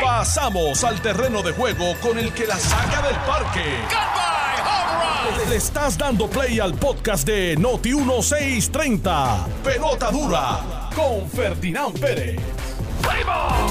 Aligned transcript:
Pasamos 0.00 0.84
al 0.84 1.00
terreno 1.00 1.42
de 1.42 1.52
juego 1.52 1.94
con 2.00 2.18
el 2.18 2.32
que 2.32 2.46
la 2.46 2.56
saca 2.56 3.02
del 3.02 3.16
parque. 3.26 3.64
Le 5.48 5.56
estás 5.56 5.98
dando 5.98 6.28
play 6.28 6.60
al 6.60 6.74
podcast 6.74 7.26
de 7.26 7.56
Noti 7.56 7.94
1630. 7.94 9.46
Pelota 9.64 10.10
dura 10.10 10.90
con 10.94 11.28
Ferdinand 11.28 11.98
Pérez. 11.98 12.40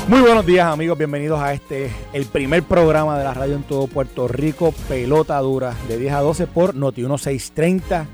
Muy 0.08 0.22
buenos 0.22 0.46
días 0.46 0.68
amigos, 0.68 0.98
bienvenidos 0.98 1.40
a 1.40 1.54
este, 1.54 1.92
el 2.14 2.26
primer 2.26 2.64
programa 2.64 3.18
de 3.18 3.24
la 3.24 3.34
radio 3.34 3.56
en 3.56 3.64
todo 3.64 3.88
Puerto 3.88 4.28
Rico, 4.28 4.74
Pelota 4.90 5.40
Dura, 5.40 5.74
de 5.88 5.98
10 5.98 6.14
a 6.14 6.20
12 6.20 6.48
por 6.48 6.76
Noti 6.76 7.02
1630. 7.02 8.08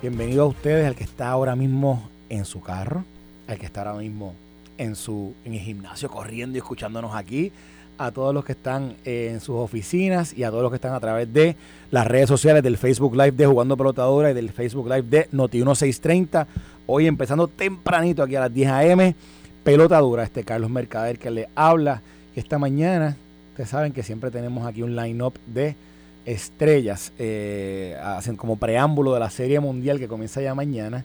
Bienvenido 0.00 0.44
a 0.44 0.46
ustedes, 0.46 0.86
al 0.86 0.94
que 0.94 1.04
está 1.04 1.30
ahora 1.30 1.54
mismo 1.54 2.08
en 2.28 2.44
su 2.44 2.60
carro, 2.60 3.04
al 3.46 3.58
que 3.58 3.66
está 3.66 3.80
ahora 3.82 3.94
mismo 3.94 4.34
en, 4.82 4.96
su, 4.96 5.34
en 5.44 5.54
el 5.54 5.60
gimnasio 5.60 6.08
corriendo 6.08 6.56
y 6.56 6.58
escuchándonos 6.58 7.14
aquí, 7.14 7.52
a 7.98 8.10
todos 8.10 8.34
los 8.34 8.44
que 8.44 8.52
están 8.52 8.96
eh, 9.04 9.28
en 9.30 9.40
sus 9.40 9.56
oficinas 9.56 10.36
y 10.36 10.42
a 10.42 10.50
todos 10.50 10.62
los 10.62 10.72
que 10.72 10.76
están 10.76 10.94
a 10.94 11.00
través 11.00 11.32
de 11.32 11.56
las 11.90 12.06
redes 12.06 12.28
sociales 12.28 12.62
del 12.62 12.76
Facebook 12.76 13.14
Live 13.14 13.32
de 13.32 13.46
Jugando 13.46 13.76
Pelotadora 13.76 14.30
y 14.30 14.34
del 14.34 14.50
Facebook 14.50 14.88
Live 14.88 15.02
de 15.02 15.30
Noti1630. 15.30 16.46
Hoy 16.86 17.06
empezando 17.06 17.46
tempranito 17.46 18.22
aquí 18.22 18.34
a 18.34 18.40
las 18.40 18.52
10 18.52 18.70
a.m. 18.70 19.14
Pelotadura, 19.62 20.24
este 20.24 20.42
Carlos 20.42 20.70
Mercader 20.70 21.18
que 21.18 21.30
le 21.30 21.48
habla. 21.54 22.02
Esta 22.34 22.58
mañana, 22.58 23.16
ustedes 23.50 23.68
saben 23.68 23.92
que 23.92 24.02
siempre 24.02 24.30
tenemos 24.30 24.66
aquí 24.66 24.82
un 24.82 24.96
line-up 24.96 25.34
de 25.46 25.76
estrellas, 26.24 27.12
eh, 27.18 27.96
como 28.36 28.56
preámbulo 28.56 29.14
de 29.14 29.20
la 29.20 29.30
Serie 29.30 29.60
Mundial 29.60 29.98
que 29.98 30.08
comienza 30.08 30.40
ya 30.40 30.54
mañana. 30.54 31.04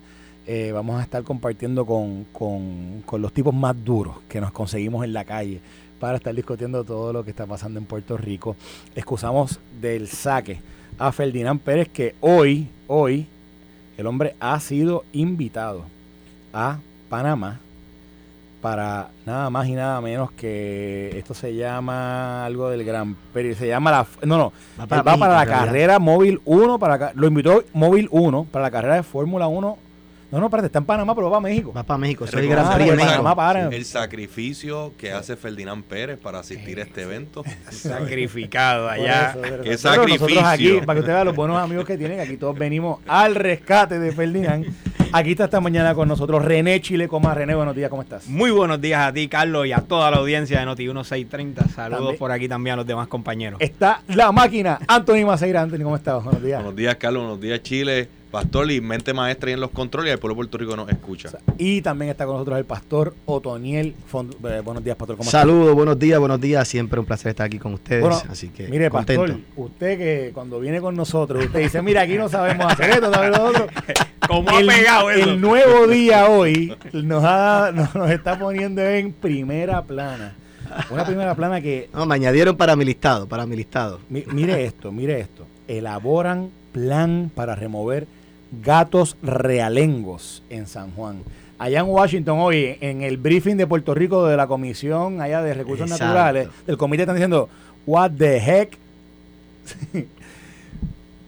Eh, 0.50 0.72
vamos 0.72 0.98
a 0.98 1.04
estar 1.04 1.24
compartiendo 1.24 1.86
con, 1.86 2.24
con, 2.32 3.22
los 3.22 3.34
tipos 3.34 3.54
más 3.54 3.76
duros 3.84 4.16
que 4.30 4.40
nos 4.40 4.54
conseguimos 4.54 5.04
en 5.04 5.12
la 5.12 5.26
calle 5.26 5.60
para 6.00 6.16
estar 6.16 6.34
discutiendo 6.34 6.86
todo 6.86 7.12
lo 7.12 7.26
que 7.26 7.32
está 7.32 7.46
pasando 7.46 7.80
en 7.80 7.86
Puerto 7.86 8.16
Rico. 8.16 8.56
Excusamos 8.96 9.60
del 9.82 10.08
saque 10.08 10.62
a 10.98 11.12
Ferdinand 11.12 11.60
Pérez 11.60 11.90
que 11.90 12.16
hoy, 12.22 12.70
hoy, 12.88 13.28
el 13.98 14.08
hombre 14.08 14.38
ha 14.40 14.58
sido 14.62 15.04
invitado 15.12 15.84
a 16.54 16.80
Panamá 17.10 17.60
para 18.62 19.10
nada 19.26 19.50
más 19.50 19.68
y 19.68 19.74
nada 19.74 20.00
menos 20.00 20.32
que 20.32 21.14
esto 21.18 21.34
se 21.34 21.56
llama 21.56 22.46
algo 22.46 22.70
del 22.70 22.86
Gran 22.86 23.16
Prix, 23.34 23.58
se 23.58 23.68
llama 23.68 23.92
la 23.92 24.08
no 24.26 24.38
no, 24.38 24.54
va 24.80 24.88
para, 24.88 25.02
va 25.04 25.18
para 25.18 25.36
la 25.36 25.46
carrera 25.46 26.00
móvil 26.00 26.40
1 26.46 26.80
para 26.80 27.12
lo 27.14 27.28
invitó 27.28 27.64
móvil 27.74 28.08
1 28.12 28.48
para 28.50 28.64
la 28.64 28.72
carrera 28.72 28.96
de 28.96 29.04
Fórmula 29.04 29.48
1 29.48 29.87
no, 30.30 30.40
no, 30.40 30.48
espérate, 30.48 30.68
está 30.68 30.80
en 30.80 30.86
Panamá, 30.86 31.16
pero 31.16 31.30
va 31.30 31.38
a 31.38 31.42
México. 31.42 31.72
Va 31.76 31.84
para 31.84 31.98
México. 31.98 32.28
Soy 32.28 32.48
Panamá 32.48 33.70
El 33.72 33.86
sacrificio 33.86 34.94
que 34.98 35.12
hace 35.12 35.38
Ferdinand 35.38 35.84
Pérez 35.84 36.18
para 36.18 36.40
asistir 36.40 36.80
a 36.80 36.84
este 36.84 37.04
evento. 37.04 37.44
Sacrificado 37.72 38.90
allá. 38.90 39.36
Qué 39.64 39.78
sacrificio. 39.78 40.46
aquí, 40.46 40.82
para 40.86 40.96
que 40.96 41.00
usted 41.00 41.14
vea 41.14 41.24
los 41.24 41.36
buenos 41.36 41.58
amigos 41.58 41.86
que 41.86 41.98
tienen, 41.98 42.20
aquí 42.20 42.36
todos 42.36 42.58
venimos 42.58 43.00
al 43.08 43.36
rescate 43.36 44.00
de 44.00 44.12
Ferdinand. 44.12 44.66
Aquí 45.14 45.32
está 45.32 45.46
esta 45.46 45.62
mañana 45.62 45.96
con 45.96 46.10
nosotros 46.10 46.44
René 46.44 46.82
Chile 46.82 47.08
Coma. 47.08 47.34
René, 47.34 47.56
buenos 47.56 47.74
días, 47.74 47.90
¿cómo 47.90 48.02
estás? 48.02 48.28
Muy 48.28 48.52
buenos 48.52 48.82
días 48.82 49.00
a 49.08 49.14
ti, 49.14 49.30
Carlos, 49.30 49.66
y 49.66 49.72
a 49.72 49.80
toda 49.80 50.12
la 50.12 50.18
audiencia 50.18 50.60
de 50.60 50.66
Noti 50.66 50.84
1630. 50.84 51.70
Saludos 51.70 52.16
por 52.18 52.32
aquí 52.32 52.50
también 52.50 52.74
a 52.74 52.76
los 52.78 52.86
demás 52.86 53.08
compañeros. 53.08 53.62
Está 53.62 54.02
la 54.10 54.34
máquina, 54.34 54.80
Anthony 54.88 55.26
Maceira. 55.26 55.62
Anthony, 55.62 55.84
¿cómo 55.84 55.96
estás? 55.96 56.22
Buenos 56.22 56.44
días. 56.44 56.60
Buenos 56.60 56.76
días, 56.76 56.96
Carlos. 56.96 57.24
Buenos 57.24 57.40
días, 57.40 57.64
Chile. 57.64 58.17
Pastor 58.32 58.70
y 58.72 58.82
mente 58.82 59.14
maestra 59.14 59.50
y 59.50 59.54
en 59.54 59.62
los 59.62 59.72
controles 59.72 60.10
y 60.10 60.12
el 60.12 60.20
pueblo 60.20 60.34
de 60.34 60.38
Puerto 60.38 60.58
Rico 60.58 60.76
nos 60.76 60.90
escucha. 60.90 61.30
Y 61.58 61.82
también 61.82 62.12
está 62.12 62.26
con 62.26 62.36
nosotros 62.36 62.58
el 62.58 62.66
pastor 62.66 63.16
Otoniel 63.26 63.96
eh, 63.96 64.62
buenos 64.64 64.84
días, 64.84 64.98
pastor. 64.98 65.16
¿Cómo 65.16 65.30
Saludos, 65.30 65.74
buenos 65.74 65.98
días, 65.98 66.20
buenos 66.20 66.42
días. 66.42 66.68
Siempre 66.68 67.00
un 67.00 67.06
placer 67.06 67.30
estar 67.30 67.46
aquí 67.46 67.58
con 67.58 67.74
ustedes. 67.74 68.06
así 68.30 68.50
que 68.50 68.68
mire, 68.68 68.92
pastor, 68.92 69.38
usted 69.56 69.98
que 69.98 70.32
cuando 70.34 70.60
viene 70.60 70.82
con 70.82 70.96
nosotros, 70.96 71.46
usted 71.46 71.60
dice, 71.60 71.82
mira, 71.82 72.02
aquí 72.02 72.18
no 72.18 72.28
sabemos 72.28 72.72
hacer 72.72 72.90
esto, 72.90 73.14
sabemos 73.14 73.38
lo 73.38 73.46
otro. 73.46 73.68
¿Cómo 74.28 74.50
ha 74.50 74.60
pegado 74.60 75.10
eso? 75.10 75.30
El 75.30 75.40
nuevo 75.40 75.88
día 75.88 76.28
hoy 76.28 76.76
nos, 76.92 77.24
ha, 77.24 77.72
nos, 77.74 78.12
está 78.12 78.38
poniendo 78.38 78.82
en 78.82 79.14
primera 79.14 79.82
plana. 79.84 80.36
Una 80.90 81.06
primera 81.06 81.34
plana 81.34 81.62
que... 81.62 81.90
No, 81.94 82.06
me 82.06 82.16
añadieron 82.16 82.58
para 82.58 82.76
mi 82.76 82.84
listado, 82.84 83.26
para 83.26 83.46
mi 83.46 83.56
listado. 83.56 84.02
mire 84.10 84.66
esto, 84.66 84.92
mire 84.92 85.22
esto. 85.22 85.48
Elaboran 85.70 86.50
plan 86.74 87.32
para 87.34 87.56
remover 87.56 88.06
gatos 88.52 89.18
realengos 89.22 90.44
en 90.50 90.68
San 90.68 90.92
Juan. 90.92 91.24
Allá 91.60 91.80
en 91.80 91.88
Washington 91.88 92.40
hoy, 92.40 92.78
en 92.82 93.02
el 93.02 93.18
briefing 93.18 93.56
de 93.56 93.66
Puerto 93.66 93.94
Rico 93.94 94.28
de 94.28 94.38
la 94.38 94.48
Comisión 94.48 95.22
allá 95.22 95.42
de 95.42 95.54
Recursos 95.54 95.90
Naturales, 95.90 96.50
del 96.66 96.78
comité 96.78 97.04
están 97.04 97.16
diciendo, 97.16 97.50
what 97.86 98.12
the 98.18 98.38
heck? 98.38 98.78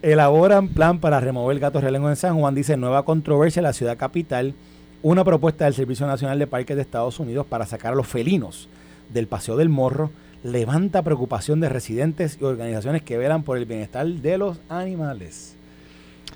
Elaboran 0.01 0.69
plan 0.69 0.99
para 0.99 1.19
remover 1.19 1.59
gatos 1.59 1.81
realengos 1.81 2.11
en 2.11 2.15
San 2.15 2.39
Juan, 2.39 2.55
dice 2.55 2.77
nueva 2.77 3.03
controversia 3.03 3.59
en 3.59 3.65
la 3.65 3.73
ciudad 3.73 3.97
capital, 3.97 4.53
una 5.01 5.23
propuesta 5.23 5.65
del 5.65 5.73
Servicio 5.73 6.05
Nacional 6.07 6.39
de 6.39 6.47
Parques 6.47 6.75
de 6.75 6.83
Estados 6.83 7.19
Unidos 7.19 7.45
para 7.45 7.65
sacar 7.65 7.93
a 7.93 7.95
los 7.95 8.07
felinos 8.07 8.69
del 9.09 9.27
Paseo 9.27 9.57
del 9.57 9.69
Morro 9.69 10.11
levanta 10.43 11.01
preocupación 11.01 11.59
de 11.59 11.69
residentes 11.69 12.37
y 12.39 12.43
organizaciones 12.43 13.01
que 13.01 13.17
velan 13.17 13.43
por 13.43 13.57
el 13.57 13.65
bienestar 13.65 14.07
de 14.07 14.37
los 14.37 14.59
animales. 14.69 15.55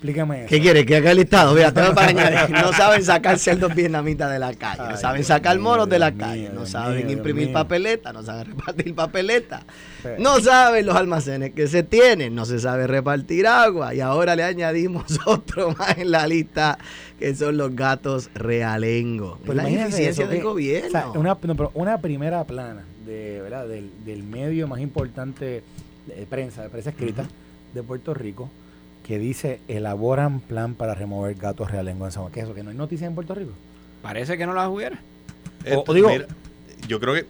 Explícame 0.04 0.48
¿Qué 0.48 0.60
quiere? 0.60 0.86
Que 0.86 0.98
haga 0.98 1.12
el 1.12 1.18
listado. 1.18 1.54
Mira, 1.54 1.74
para 1.74 2.08
añadir. 2.08 2.50
No 2.52 2.74
saben 2.74 3.06
sacar 3.06 3.40
cerdos 3.40 3.74
vietnamitas 3.74 4.30
de 4.30 4.38
la 4.38 4.54
calle. 4.54 4.84
no 4.90 4.98
saben 4.98 5.24
sacar 5.24 5.58
moros 5.60 5.88
de 5.88 5.98
la 5.98 6.12
calle. 6.12 6.50
no 6.54 6.66
saben 6.66 7.10
imprimir 7.10 7.54
papeleta. 7.54 8.12
No 8.12 8.22
saben 8.22 8.46
repartir 8.58 8.94
papeleta. 8.94 9.64
No 10.20 10.42
saben 10.42 10.86
los 10.86 10.98
almacenes 10.98 11.54
que 11.54 11.70
se 11.70 11.84
tienen. 11.84 12.36
No 12.36 12.44
se 12.44 12.60
sabe 12.60 12.86
repartir 12.86 13.48
agua. 13.48 13.96
Y 13.96 14.02
ahora 14.02 14.36
le 14.36 14.44
añadimos 14.44 15.06
otro 15.26 15.74
más 15.80 15.98
en 15.98 16.12
la 16.12 16.28
lista 16.28 16.78
que 17.18 17.34
son 17.34 17.56
los 17.56 17.74
gatos 17.74 18.30
realengos. 18.34 19.40
Pues 19.46 19.56
la 19.56 19.70
ineficiencia 19.70 20.28
del 20.28 20.44
gobierno. 20.44 21.14
una, 21.16 21.38
una 21.76 21.98
primera 22.00 22.44
plana 22.44 22.84
de, 23.06 23.40
¿verdad? 23.42 23.70
Del, 23.70 23.90
del 24.06 24.24
medio 24.24 24.68
más 24.68 24.82
importante 24.82 25.64
de 26.08 26.26
prensa, 26.30 26.64
de 26.64 26.68
prensa 26.68 26.90
escrita 26.90 27.26
de 27.74 27.84
Puerto 27.84 28.14
Rico 28.14 28.50
que 29.04 29.20
dice 29.20 29.60
elaboran 29.68 30.40
plan 30.40 30.76
para 30.76 30.96
remover 30.96 31.36
gatos 31.36 31.70
realengos 31.70 32.08
en 32.08 32.12
San 32.14 32.24
Juan. 32.24 32.34
¿Qué 32.34 32.40
es 32.40 32.46
eso? 32.46 32.56
¿Que 32.56 32.64
no 32.64 32.70
hay 32.70 32.78
noticias 32.78 33.08
en 33.08 33.16
Puerto 33.16 33.36
Rico? 33.36 33.52
Parece 34.02 34.38
que 34.38 34.46
no 34.46 34.54
las 34.54 34.68
hubiera. 34.70 35.00
o, 35.72 35.94
digo, 35.94 36.10
yo 36.88 37.00
creo 37.00 37.14
que 37.14 37.26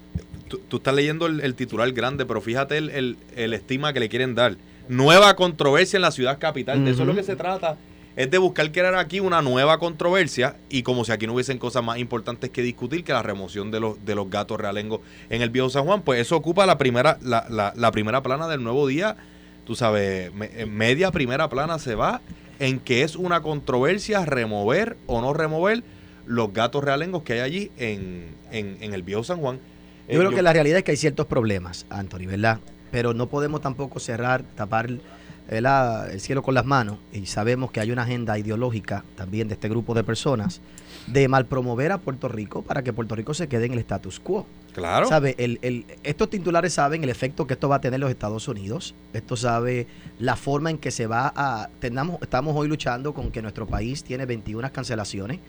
tú, 0.48 0.78
estás 0.78 0.94
leyendo 0.94 1.26
el, 1.26 1.56
titular 1.56 1.92
grande, 1.92 2.26
pero 2.26 2.42
fíjate 2.42 2.78
el, 2.78 3.18
estima 3.36 3.94
que 3.94 4.00
le 4.00 4.10
quieren 4.10 4.36
dar. 4.36 4.56
Nueva 4.88 5.36
controversia 5.36 5.98
en 5.98 6.02
la 6.02 6.12
ciudad 6.12 6.40
capital. 6.40 6.84
De 6.84 6.92
eso 6.92 7.02
es 7.02 7.08
lo 7.08 7.16
que 7.16 7.24
se 7.24 7.36
trata. 7.36 7.78
Es 8.16 8.30
de 8.30 8.38
buscar 8.38 8.72
crear 8.72 8.94
aquí 8.94 9.20
una 9.20 9.42
nueva 9.42 9.80
controversia 9.80 10.58
y 10.70 10.84
como 10.84 11.04
si 11.04 11.12
aquí 11.12 11.26
no 11.26 11.34
hubiesen 11.34 11.58
cosas 11.58 11.84
más 11.84 11.98
importantes 11.98 12.52
que 12.52 12.62
discutir 12.62 13.04
que 13.04 13.12
la 13.12 13.24
remoción 13.24 13.72
de 13.72 13.80
los, 13.80 14.06
de 14.06 14.14
los 14.14 14.30
gatos 14.30 14.60
realengos 14.60 15.00
en 15.32 15.42
el 15.42 15.50
viejo 15.50 15.72
San 15.72 15.86
Juan, 15.86 16.04
pues 16.04 16.22
eso 16.22 16.36
ocupa 16.36 16.68
la 16.68 16.78
primera, 16.78 17.18
la, 17.24 17.48
la, 17.50 17.74
la 17.76 17.92
primera 17.92 18.22
plana 18.22 18.48
del 18.48 18.62
nuevo 18.62 18.86
día 18.86 19.18
tú 19.66 19.76
sabes, 19.76 20.32
media 20.68 21.12
primera 21.12 21.50
plana 21.50 21.80
se 21.80 21.96
va 21.96 22.22
en 22.60 22.80
que 22.80 23.04
es 23.04 23.16
una 23.16 23.42
controversia 23.42 24.26
remover 24.26 24.98
o 25.08 25.22
no 25.22 25.34
remover 25.34 25.84
los 26.26 26.54
gatos 26.54 26.84
realengos 26.84 27.24
que 27.24 27.34
hay 27.34 27.40
allí 27.40 27.72
en, 27.78 28.36
en, 28.52 28.94
el 28.94 29.04
viejo 29.04 29.24
San 29.24 29.40
Juan. 29.40 29.60
Yo 30.08 30.20
creo 30.20 30.32
eh, 30.32 30.36
que 30.36 30.42
la 30.42 30.54
realidad 30.54 30.78
es 30.78 30.84
que 30.84 30.92
hay 30.92 30.98
ciertos 30.98 31.28
problemas, 31.28 31.86
Anthony, 31.90 32.26
¿verdad? 32.28 32.60
Pero 32.92 33.14
no 33.14 33.28
podemos 33.28 33.62
tampoco 33.62 34.00
cerrar, 34.00 34.44
tapar 34.56 34.90
el 35.50 36.22
cielo 36.22 36.42
con 36.42 36.54
las 36.54 36.66
manos 36.66 36.98
y 37.12 37.26
sabemos 37.26 37.72
que 37.72 37.80
hay 37.80 37.92
una 37.92 38.04
agenda 38.04 38.38
ideológica 38.38 39.04
también 39.16 39.48
de 39.48 39.56
este 39.56 39.68
grupo 39.68 39.94
de 39.94 40.04
personas 40.04 40.62
de 41.08 41.28
mal 41.28 41.46
promover 41.46 41.92
a 41.92 41.98
Puerto 41.98 42.28
Rico 42.28 42.62
para 42.62 42.84
que 42.84 42.94
Puerto 42.94 43.16
Rico 43.16 43.34
se 43.34 43.48
quede 43.48 43.66
en 43.66 43.74
el 43.74 43.80
status 43.80 44.20
quo. 44.20 44.46
Claro. 44.74 45.08
¿Sabe? 45.08 45.36
El, 45.38 45.60
el, 45.62 45.86
estos 46.04 46.30
titulares 46.30 46.74
saben 46.74 47.04
el 47.04 47.10
efecto 47.10 47.46
que 47.46 47.54
esto 47.54 47.70
va 47.70 47.76
a 47.76 47.82
tener 47.82 47.96
en 47.96 48.02
los 48.02 48.10
Estados 48.10 48.48
Unidos. 48.48 48.96
Esto 49.14 49.36
sabe 49.36 49.88
la 50.20 50.36
forma 50.36 50.72
en 50.72 50.78
que 50.78 50.92
se 50.92 51.06
va 51.06 51.32
a... 51.36 51.70
Tenamos, 51.80 52.22
estamos 52.22 52.56
hoy 52.56 52.68
luchando 52.68 53.14
con 53.14 53.32
que 53.32 53.42
nuestro 53.42 53.68
país 53.68 54.04
tiene 54.04 54.26
21 54.26 54.72
cancelaciones 54.72 55.40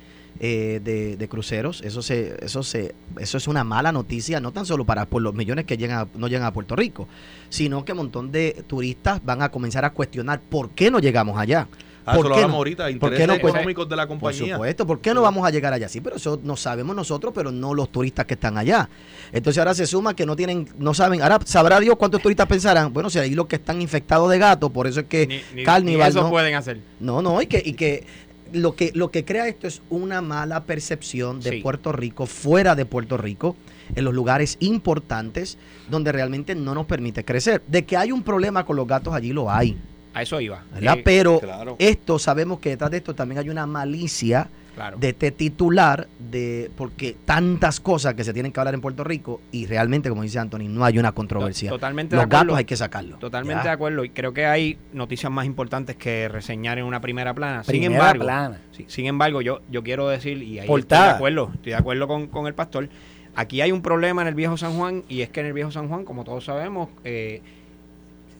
eh, 0.40 0.80
de, 1.18 1.28
cruceros. 1.28 1.80
Eso, 1.82 2.02
se, 2.02 2.36
eso, 2.44 2.62
se, 2.64 2.94
eso 3.18 3.38
es 3.38 3.46
una 3.46 3.62
mala 3.62 3.92
noticia, 3.92 4.40
no 4.40 4.52
tan 4.52 4.66
solo 4.66 4.84
para 4.84 5.06
por 5.06 5.22
los 5.22 5.32
millones 5.32 5.64
que 5.64 5.76
llegan 5.76 6.08
no 6.16 6.26
llegan 6.26 6.46
a 6.46 6.52
Puerto 6.52 6.74
Rico, 6.74 7.06
sino 7.48 7.84
que 7.84 7.92
un 7.92 7.98
montón 7.98 8.32
de 8.32 8.64
turistas 8.66 9.24
van 9.24 9.42
a 9.42 9.50
comenzar 9.50 9.84
a 9.84 9.90
cuestionar 9.90 10.40
por 10.40 10.70
qué 10.70 10.90
no 10.90 10.98
llegamos 10.98 11.38
allá. 11.38 11.68
Ah, 12.06 12.14
¿Por 12.14 12.32
qué 12.34 12.46
no? 12.46 12.54
ahorita, 12.54 12.90
intereses 12.90 13.38
económicos 13.38 13.88
de 13.88 13.96
la 13.96 14.06
compañía. 14.06 14.40
Por 14.40 14.50
supuesto, 14.50 14.86
¿por 14.86 15.00
qué 15.00 15.14
no 15.14 15.22
vamos 15.22 15.46
a 15.46 15.50
llegar 15.50 15.72
allá? 15.72 15.88
Sí, 15.88 16.02
pero 16.02 16.16
eso 16.16 16.38
no 16.42 16.54
sabemos 16.54 16.94
nosotros, 16.94 17.32
pero 17.34 17.50
no 17.50 17.72
los 17.72 17.90
turistas 17.90 18.26
que 18.26 18.34
están 18.34 18.58
allá. 18.58 18.88
Entonces 19.32 19.58
ahora 19.58 19.74
se 19.74 19.86
suma 19.86 20.14
que 20.14 20.26
no 20.26 20.36
tienen, 20.36 20.68
no 20.78 20.92
saben, 20.92 21.22
ahora 21.22 21.38
sabrá 21.46 21.80
Dios 21.80 21.96
cuántos 21.96 22.20
turistas 22.20 22.46
pensarán, 22.46 22.92
bueno, 22.92 23.08
si 23.08 23.18
hay 23.18 23.30
los 23.30 23.46
que 23.46 23.56
están 23.56 23.80
infectados 23.80 24.30
de 24.30 24.38
gato, 24.38 24.70
por 24.70 24.86
eso 24.86 25.00
es 25.00 25.06
que 25.06 25.42
ni, 25.54 25.64
Carnival 25.64 26.10
eso 26.10 26.28
pueden 26.28 26.54
hacer. 26.54 26.80
No, 27.00 27.22
no, 27.22 27.40
y 27.40 27.46
que, 27.46 27.62
y 27.64 27.72
que 27.72 28.04
lo 28.52 28.76
que 28.76 28.92
lo 28.94 29.10
que 29.10 29.24
crea 29.24 29.48
esto 29.48 29.66
es 29.66 29.82
una 29.88 30.20
mala 30.20 30.64
percepción 30.64 31.40
de 31.40 31.60
Puerto 31.62 31.90
Rico 31.90 32.26
fuera 32.26 32.74
de 32.74 32.84
Puerto 32.84 33.16
Rico 33.16 33.56
en 33.94 34.04
los 34.04 34.14
lugares 34.14 34.56
importantes 34.60 35.58
donde 35.90 36.12
realmente 36.12 36.54
no 36.54 36.74
nos 36.74 36.86
permite 36.86 37.24
crecer. 37.24 37.62
De 37.66 37.84
que 37.84 37.96
hay 37.96 38.12
un 38.12 38.22
problema 38.22 38.64
con 38.64 38.76
los 38.76 38.86
gatos 38.86 39.14
allí 39.14 39.32
lo 39.32 39.50
hay. 39.50 39.76
A 40.14 40.22
eso 40.22 40.40
iba. 40.40 40.62
¿verdad? 40.72 40.98
Eh, 40.98 41.02
Pero 41.04 41.40
claro. 41.40 41.76
esto 41.78 42.18
sabemos 42.18 42.60
que 42.60 42.70
detrás 42.70 42.90
de 42.90 42.98
esto 42.98 43.14
también 43.14 43.40
hay 43.40 43.50
una 43.50 43.66
malicia 43.66 44.48
claro. 44.76 44.96
de 44.96 45.08
este 45.08 45.30
titular 45.32 46.06
de 46.18 46.70
porque 46.76 47.16
tantas 47.24 47.80
cosas 47.80 48.14
que 48.14 48.22
se 48.24 48.32
tienen 48.32 48.52
que 48.52 48.60
hablar 48.60 48.74
en 48.74 48.80
Puerto 48.80 49.02
Rico 49.04 49.40
y 49.52 49.66
realmente 49.66 50.08
como 50.08 50.22
dice 50.22 50.38
Anthony 50.38 50.68
no 50.68 50.84
hay 50.84 50.98
una 50.98 51.12
controversia. 51.12 51.68
To- 51.70 51.76
totalmente 51.76 52.14
Los 52.16 52.22
de 52.22 52.24
acuerdo. 52.26 52.44
gatos 52.44 52.58
hay 52.58 52.64
que 52.64 52.76
sacarlos. 52.76 53.18
Totalmente 53.18 53.60
Ya. 53.64 53.70
de 53.70 53.74
acuerdo 53.74 54.04
y 54.04 54.10
creo 54.10 54.32
que 54.32 54.46
hay 54.46 54.78
noticias 54.92 55.30
más 55.32 55.46
importantes 55.46 55.96
que 55.96 56.28
reseñar 56.28 56.78
en 56.78 56.84
una 56.84 57.00
primera 57.00 57.34
plana. 57.34 57.64
sin 57.64 57.72
Primera 57.72 57.94
embargo, 57.94 58.24
plana. 58.24 58.60
sí, 58.72 58.84
sin 58.88 59.06
embargo, 59.06 59.42
yo, 59.42 59.62
yo 59.70 59.82
quiero 59.82 60.08
decir, 60.08 60.42
y 60.42 60.60
ahí 60.60 60.66
Portada. 60.68 61.02
estoy 61.02 61.10
de 61.12 61.16
acuerdo, 61.16 61.50
estoy 61.54 61.70
de 61.72 61.76
acuerdo 61.78 62.06
con, 62.08 62.26
con 62.28 62.46
el 62.46 62.54
pastor, 62.54 62.88
aquí 63.34 63.60
hay 63.62 63.72
un 63.72 63.82
problema 63.82 64.22
en 64.22 64.28
el 64.28 64.34
viejo 64.34 64.56
San 64.56 64.76
Juan 64.76 65.02
y 65.08 65.22
es 65.22 65.28
que 65.30 65.40
en 65.40 65.46
el 65.46 65.52
viejo 65.52 65.72
San 65.72 65.88
Juan, 65.88 66.04
como 66.04 66.22
todos 66.24 66.44
sabemos, 66.44 66.88
eh, 67.02 67.42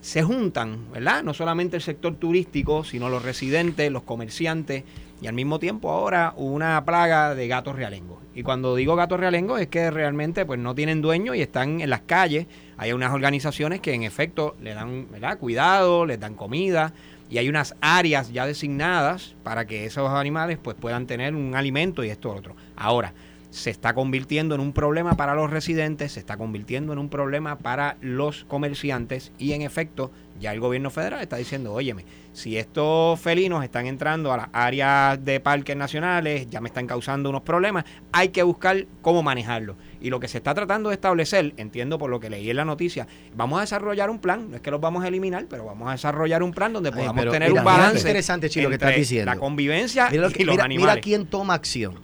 se 0.05 0.23
juntan, 0.23 0.93
¿verdad? 0.93 1.23
No 1.23 1.33
solamente 1.33 1.77
el 1.77 1.83
sector 1.83 2.15
turístico, 2.17 2.85
sino 2.85 3.09
los 3.09 3.23
residentes, 3.23 3.91
los 3.91 4.03
comerciantes 4.03 4.85
y 5.23 5.27
al 5.29 5.33
mismo 5.33 5.59
tiempo 5.59 5.91
ahora 5.91 6.35
una 6.37 6.85
plaga 6.85 7.35
de 7.35 7.49
gatos 7.49 7.75
realengos. 7.75 8.19
Y 8.35 8.43
cuando 8.43 8.77
digo 8.77 8.97
gatos 8.97 9.19
realengos 9.19 9.63
es 9.63 9.69
que 9.69 9.91
realmente 9.91 10.45
pues 10.45 10.61
no 10.61 10.75
tienen 10.75 11.01
dueño 11.01 11.35
y 11.35 11.41
están 11.41 11.81
en 11.81 11.89
las 11.89 12.03
calles. 12.03 12.47
Hay 12.77 12.93
unas 12.93 13.15
organizaciones 13.15 13.81
que 13.81 13.95
en 13.95 14.03
efecto 14.03 14.57
le 14.61 14.75
dan 14.75 15.11
¿verdad? 15.11 15.39
cuidado, 15.39 16.05
les 16.05 16.21
dan 16.21 16.35
comida 16.35 16.93
y 17.31 17.39
hay 17.39 17.49
unas 17.49 17.75
áreas 17.81 18.31
ya 18.31 18.45
designadas 18.45 19.35
para 19.43 19.67
que 19.67 19.87
esos 19.87 20.11
animales 20.11 20.59
pues 20.63 20.77
puedan 20.79 21.07
tener 21.07 21.35
un 21.35 21.55
alimento 21.55 22.05
y 22.05 22.11
esto 22.11 22.31
otro. 22.31 22.55
Ahora, 22.77 23.15
se 23.55 23.71
está 23.71 23.95
convirtiendo 23.95 24.57
en 24.57 24.61
un 24.61 24.73
problema 24.73 25.15
para 25.15 25.37
los 25.37 25.49
residentes, 25.49 26.11
se 26.13 26.19
está 26.21 26.37
convirtiendo 26.37 26.93
en 26.93 26.99
un 26.99 27.09
problema 27.09 27.57
para 27.57 27.97
los 28.01 28.45
comerciantes 28.47 29.31
y 29.39 29.53
en 29.53 29.63
efecto 29.63 30.11
ya 30.41 30.53
el 30.53 30.59
gobierno 30.59 30.91
federal 30.91 31.21
está 31.23 31.37
diciendo, 31.37 31.73
óyeme, 31.73 32.05
si 32.33 32.57
estos 32.59 33.21
felinos 33.21 33.63
están 33.63 33.87
entrando 33.87 34.33
a 34.33 34.37
las 34.37 34.49
áreas 34.53 35.25
de 35.25 35.39
parques 35.39 35.77
nacionales, 35.77 36.49
ya 36.51 36.61
me 36.61 36.67
están 36.67 36.89
causando 36.89 37.31
unos 37.31 37.43
problemas, 37.43 37.85
hay 38.11 38.31
que 38.31 38.43
buscar 38.43 38.87
cómo 39.03 39.23
manejarlo. 39.23 39.77
Y 40.01 40.11
lo 40.11 40.19
que 40.19 40.27
se 40.27 40.39
está 40.39 40.53
tratando 40.53 40.89
de 40.89 40.97
establecer, 40.97 41.55
entiendo 41.57 41.97
por 41.97 42.11
lo 42.11 42.19
que 42.19 42.31
leí 42.31 42.51
en 42.51 42.57
la 42.57 42.65
noticia, 42.65 43.07
vamos 43.37 43.59
a 43.59 43.61
desarrollar 43.61 44.11
un 44.11 44.19
plan, 44.19 44.51
no 44.51 44.57
es 44.57 44.63
que 44.63 44.73
los 44.73 44.81
vamos 44.81 45.05
a 45.05 45.09
eliminar, 45.09 45.47
pero 45.49 45.65
vamos 45.65 45.89
a 45.89 45.93
desarrollar 45.93 46.43
un 46.43 46.51
plan 46.53 46.73
donde 46.73 46.91
podamos 46.91 47.25
tener 47.31 47.51
mira, 47.51 47.61
un 47.63 47.65
mira 47.69 47.77
balance. 47.79 47.99
interesante, 48.01 48.51
Chilo, 48.51 48.69
que 48.69 48.75
estás 48.75 48.97
diciendo. 48.97 49.31
La 49.33 49.39
convivencia 49.39 50.09
Mira, 50.11 50.25
lo 50.25 50.31
que- 50.33 50.43
y 50.43 50.45
los 50.45 50.55
mira- 50.55 50.65
animales. 50.65 50.95
mira 50.97 51.01
quién 51.01 51.27
toma 51.27 51.55
acción. 51.55 51.95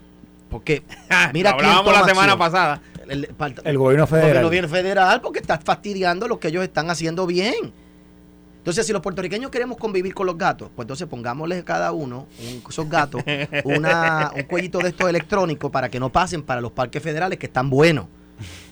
Porque 0.51 0.83
Ah, 1.09 1.31
mira 1.33 1.51
hablábamos 1.53 1.93
la 1.93 2.01
semana 2.05 2.33
acción. 2.33 2.39
pasada. 2.39 2.83
El, 3.09 3.25
el- 3.25 3.55
El 3.65 3.79
gobierno 3.79 4.07
federal. 4.07 4.37
El 4.37 4.45
gobierno 4.45 4.69
federal 4.69 5.21
porque 5.21 5.39
está 5.39 5.59
fastidiando 5.59 6.29
lo 6.29 6.39
que 6.39 6.49
ellos 6.49 6.63
están 6.63 6.91
haciendo 6.91 7.27
bien. 7.27 7.73
Entonces, 8.59 8.87
si 8.87 8.93
los 8.93 9.01
puertorriqueños 9.01 9.51
queremos 9.51 9.79
convivir 9.79 10.13
con 10.13 10.27
los 10.27 10.37
gatos, 10.37 10.69
pues 10.77 10.85
entonces 10.85 11.09
pongámosles 11.09 11.63
a 11.63 11.65
cada 11.65 11.93
uno, 11.93 12.27
un- 12.41 12.63
esos 12.69 12.89
gatos, 12.91 13.23
una, 13.65 14.31
un 14.37 14.43
cuellito 14.43 14.79
de 14.81 14.91
estos 14.91 15.09
electrónicos 15.09 15.71
para 15.71 15.89
que 15.89 15.99
no 15.99 16.11
pasen 16.11 16.43
para 16.43 16.61
los 16.61 16.71
parques 16.73 17.03
federales 17.03 17.39
que 17.39 17.47
están 17.47 17.71
buenos. 17.71 18.05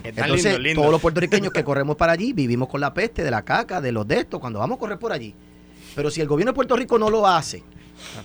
Están 0.05 0.25
Entonces, 0.27 0.59
todos 0.75 0.91
los 0.91 1.01
puertorriqueños 1.01 1.53
que 1.53 1.65
corremos 1.65 1.97
para 1.97 2.13
allí 2.13 2.33
vivimos 2.33 2.69
con 2.69 2.81
la 2.81 2.93
peste 2.95 3.23
de 3.25 3.31
la 3.31 3.43
caca, 3.43 3.81
de 3.81 3.93
los 3.93 4.07
de 4.07 4.21
estos, 4.21 4.41
cuando 4.41 4.59
vamos 4.59 4.77
a 4.77 4.79
correr 4.79 4.99
por 4.99 5.13
allí. 5.13 5.35
Pero 5.97 6.11
si 6.11 6.21
el 6.21 6.29
gobierno 6.29 6.53
de 6.53 6.55
Puerto 6.55 6.77
Rico 6.77 6.99
no 6.99 7.09
lo 7.11 7.27
hace, 7.27 7.63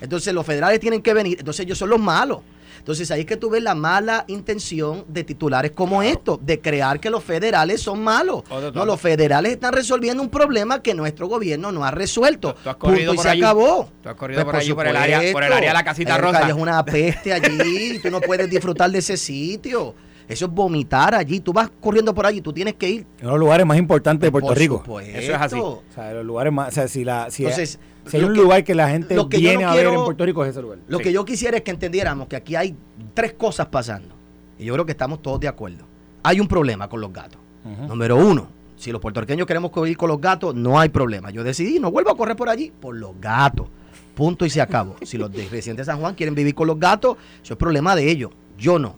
entonces 0.01 0.33
los 0.33 0.45
federales 0.45 0.79
tienen 0.79 1.01
que 1.01 1.13
venir, 1.13 1.37
entonces 1.39 1.65
ellos 1.65 1.77
son 1.77 1.89
los 1.89 1.99
malos. 1.99 2.39
Entonces 2.79 3.09
ahí 3.11 3.21
es 3.21 3.25
que 3.25 3.37
tú 3.37 3.49
ves 3.49 3.63
la 3.63 3.75
mala 3.75 4.25
intención 4.27 5.05
de 5.07 5.23
titulares 5.23 5.71
como 5.71 6.03
estos, 6.03 6.45
de 6.45 6.59
crear 6.59 6.99
que 6.99 7.09
los 7.09 7.23
federales 7.23 7.81
son 7.81 8.03
malos. 8.03 8.43
No, 8.73 8.85
los 8.85 8.99
federales 8.99 9.53
están 9.53 9.73
resolviendo 9.73 10.21
un 10.21 10.29
problema 10.29 10.81
que 10.81 10.93
nuestro 10.93 11.27
gobierno 11.27 11.71
no 11.71 11.83
ha 11.85 11.91
resuelto. 11.91 12.53
Tú- 12.63 12.69
has 12.69 12.75
corrido 12.75 13.11
Punto 13.11 13.13
y 13.13 13.15
por 13.17 13.23
se 13.23 13.29
allí. 13.31 13.41
acabó. 13.41 13.89
Tú 14.01 14.09
has 14.09 14.15
corrido 14.15 14.41
Pues, 14.43 14.51
por 14.51 14.55
allí, 14.61 14.73
por 14.73 14.87
el 14.87 14.95
área- 14.95 15.31
por 15.31 15.43
el 15.43 15.53
área 15.53 15.69
de 15.69 15.73
la 15.73 15.83
casita 15.83 16.17
rosa. 16.17 16.45
hay 16.45 16.51
una 16.51 16.83
peste 16.83 17.33
allí, 17.33 17.99
tú 17.99 18.09
no 18.09 18.21
puedes 18.21 18.49
disfrutar 18.49 18.89
de 18.91 18.99
ese 18.99 19.17
sitio. 19.17 19.95
Eso 20.27 20.45
es 20.45 20.51
vomitar 20.51 21.13
allí. 21.15 21.39
Tú 21.39 21.51
vas 21.53 21.69
corriendo 21.81 22.13
por 22.13 22.25
allí, 22.25 22.41
tú 22.41 22.53
tienes 22.53 22.75
que 22.75 22.89
ir. 22.89 23.05
Uno 23.19 23.27
de 23.29 23.31
los 23.33 23.39
lugares 23.39 23.65
más 23.65 23.77
importantes 23.77 24.27
de 24.27 24.31
Puerto 24.31 24.47
Por 24.49 24.57
Rico. 24.57 24.77
supuesto. 24.79 25.17
Eso 25.17 25.31
es 25.33 25.37
así. 25.41 25.59
O 25.59 25.83
sea, 25.93 26.13
los 26.13 26.25
lugares 26.25 26.51
más. 26.53 26.69
O 26.69 26.71
sea, 26.71 26.87
si, 26.87 27.03
la, 27.03 27.29
si, 27.29 27.43
Entonces, 27.43 27.79
si 28.07 28.17
hay 28.17 28.23
un 28.23 28.33
que- 28.33 28.41
lugar 28.41 28.63
que 28.63 28.73
la 28.75 28.89
gente 28.89 29.15
que 29.29 29.37
viene 29.37 29.63
no 29.63 29.71
a 29.71 29.75
ver 29.75 29.87
en 29.87 30.03
Puerto 30.03 30.25
Rico 30.25 30.43
es 30.45 30.51
ese 30.51 30.61
lugar. 30.61 30.79
Lo 30.87 30.97
Sí. 30.99 31.03
que 31.05 31.13
yo 31.13 31.25
quisiera 31.25 31.57
es 31.57 31.63
que 31.63 31.71
entendiéramos 31.71 32.27
que 32.27 32.35
aquí 32.35 32.55
hay 32.55 32.75
tres 33.13 33.33
cosas 33.33 33.67
pasando. 33.67 34.15
Y 34.57 34.65
yo 34.65 34.73
creo 34.73 34.85
que 34.85 34.91
estamos 34.93 35.21
todos 35.21 35.39
de 35.39 35.47
acuerdo. 35.47 35.83
Hay 36.23 36.39
un 36.39 36.47
problema 36.47 36.87
con 36.87 37.01
los 37.01 37.11
gatos. 37.11 37.39
Número 37.87 38.15
uno, 38.17 38.47
si 38.75 38.91
los 38.91 38.99
puertorriqueños 39.01 39.45
queremos 39.47 39.71
convivir 39.71 39.97
con 39.97 40.09
los 40.09 40.19
gatos, 40.21 40.53
no 40.55 40.79
hay 40.79 40.89
problema. 40.89 41.29
Yo 41.31 41.43
decidí, 41.43 41.79
no 41.79 41.91
vuelvo 41.91 42.11
a 42.11 42.17
correr 42.17 42.35
por 42.35 42.49
allí 42.49 42.71
por 42.79 42.95
los 42.95 43.11
gatos. 43.19 43.67
Punto 44.15 44.45
y 44.45 44.49
se 44.49 44.61
acabó. 44.61 44.95
si 45.01 45.17
los 45.17 45.31
de 45.31 45.43
residentes 45.49 45.85
de 45.87 45.91
San 45.91 45.99
Juan 45.99 46.13
quieren 46.13 46.35
vivir 46.35 46.53
con 46.53 46.67
los 46.67 46.79
gatos, 46.79 47.17
eso 47.43 47.53
es 47.53 47.57
problema 47.57 47.95
de 47.95 48.09
ellos. 48.11 48.31
Yo 48.57 48.77
no. 48.79 48.95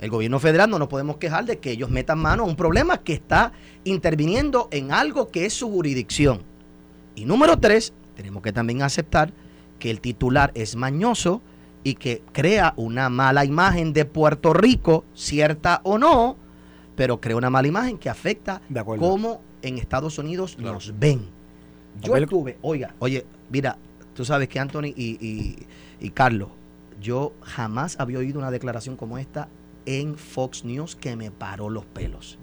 El 0.00 0.10
gobierno 0.10 0.38
federal 0.38 0.70
no 0.70 0.78
nos 0.78 0.88
podemos 0.88 1.16
quejar 1.16 1.44
de 1.44 1.58
que 1.58 1.70
ellos 1.72 1.90
metan 1.90 2.18
mano 2.18 2.44
a 2.44 2.46
un 2.46 2.56
problema 2.56 2.98
que 2.98 3.12
está 3.14 3.52
interviniendo 3.84 4.68
en 4.70 4.92
algo 4.92 5.28
que 5.28 5.44
es 5.46 5.54
su 5.54 5.68
jurisdicción. 5.70 6.42
Y 7.16 7.24
número 7.24 7.58
tres, 7.58 7.92
tenemos 8.14 8.42
que 8.42 8.52
también 8.52 8.82
aceptar 8.82 9.32
que 9.78 9.90
el 9.90 10.00
titular 10.00 10.52
es 10.54 10.76
mañoso 10.76 11.42
y 11.82 11.94
que 11.94 12.22
crea 12.32 12.74
una 12.76 13.08
mala 13.08 13.44
imagen 13.44 13.92
de 13.92 14.04
Puerto 14.04 14.52
Rico, 14.52 15.04
cierta 15.14 15.80
o 15.84 15.98
no, 15.98 16.36
pero 16.96 17.20
crea 17.20 17.36
una 17.36 17.50
mala 17.50 17.66
imagen 17.68 17.98
que 17.98 18.08
afecta 18.08 18.60
cómo 19.00 19.40
en 19.62 19.78
Estados 19.78 20.18
Unidos 20.18 20.56
nos 20.72 20.98
ven. 20.98 21.22
Yo 22.00 22.12
estuve, 22.26 22.58
oiga, 22.62 22.94
oye, 23.00 23.26
mira, 23.50 23.78
tú 24.14 24.24
sabes 24.24 24.48
que 24.48 24.60
Anthony 24.60 24.92
y, 24.96 25.18
y- 25.20 25.56
y 26.00 26.10
Carlos, 26.10 26.50
yo 27.00 27.32
jamás 27.42 27.96
había 27.98 28.18
oído 28.18 28.38
una 28.38 28.50
declaración 28.52 28.96
como 28.96 29.18
esta 29.18 29.48
en 29.88 30.16
Fox 30.16 30.64
News 30.64 30.94
que 30.94 31.16
me 31.16 31.30
paró 31.30 31.70
los 31.70 31.86
pelos. 31.86 32.38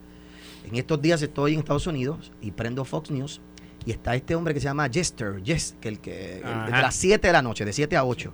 En 0.66 0.76
estos 0.76 1.00
días 1.00 1.22
estoy 1.22 1.54
en 1.54 1.60
Estados 1.60 1.86
Unidos 1.86 2.32
y 2.42 2.50
prendo 2.50 2.84
Fox 2.86 3.12
News 3.12 3.40
y 3.86 3.92
está 3.92 4.16
este 4.16 4.34
hombre 4.34 4.56
que 4.56 4.60
se 4.60 4.64
llama 4.64 4.90
Jester, 4.90 5.44
Jess, 5.44 5.76
que 5.80 5.90
el 5.90 6.00
que 6.00 6.38
el 6.38 6.42
de 6.42 6.48
Ajá. 6.48 6.82
las 6.82 6.96
7 6.96 7.28
de 7.28 7.32
la 7.34 7.44
noche, 7.44 7.64
de 7.64 7.72
7 7.72 7.96
a 7.98 8.04
8. 8.04 8.34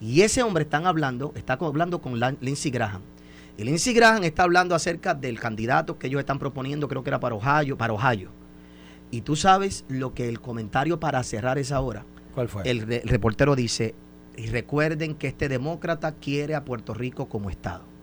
Y 0.00 0.20
ese 0.20 0.44
hombre 0.44 0.62
están 0.62 0.86
hablando, 0.86 1.32
está 1.34 1.54
hablando 1.54 2.00
con 2.00 2.20
Lindsey 2.40 2.70
Graham. 2.70 3.02
Y 3.58 3.64
Lindsey 3.64 3.94
Graham 3.94 4.22
está 4.22 4.44
hablando 4.44 4.76
acerca 4.76 5.14
del 5.14 5.40
candidato 5.40 5.98
que 5.98 6.06
ellos 6.06 6.20
están 6.20 6.38
proponiendo, 6.38 6.86
creo 6.86 7.02
que 7.02 7.10
era 7.10 7.18
para 7.18 7.34
Ohio, 7.34 7.76
para 7.76 7.94
Ohio. 7.94 8.30
Y 9.10 9.22
tú 9.22 9.34
sabes 9.34 9.84
lo 9.88 10.14
que 10.14 10.28
el 10.28 10.40
comentario 10.40 11.00
para 11.00 11.20
cerrar 11.24 11.58
esa 11.58 11.80
hora, 11.80 12.04
¿Cuál 12.32 12.48
fue? 12.48 12.62
el, 12.64 12.92
el 12.92 13.08
reportero 13.08 13.56
dice, 13.56 13.96
y 14.36 14.46
recuerden 14.46 15.16
que 15.16 15.26
este 15.26 15.48
demócrata 15.48 16.12
quiere 16.14 16.54
a 16.54 16.64
Puerto 16.64 16.94
Rico 16.94 17.28
como 17.28 17.50
Estado. 17.50 17.95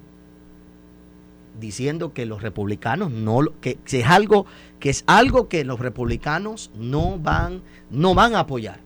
Diciendo 1.60 2.14
que 2.14 2.26
los 2.26 2.42
republicanos 2.42 3.12
no, 3.12 3.42
lo- 3.44 3.60
que, 3.62 3.76
que 3.76 4.00
es 4.02 4.06
algo, 4.08 4.46
que 4.80 4.90
es 4.90 5.04
algo 5.08 5.48
que 5.48 5.64
los 5.64 5.80
republicanos 5.80 6.72
no 6.76 7.20
van, 7.20 7.62
no 7.92 8.16
van 8.16 8.36
a 8.36 8.40
apoyar. 8.40 8.80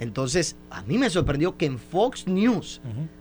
Entonces, 0.00 0.56
a 0.70 0.82
mí 0.82 0.96
me 0.98 1.10
sorprendió 1.10 1.56
que 1.56 1.66
en 1.66 1.78
Fox 1.78 2.26
News 2.26 2.80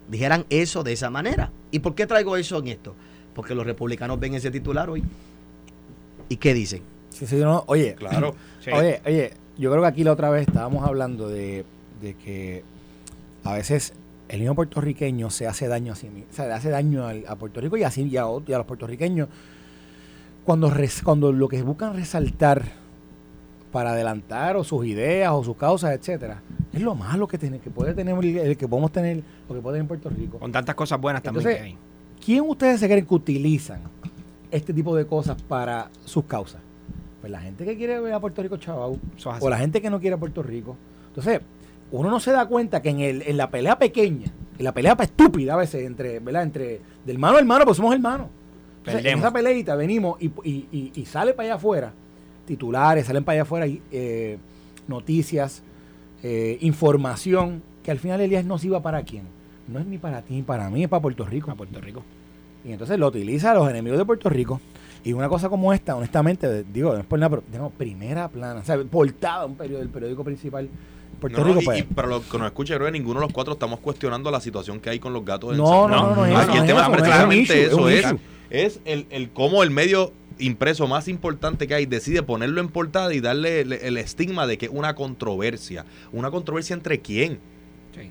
dijeran 0.09 0.45
eso 0.49 0.83
de 0.83 0.93
esa 0.93 1.09
manera. 1.09 1.51
¿Y 1.71 1.79
por 1.79 1.93
qué 1.95 2.07
traigo 2.07 2.37
eso 2.37 2.57
en 2.59 2.69
esto? 2.69 2.95
Porque 3.33 3.53
los 3.53 3.65
republicanos 3.65 4.19
ven 4.19 4.33
ese 4.35 4.49
titular 4.49 4.89
hoy. 4.89 5.03
¿Y 6.29 6.37
qué 6.37 6.53
dicen? 6.53 6.81
Sí, 7.09 7.27
sí, 7.27 7.35
no, 7.37 7.63
oye, 7.67 7.95
Claro. 7.95 8.35
Sí. 8.63 8.71
Oye, 8.71 9.01
oye, 9.05 9.33
yo 9.57 9.69
creo 9.69 9.83
que 9.83 9.87
aquí 9.87 10.03
la 10.03 10.13
otra 10.13 10.29
vez 10.31 10.47
estábamos 10.47 10.83
hablando 10.87 11.29
de, 11.29 11.65
de 12.01 12.15
que 12.15 12.63
a 13.43 13.53
veces 13.53 13.93
el 14.29 14.39
niño 14.39 14.55
puertorriqueño 14.55 15.29
se 15.29 15.47
hace 15.47 15.67
daño 15.67 15.93
a 15.93 15.95
sí 15.95 16.09
mismo, 16.09 16.29
o 16.37 16.47
le 16.47 16.53
hace 16.53 16.69
daño 16.69 17.05
al- 17.07 17.25
a, 17.27 17.35
Puerto 17.35 17.61
Rico 17.61 17.77
y, 17.77 17.83
así, 17.83 18.03
y, 18.03 18.17
a, 18.17 18.25
y 18.45 18.53
a 18.53 18.57
los 18.57 18.65
puertorriqueños 18.65 19.27
cuando, 20.43 20.69
res- 20.69 21.01
cuando 21.03 21.31
lo 21.31 21.47
que 21.47 21.61
buscan 21.63 21.95
resaltar 21.95 22.63
para 23.71 23.91
adelantar 23.91 24.55
o 24.55 24.63
sus 24.63 24.85
ideas 24.85 25.31
o 25.33 25.43
sus 25.43 25.57
causas, 25.57 25.91
etcétera, 25.91 26.41
es 26.71 26.81
lo 26.81 26.95
malo 26.95 27.27
que, 27.27 27.37
tiene, 27.37 27.59
que 27.59 27.69
puede 27.69 27.93
tener 27.93 28.15
el, 28.23 28.55
que 28.57 28.67
podemos 28.67 28.91
tener, 28.91 29.17
lo 29.49 29.55
que 29.55 29.61
puede 29.61 29.75
tener 29.75 29.81
en 29.81 29.87
Puerto 29.87 30.09
Rico. 30.09 30.39
Con 30.39 30.51
tantas 30.51 30.75
cosas 30.75 30.99
buenas 31.01 31.21
también 31.23 31.41
Entonces, 31.47 31.61
que 31.61 31.67
hay. 31.71 31.77
¿Quién 32.23 32.43
ustedes 32.47 32.79
se 32.79 32.87
creen 32.87 33.05
que 33.05 33.13
utilizan 33.13 33.81
este 34.49 34.73
tipo 34.73 34.95
de 34.95 35.05
cosas 35.05 35.41
para 35.41 35.89
sus 36.05 36.23
causas? 36.25 36.61
Pues 37.19 37.31
la 37.31 37.41
gente 37.41 37.65
que 37.65 37.75
quiere 37.75 37.99
ver 37.99 38.13
a 38.13 38.19
Puerto 38.19 38.41
Rico 38.41 38.55
así. 38.55 38.69
o 39.45 39.49
la 39.49 39.57
gente 39.57 39.81
que 39.81 39.89
no 39.89 39.99
quiere 39.99 40.15
a 40.15 40.19
Puerto 40.19 40.41
Rico. 40.41 40.77
Entonces, 41.07 41.41
uno 41.91 42.09
no 42.09 42.19
se 42.19 42.31
da 42.31 42.45
cuenta 42.47 42.81
que 42.81 42.89
en, 42.89 42.99
el, 42.99 43.21
en 43.23 43.37
la 43.37 43.49
pelea 43.49 43.77
pequeña, 43.77 44.27
en 44.57 44.63
la 44.65 44.73
pelea 44.73 44.95
estúpida 44.99 45.53
a 45.53 45.57
veces, 45.57 45.85
entre, 45.85 46.19
¿verdad? 46.19 46.43
Entre 46.43 46.81
del 47.05 47.15
hermano 47.15 47.37
a 47.37 47.39
hermano, 47.39 47.65
pues 47.65 47.77
somos 47.77 47.93
hermanos. 47.93 48.27
Entonces, 48.79 49.05
en 49.05 49.17
esa 49.19 49.31
peleita 49.33 49.75
venimos 49.75 50.21
y, 50.21 50.27
y- 50.43 50.67
y- 50.71 50.91
y 50.95 51.05
sale 51.05 51.33
para 51.33 51.47
allá 51.47 51.55
afuera, 51.55 51.93
titulares, 52.45 53.05
salen 53.07 53.23
para 53.23 53.33
allá 53.33 53.41
afuera 53.43 53.65
y, 53.67 53.81
eh, 53.91 54.37
noticias, 54.87 55.63
eh, 56.23 56.57
información, 56.61 57.63
que 57.83 57.91
al 57.91 57.99
final 57.99 58.21
el 58.21 58.29
día 58.29 58.39
es 58.39 58.45
nociva 58.45 58.81
para 58.81 59.03
quién. 59.03 59.23
No 59.67 59.79
es 59.79 59.85
ni 59.87 59.97
para 59.97 60.21
ti 60.21 60.35
ni 60.35 60.41
para 60.43 60.69
mí, 60.69 60.83
es 60.83 60.89
para 60.89 61.01
Puerto 61.01 61.25
Rico. 61.25 61.49
A 61.51 61.55
Puerto 61.55 61.79
Rico. 61.81 62.03
y 62.63 62.71
entonces 62.71 62.97
lo 62.97 63.07
utiliza 63.07 63.51
a 63.51 63.53
los 63.55 63.69
enemigos 63.69 63.97
de 63.99 64.05
Puerto 64.05 64.27
Rico. 64.29 64.59
Y 65.03 65.13
una 65.13 65.29
cosa 65.29 65.49
como 65.49 65.71
esta, 65.71 65.95
honestamente, 65.95 66.63
digo, 66.63 66.93
no 66.93 66.99
es 66.99 67.05
por 67.05 67.19
nada, 67.19 67.29
pero 67.29 67.43
tenemos 67.43 67.71
primera 67.73 68.27
plana, 68.27 68.61
o 68.61 68.63
sea, 68.63 68.77
portada 68.83 69.45
un 69.45 69.53
periódico, 69.55 69.83
el 69.83 69.89
periódico 69.89 70.23
principal 70.23 70.67
Puerto 71.19 71.43
Rico, 71.43 71.61
pues. 71.63 71.85
pero 71.95 72.07
lo 72.07 72.21
que 72.21 72.37
nos 72.37 72.47
escucha, 72.47 72.75
creo 72.75 72.87
que 72.87 72.91
ninguno 72.91 73.19
de 73.19 73.25
los 73.25 73.33
cuatro 73.33 73.53
estamos 73.53 73.79
cuestionando 73.79 74.31
la 74.31 74.41
situación 74.41 74.79
que 74.79 74.89
hay 74.89 74.99
con 74.99 75.13
los 75.13 75.25
gatos. 75.25 75.55
No, 75.55 75.87
no, 75.87 76.15
no, 76.15 76.27
no, 76.27 76.37
Aquí 76.37 76.57
el 76.57 76.65
tema 76.65 76.83
es 76.83 76.89
precisamente 76.89 77.65
eso, 77.65 77.89
es, 77.89 78.05
es 78.49 78.79
el, 78.85 79.07
el 79.09 79.29
cómo 79.29 79.63
el 79.63 79.71
medio 79.71 80.11
impreso 80.39 80.87
más 80.87 81.07
importante 81.07 81.67
que 81.67 81.75
hay 81.75 81.85
decide 81.85 82.23
ponerlo 82.23 82.61
en 82.61 82.69
portada 82.69 83.13
y 83.13 83.21
darle 83.21 83.61
el, 83.61 83.97
estigma 83.97 84.47
de 84.47 84.57
que 84.57 84.65
es 84.67 84.71
una 84.73 84.95
controversia. 84.95 85.85
¿Una 86.11 86.31
controversia 86.31 86.73
entre 86.73 86.99
quién? 86.99 87.39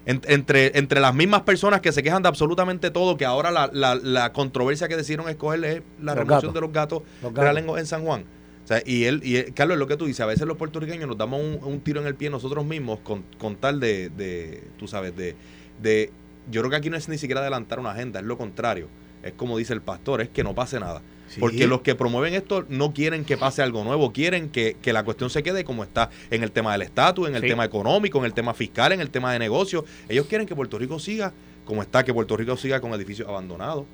entre, 0.07 0.79
entre 0.79 0.99
las 0.99 1.15
mismas 1.15 1.43
personas 1.43 1.83
que 1.83 1.93
se 1.93 2.03
quejan 2.03 2.23
de 2.23 2.29
absolutamente 2.29 2.91
todo, 2.91 3.19
que 3.19 3.27
ahora 3.27 3.51
la, 3.51 3.69
la, 3.71 4.33
controversia 4.33 4.89
que 4.89 4.97
decidieron 4.97 5.29
escoger 5.29 5.63
es 5.63 5.83
la 6.01 6.15
remoción 6.15 6.55
de 6.55 6.61
los 6.63 6.73
gatos, 6.73 7.03
reales 7.35 7.67
en, 7.77 7.87
San 7.87 8.03
Juan. 8.03 8.25
O 8.65 8.67
sea, 8.67 8.83
y 8.85 9.05
él, 9.05 9.21
y 9.23 9.43
Carlos, 9.53 9.75
es 9.75 9.79
lo 9.79 9.87
que 9.87 9.97
tú 9.97 10.07
dices, 10.07 10.21
a 10.21 10.27
veces 10.27 10.47
los 10.47 10.57
puertorriqueños 10.57 11.07
nos 11.07 11.19
damos 11.19 11.41
un, 11.41 11.81
tiro 11.81 12.01
en 12.01 12.07
el 12.07 12.15
pie 12.15 12.31
nosotros 12.31 12.65
mismos 12.65 13.01
con, 13.01 13.23
con 13.39 13.57
tal 13.57 13.79
de, 13.79 14.09
de, 14.09 14.65
tú 14.79 14.89
sabes, 14.89 15.15
de, 15.15 15.37
de, 15.83 16.11
yo 16.51 16.63
creo 16.63 16.71
que 16.71 16.77
aquí 16.77 16.91
no 16.91 16.97
es 16.97 17.09
ni 17.09 17.19
siquiera 17.19 17.43
adelantar 17.43 17.79
una 17.79 17.91
agenda, 17.91 18.21
es 18.21 18.27
lo 18.27 18.39
contrario. 18.39 18.89
Es 19.23 19.33
como 19.33 19.57
dice 19.57 19.73
el 19.73 19.83
pastor, 19.83 20.21
es 20.21 20.29
que 20.29 20.45
no 20.45 20.55
pase 20.55 20.81
nada. 20.81 21.03
Porque 21.41 21.67
los 21.67 21.81
que 21.81 21.95
promueven 21.95 22.35
esto 22.35 22.65
no 22.69 22.93
quieren 22.93 23.25
que 23.25 23.37
pase 23.37 23.63
algo 23.63 23.83
nuevo, 23.85 24.13
quieren 24.13 24.51
que, 24.51 24.77
la 24.93 25.03
cuestión 25.03 25.31
se 25.31 25.43
quede 25.43 25.65
como 25.65 25.83
está 25.83 26.11
en 26.31 26.43
el 26.43 26.53
tema 26.53 26.73
del 26.73 26.83
estatus, 26.83 27.29
en 27.29 27.35
el 27.35 27.43
tema 27.43 27.65
económico, 27.65 28.19
en 28.19 28.27
el 28.27 28.35
tema 28.35 28.55
fiscal, 28.55 28.93
en 28.93 29.01
el 29.01 29.11
tema 29.11 29.33
de 29.33 29.39
negocios. 29.39 29.85
Ellos 30.09 30.27
quieren 30.27 30.47
que 30.47 30.55
Puerto 30.55 30.79
Rico 30.79 30.99
siga 30.99 31.33
como 31.65 31.83
está, 31.83 32.05
que 32.05 32.13
Puerto 32.13 32.37
Rico 32.37 32.57
siga 32.57 32.81
con 32.81 32.93
edificios 32.93 33.29
abandonados, 33.29 33.87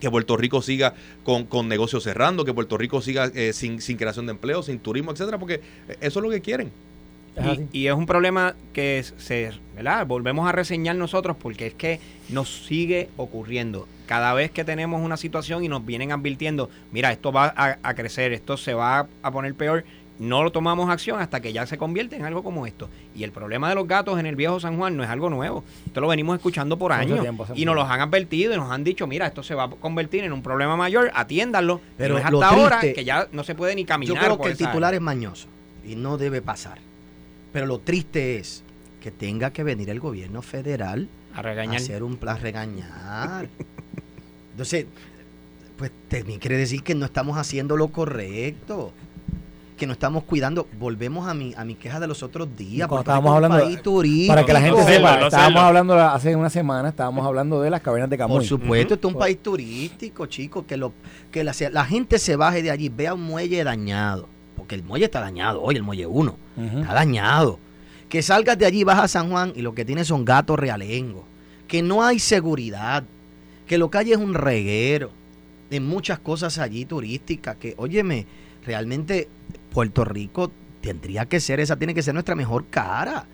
que 0.00 0.10
Puerto 0.10 0.36
Rico 0.36 0.62
siga 0.62 0.94
con, 1.22 1.44
con 1.44 1.68
negocios 1.68 2.02
cerrando, 2.02 2.44
que 2.44 2.52
Puerto 2.52 2.76
Rico 2.76 3.00
siga 3.00 3.30
eh, 3.34 3.52
sin, 3.52 3.80
sin 3.80 3.96
creación 3.96 4.26
de 4.26 4.32
empleo, 4.32 4.62
sin 4.62 4.78
turismo, 4.78 5.12
etcétera, 5.12 5.38
porque 5.38 5.60
eso 6.00 6.18
es 6.18 6.22
lo 6.22 6.30
que 6.30 6.40
quieren. 6.40 6.70
Y, 7.72 7.88
es 7.88 7.94
un 7.94 8.06
problema 8.06 8.54
que 8.72 9.04
se, 9.16 9.50
¿verdad? 9.74 10.06
Volvemos 10.06 10.48
a 10.48 10.52
reseñar 10.52 10.94
nosotros 10.96 11.36
porque 11.36 11.66
es 11.68 11.74
que 11.74 12.00
nos 12.28 12.66
sigue 12.66 13.08
ocurriendo. 13.16 13.88
Cada 14.06 14.32
vez 14.34 14.50
que 14.50 14.64
tenemos 14.64 15.02
una 15.02 15.16
situación 15.16 15.64
y 15.64 15.68
nos 15.68 15.84
vienen 15.84 16.12
advirtiendo, 16.12 16.70
mira, 16.92 17.10
esto 17.10 17.32
va 17.32 17.52
a, 17.56 17.94
crecer, 17.94 18.32
esto 18.32 18.56
se 18.56 18.74
va 18.74 19.08
a 19.22 19.30
poner 19.32 19.54
peor, 19.54 19.84
no 20.18 20.44
lo 20.44 20.52
tomamos 20.52 20.90
acción 20.90 21.20
hasta 21.20 21.40
que 21.40 21.52
ya 21.52 21.66
se 21.66 21.76
convierte 21.76 22.16
en 22.16 22.24
algo 22.24 22.42
como 22.42 22.66
esto. 22.66 22.88
Y 23.14 23.24
el 23.24 23.32
problema 23.32 23.68
de 23.68 23.74
los 23.74 23.86
gatos 23.88 24.18
en 24.18 24.26
el 24.26 24.36
viejo 24.36 24.60
San 24.60 24.76
Juan 24.76 24.96
no 24.96 25.02
es 25.02 25.10
algo 25.10 25.28
nuevo. 25.28 25.64
Esto 25.86 26.00
lo 26.00 26.08
venimos 26.08 26.36
escuchando 26.36 26.78
por 26.78 26.92
años. 26.92 27.26
y 27.54 27.64
nos 27.64 27.74
los 27.74 27.88
han 27.88 28.00
advertido 28.00 28.54
y 28.54 28.56
nos 28.56 28.70
han 28.70 28.84
dicho, 28.84 29.06
mira, 29.06 29.26
esto 29.26 29.42
se 29.42 29.54
va 29.54 29.64
a 29.64 29.70
convertir 29.70 30.24
en 30.24 30.32
un 30.32 30.42
problema 30.42 30.76
mayor, 30.76 31.10
atiéndanlo. 31.14 31.80
Pero 31.96 32.18
es 32.18 32.24
hasta 32.24 32.48
ahora 32.48 32.80
que 32.80 33.04
ya 33.04 33.28
no 33.32 33.44
se 33.44 33.54
puede 33.54 33.74
ni 33.74 33.84
caminar. 33.84 34.14
Yo 34.14 34.20
creo 34.20 34.38
que 34.38 34.48
el 34.50 34.56
titular 34.56 34.94
es 34.94 35.00
mañoso 35.00 35.48
y 35.84 35.96
no 35.96 36.16
debe 36.16 36.42
pasar. 36.42 36.78
Pero 37.52 37.66
lo 37.66 37.78
triste 37.78 38.38
es 38.38 38.62
que 39.00 39.10
tenga 39.10 39.52
que 39.52 39.62
venir 39.62 39.90
el 39.90 40.00
gobierno 40.00 40.42
federal 40.42 41.08
a, 41.34 41.42
regañar. 41.42 41.76
hacer 41.76 42.02
un 42.02 42.16
plan 42.16 42.40
regañar. 42.40 43.48
Entonces, 44.52 44.86
pues 45.76 45.90
también 46.08 46.38
quiere 46.38 46.56
decir 46.56 46.82
que 46.84 46.94
no 46.94 47.04
estamos 47.04 47.36
haciendo 47.36 47.76
lo 47.76 47.88
correcto 47.88 48.92
que 49.76 49.86
no 49.86 49.92
estamos 49.92 50.24
cuidando. 50.24 50.66
Volvemos 50.78 51.28
a 51.28 51.34
mi, 51.34 51.54
a 51.56 51.64
mi 51.64 51.74
queja 51.74 52.00
de 52.00 52.06
los 52.06 52.22
otros 52.22 52.56
días. 52.56 52.88
Estábamos 52.90 53.34
hablando, 53.34 53.58
para 54.28 54.44
que 54.44 54.52
la 54.52 54.60
gente 54.60 54.84
sepa, 54.84 55.26
estábamos 55.26 55.62
hablando 55.62 55.94
hace 55.94 56.36
una 56.36 56.50
semana, 56.50 56.90
estábamos 56.90 57.26
hablando 57.26 57.60
de 57.60 57.70
las 57.70 57.80
cavernas 57.80 58.10
de 58.10 58.18
Camuy. 58.18 58.38
Por 58.38 58.44
supuesto, 58.44 58.94
esto 58.94 59.08
es 59.08 59.14
un 59.14 59.20
país 59.20 59.38
turístico, 59.42 60.26
chicos, 60.26 60.64
que, 60.66 60.76
lo, 60.76 60.92
que 61.30 61.44
la, 61.44 61.54
la, 61.72 61.84
gente 61.84 62.18
se 62.18 62.36
baje 62.36 62.62
de 62.62 62.70
allí, 62.70 62.88
vea 62.88 63.14
un 63.14 63.22
muelle 63.22 63.62
dañado, 63.64 64.28
porque 64.56 64.74
el 64.74 64.82
muelle 64.82 65.06
está 65.06 65.20
dañado 65.20 65.62
hoy, 65.62 65.76
el 65.76 65.82
muelle 65.82 66.06
1, 66.06 66.36
está 66.80 66.94
dañado. 66.94 67.58
Que 68.08 68.22
salgas 68.22 68.56
de 68.56 68.66
allí, 68.66 68.84
vas 68.84 69.00
a 69.00 69.08
San 69.08 69.30
Juan 69.30 69.52
y 69.56 69.62
lo 69.62 69.74
que 69.74 69.84
tienes 69.84 70.06
son 70.06 70.24
gatos 70.24 70.58
realengos. 70.58 71.24
Que 71.66 71.82
no 71.82 72.04
hay 72.04 72.20
seguridad. 72.20 73.02
Que 73.66 73.76
lo 73.76 73.90
que 73.90 73.98
hay 73.98 74.12
es 74.12 74.18
un 74.18 74.34
reguero. 74.34 75.10
De 75.68 75.80
muchas 75.80 76.20
cosas 76.20 76.58
allí 76.58 76.84
turísticas. 76.84 77.56
Que, 77.56 77.74
óyeme, 77.76 78.26
realmente 78.64 79.28
Puerto 79.74 80.04
Rico 80.04 80.52
tendría 80.80 81.26
que 81.26 81.40
ser, 81.40 81.58
esa 81.58 81.76
tiene 81.76 81.94
que 81.94 82.02
ser 82.02 82.14
nuestra 82.14 82.36
mejor 82.36 82.66
cara. 82.70 83.26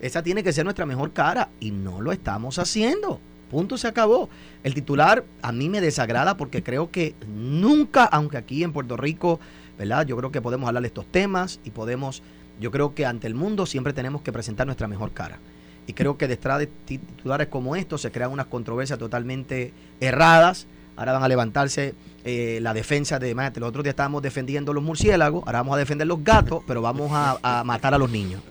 Esa 0.00 0.22
tiene 0.22 0.42
que 0.42 0.52
ser 0.52 0.64
nuestra 0.64 0.84
mejor 0.84 1.12
cara. 1.12 1.50
Y 1.60 1.70
no 1.70 2.02
lo 2.02 2.10
estamos 2.10 2.58
haciendo. 2.58 3.20
Punto 3.50 3.78
se 3.78 3.86
acabó. 3.86 4.28
El 4.64 4.74
titular 4.74 5.24
a 5.40 5.52
mí 5.52 5.68
me 5.68 5.80
desagrada 5.80 6.36
porque 6.36 6.64
creo 6.64 6.90
que 6.90 7.14
nunca, 7.28 8.04
aunque 8.04 8.36
aquí 8.36 8.64
en 8.64 8.72
Puerto 8.72 8.96
Rico, 8.96 9.38
¿verdad? 9.78 10.04
Yo 10.04 10.16
creo 10.16 10.32
que 10.32 10.42
podemos 10.42 10.66
hablar 10.66 10.82
de 10.82 10.88
estos 10.88 11.06
temas 11.06 11.60
y 11.64 11.70
podemos 11.70 12.22
yo 12.58 12.70
creo 12.72 12.94
que 12.94 13.06
ante 13.06 13.28
el 13.28 13.34
mundo 13.34 13.64
siempre 13.64 13.92
tenemos 13.92 14.22
que 14.22 14.32
presentar 14.32 14.66
nuestra 14.66 14.88
mejor 14.88 15.12
cara. 15.12 15.38
Y 15.86 15.92
creo 15.92 16.18
que 16.18 16.26
detrás 16.26 16.58
de 16.58 16.66
titulares 16.66 17.46
como 17.46 17.76
estos 17.76 18.02
se 18.02 18.10
crean 18.10 18.32
unas 18.32 18.46
controversias 18.46 18.98
totalmente 18.98 19.72
erradas. 20.00 20.66
Ahora 20.96 21.12
van 21.12 21.22
a 21.22 21.28
levantarse 21.28 21.94
eh, 22.24 22.58
la 22.62 22.74
defensa 22.74 23.18
de, 23.18 23.30
imagínate, 23.30 23.60
los 23.60 23.68
otros 23.68 23.84
días 23.84 23.92
estábamos 23.92 24.22
defendiendo 24.22 24.72
los 24.72 24.82
murciélagos, 24.82 25.44
ahora 25.46 25.60
vamos 25.60 25.76
a 25.76 25.78
defender 25.78 26.06
los 26.06 26.24
gatos, 26.24 26.62
pero 26.66 26.82
vamos 26.82 27.10
a, 27.12 27.62
matar 27.64 27.94
a 27.94 27.98
los 27.98 28.10
niños. 28.10 28.42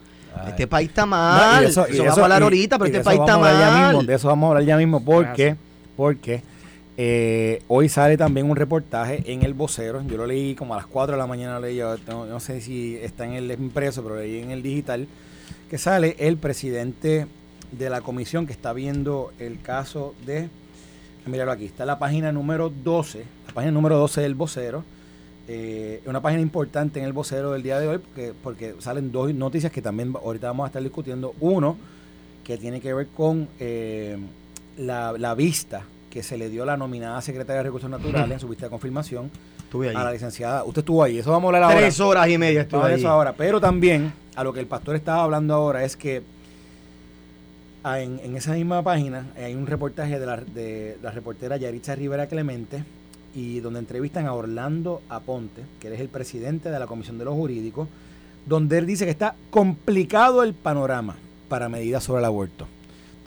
Este 0.48 0.68
país 0.68 0.90
está 0.90 1.06
mal. 1.06 1.64
eso, 1.64 1.86
vamos 1.98 2.18
a 2.18 2.24
hablar 2.24 2.44
ahorita, 2.44 2.78
pero 2.78 2.88
este 2.88 3.04
país 3.04 3.20
está 3.20 3.38
mal. 3.38 4.06
de 4.06 4.14
eso 4.14 4.28
vamos 4.28 4.48
a 4.48 4.50
hablar 4.52 4.64
ya 4.66 4.78
mismo 4.78 5.04
porque, 5.04 5.56
porque 5.96 6.42
eh, 6.98 7.62
hoy 7.68 7.90
sale 7.90 8.16
también 8.16 8.50
un 8.50 8.56
reportaje 8.56 9.24
en 9.26 9.44
el 9.44 9.54
vocero. 9.54 10.02
Yo 10.08 10.18
lo 10.18 10.26
leí 10.26 10.56
como 10.56 10.74
a 10.74 10.78
las 10.78 10.88
4 10.88 11.16
de 11.16 11.20
la 11.20 11.28
mañana. 11.28 11.60
Leí, 11.60 11.80
no, 12.08 12.40
sé 12.40 12.62
si 12.62 12.98
está 12.98 13.26
en 13.26 13.34
el 13.34 13.52
impreso, 13.52 14.04
pero 14.04 14.18
leí 14.18 14.40
en 14.40 14.52
el 14.52 14.62
digital. 14.62 15.08
Que 15.70 15.78
sale 15.78 16.16
el 16.20 16.38
presidente 16.38 17.28
de 17.72 17.90
la 17.90 18.02
comisión 18.02 18.46
que 18.46 18.54
está 18.54 18.74
viendo 18.74 19.32
el 19.40 19.62
caso 19.62 20.16
de. 20.26 20.50
Míralo 21.26 21.52
aquí, 21.52 21.66
está 21.66 21.86
la 21.86 21.98
página 21.98 22.32
número 22.32 22.70
12. 22.70 23.26
La 23.48 23.54
página 23.54 23.72
número 23.72 23.98
12 23.98 24.22
del 24.22 24.36
vocero. 24.36 24.84
Eh, 25.48 26.02
una 26.06 26.22
página 26.22 26.42
importante 26.42 27.00
en 27.00 27.06
el 27.06 27.14
vocero 27.14 27.52
del 27.52 27.62
día 27.62 27.80
de 27.80 27.88
hoy 27.88 27.98
porque, 28.00 28.34
porque 28.42 28.76
salen 28.80 29.12
dos 29.12 29.32
noticias 29.34 29.72
que 29.72 29.82
también 29.82 30.14
ahorita 30.16 30.48
vamos 30.48 30.66
a 30.66 30.68
estar 30.68 30.82
discutiendo. 30.82 31.34
Uno, 31.40 31.78
que 32.44 32.58
tiene 32.58 32.80
que 32.80 32.94
ver 32.94 33.08
con 33.08 33.48
eh, 33.60 34.18
la, 34.78 35.14
la 35.18 35.34
vista 35.36 35.84
que 36.10 36.24
se 36.24 36.38
le 36.38 36.50
dio 36.50 36.64
la 36.64 36.78
nominada 36.78 37.22
secretaria 37.22 37.58
de 37.58 37.64
Recursos 37.64 37.90
Naturales 37.90 38.32
en 38.32 38.40
su 38.40 38.48
vista 38.48 38.68
de 38.68 38.70
confirmación 38.70 39.30
a 39.96 40.04
la 40.04 40.12
licenciada. 40.12 40.64
Usted 40.64 40.80
estuvo 40.80 41.04
ahí, 41.04 41.18
eso 41.18 41.32
vamos 41.32 41.46
a 41.46 41.58
hablar 41.58 41.64
ahora. 41.64 41.80
Tres 41.80 42.00
horas 42.00 42.30
y 42.30 42.38
media 42.38 42.62
estuvo 42.62 42.84
ahí. 42.84 42.96
eso 42.96 43.10
ahora. 43.10 43.34
Pero 43.34 43.60
también 43.60 44.14
a 44.36 44.44
lo 44.44 44.54
que 44.54 44.60
el 44.60 44.68
pastor 44.68 44.96
estaba 44.96 45.24
hablando 45.24 45.54
ahora 45.54 45.84
es 45.84 45.98
que 45.98 46.24
ah, 47.92 48.00
en, 48.02 48.36
esa 48.36 48.54
misma 48.54 48.84
página 48.84 49.28
hay 49.38 49.56
un 49.56 49.68
reportaje 49.68 50.20
de 50.20 50.26
la, 50.26 50.38
de 50.38 50.98
la 51.02 51.12
reportera 51.12 51.58
Yaritza 51.58 51.96
Rivera 51.96 52.28
Clemente 52.28 52.84
y 53.34 53.60
donde 53.60 53.80
entrevistan 53.80 54.26
a 54.26 54.34
Orlando 54.34 55.02
Aponte, 55.10 55.64
que 55.80 55.94
es 55.94 56.00
el 56.00 56.10
presidente 56.10 56.70
de 56.70 56.80
la 56.80 56.88
Comisión 56.88 57.18
de 57.18 57.26
los 57.26 57.34
Jurídicos, 57.34 57.88
donde 58.46 58.78
él 58.78 58.86
dice 58.86 59.06
que 59.06 59.12
está 59.12 59.36
complicado 59.50 60.44
el 60.44 60.54
panorama 60.54 61.16
para 61.50 61.70
medidas 61.70 62.04
sobre 62.04 62.20
el 62.20 62.26
aborto. 62.26 62.68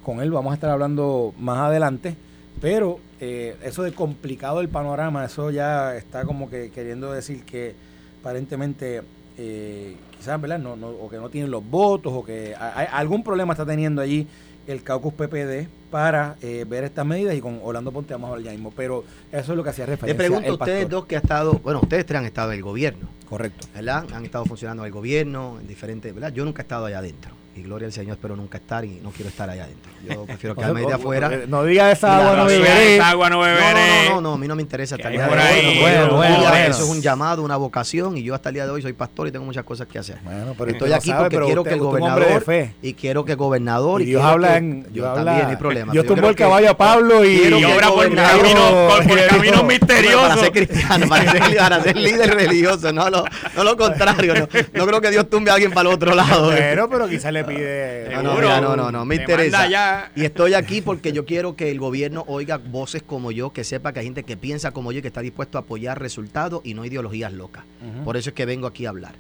Con 0.05 0.21
él 0.21 0.31
vamos 0.31 0.53
a 0.53 0.55
estar 0.55 0.71
hablando 0.71 1.35
más 1.39 1.59
adelante 1.59 2.17
pero 2.61 2.99
eh, 3.21 3.57
eso 3.63 3.83
de 3.83 3.93
complicado 3.93 4.61
el 4.61 4.69
panorama, 4.69 5.25
eso 5.25 5.51
ya 5.51 5.97
está 5.97 6.25
como 6.25 6.51
que 6.51 6.71
queriendo 6.71 7.13
decir 7.13 7.45
que 7.45 7.75
aparentemente 8.21 9.03
eh, 9.37 9.97
quizás, 10.17 10.41
¿verdad? 10.41 10.59
No, 10.59 10.77
no, 10.77 10.89
o 10.89 11.09
que 11.09 11.17
no 11.17 11.29
tienen 11.29 11.51
los 11.51 11.65
votos 11.69 12.13
o 12.13 12.25
que 12.25 12.55
hay, 12.59 12.87
algún 12.93 13.23
problema 13.23 13.53
está 13.53 13.65
teniendo 13.65 14.03
allí 14.03 14.27
el 14.69 14.83
caucus 14.83 15.15
PPD 15.15 15.67
para 15.91 16.37
eh, 16.43 16.65
ver 16.69 16.85
estas 16.85 17.05
medidas 17.05 17.35
y 17.35 17.41
con 17.41 17.61
Orlando 17.63 17.91
Ponte 17.91 18.13
vamos 18.13 18.29
a 18.29 18.33
hablar 18.35 18.45
ya 18.45 18.53
mismo. 18.53 18.73
Pero 18.77 19.03
eso 19.33 19.53
es 19.53 19.57
lo 19.57 19.65
que 19.65 19.71
hacía 19.71 19.87
referencia. 19.87 20.23
Le 20.23 20.29
pregunto 20.29 20.51
a 20.51 20.55
ustedes 20.55 20.89
dos 20.89 21.07
que 21.07 21.17
ha 21.17 21.21
estado, 21.21 21.55
bueno, 21.55 21.81
ustedes 21.83 22.07
tres 22.07 22.21
han 22.21 22.27
estado 22.27 22.53
en 22.53 22.59
el 22.59 22.63
gobierno. 22.63 23.09
Correcto. 23.29 23.67
¿Verdad? 23.75 24.07
Han 24.13 24.25
estado 24.25 24.45
funcionando 24.45 24.83
en 24.83 24.87
el 24.87 24.93
gobierno, 24.93 25.59
en 25.61 25.67
diferentes, 25.67 26.15
¿verdad? 26.15 26.33
Yo 26.33 26.45
nunca 26.45 26.63
he 26.63 26.65
estado 26.65 26.87
allá 26.87 26.99
adentro 26.99 27.38
y 27.59 27.63
gloria 27.63 27.87
al 27.87 27.93
Señor, 27.93 28.13
espero 28.13 28.37
nunca 28.37 28.59
estar 28.59 28.85
y 28.85 29.01
no 29.03 29.11
quiero 29.11 29.29
estar 29.29 29.49
allá 29.51 29.65
adentro. 29.65 29.91
Yo 30.09 30.25
prefiero 30.27 30.55
quedarme 30.55 30.83
de 30.83 30.93
afuera. 30.93 31.31
No 31.47 31.65
diga 31.65 31.91
esa 31.91 32.19
agua 32.19 32.37
no 32.37 32.45
beberé. 32.47 32.97
Esa 32.97 33.11
agua 33.11 33.31
no 33.31 33.41
beberé. 33.41 34.09
No, 34.09 34.15
no, 34.15 34.21
no, 34.21 34.33
a 34.35 34.39
mí 34.39 34.49
no 34.49 34.57
me 34.57 34.63
interesa 34.63 34.97
estar 34.97 35.13
allá 35.13 35.27
adentro. 35.27 35.81
Bueno, 35.81 36.17
bueno, 36.17 36.55
Eso 36.55 36.85
es 36.85 36.91
un 36.91 37.03
llamado, 37.03 37.43
una 37.43 37.57
vocación 37.57 38.17
y 38.17 38.23
yo 38.23 38.35
hasta 38.35 38.51
el 38.51 38.55
día 38.55 38.65
de 38.65 38.71
hoy 38.71 38.83
soy 38.83 38.93
pastor 38.93 39.29
y 39.29 39.33
tengo 39.33 39.45
muchas 39.45 39.65
cosas 39.65 39.87
que 39.87 39.99
hacer. 39.99 40.19
Bueno, 40.23 40.55
pero 40.57 40.71
estoy 40.71 40.93
aquí 40.93 41.13
porque 41.13 41.39
quiero 41.39 41.65
que 41.65 41.75
el 41.75 41.81
gobernador 41.81 42.45
y 42.83 42.95
quiero 42.95 43.25
que 43.25 43.33
el 43.33 43.39
gobernador 43.39 44.03
y, 44.03 44.07
Dios 44.07 44.23
habla 44.23 44.57
en 44.57 44.87
yo 44.93 45.05
también 45.13 45.47
hay 45.47 45.57
problema. 45.57 45.93
Yo 45.93 46.05
tumbo 46.05 46.29
el 46.29 46.37
caballo 46.37 46.71
a 46.71 46.77
Pablo 46.77 47.25
y 47.25 47.53
obra 47.65 47.89
por 47.91 49.29
caminos 49.29 49.65
misteriosos 49.65 50.29
para 50.29 50.37
ser 50.37 50.53
cristiano, 50.53 51.09
para 51.09 51.83
ser 51.83 51.97
líder 51.97 52.35
religioso, 52.35 52.93
no 52.93 53.09
lo 53.11 53.77
contrario, 53.77 54.35
no 54.73 54.87
creo 54.87 55.01
que 55.01 55.11
Dios 55.11 55.29
tumbe 55.29 55.51
a 55.51 55.55
alguien 55.55 55.73
para 55.73 55.89
el 55.89 55.95
otro 55.95 56.15
lado. 56.15 56.51
Pero 56.51 56.89
pero 56.89 57.09
quizás 57.09 57.33
le 57.33 57.45
pide. 57.49 58.11
No, 58.23 58.23
no, 58.23 58.61
no, 58.61 58.77
no, 58.77 58.93
no, 58.93 59.05
me 59.05 59.17
interesa. 59.17 60.11
Y 60.15 60.25
estoy 60.25 60.55
aquí 60.55 60.81
porque 60.81 61.13
yo 61.13 61.25
quiero 61.25 61.57
que 61.57 61.71
el 61.71 61.79
gobierno 61.79 62.25
oiga 62.29 62.59
voces 62.59 63.03
como 63.03 63.31
yo, 63.31 63.53
que 63.53 63.65
sepa 63.65 63.93
que 63.93 64.01
hay 64.01 64.07
gente 64.07 64.23
que 64.23 64.37
piensa 64.37 64.71
como 64.71 64.93
yo 64.93 64.99
y 64.99 65.03
que 65.03 65.09
está 65.09 65.21
dispuesto 65.21 65.59
a 65.59 65.63
apoyar 65.63 66.01
resultados 66.01 66.61
y 66.65 66.75
no 66.75 66.85
ideologías 66.85 67.33
locas. 67.33 67.65
Por 68.05 68.17
eso 68.17 68.31
es 68.31 68.35
que 68.35 68.47
vengo 68.47 68.67
aquí 68.67 68.87
a 68.87 68.91
hablar. 68.91 69.15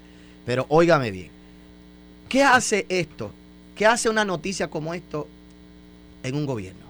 Pero 0.44 0.66
óigame 0.68 1.10
bien. 1.10 1.30
¿Qué 2.28 2.42
hace 2.42 2.86
esto? 2.88 3.30
¿Qué 3.74 3.86
hace 3.86 4.08
una 4.08 4.24
noticia 4.24 4.68
como 4.68 4.92
esto 4.92 5.28
en 6.22 6.34
un 6.34 6.46
gobierno? 6.46 6.88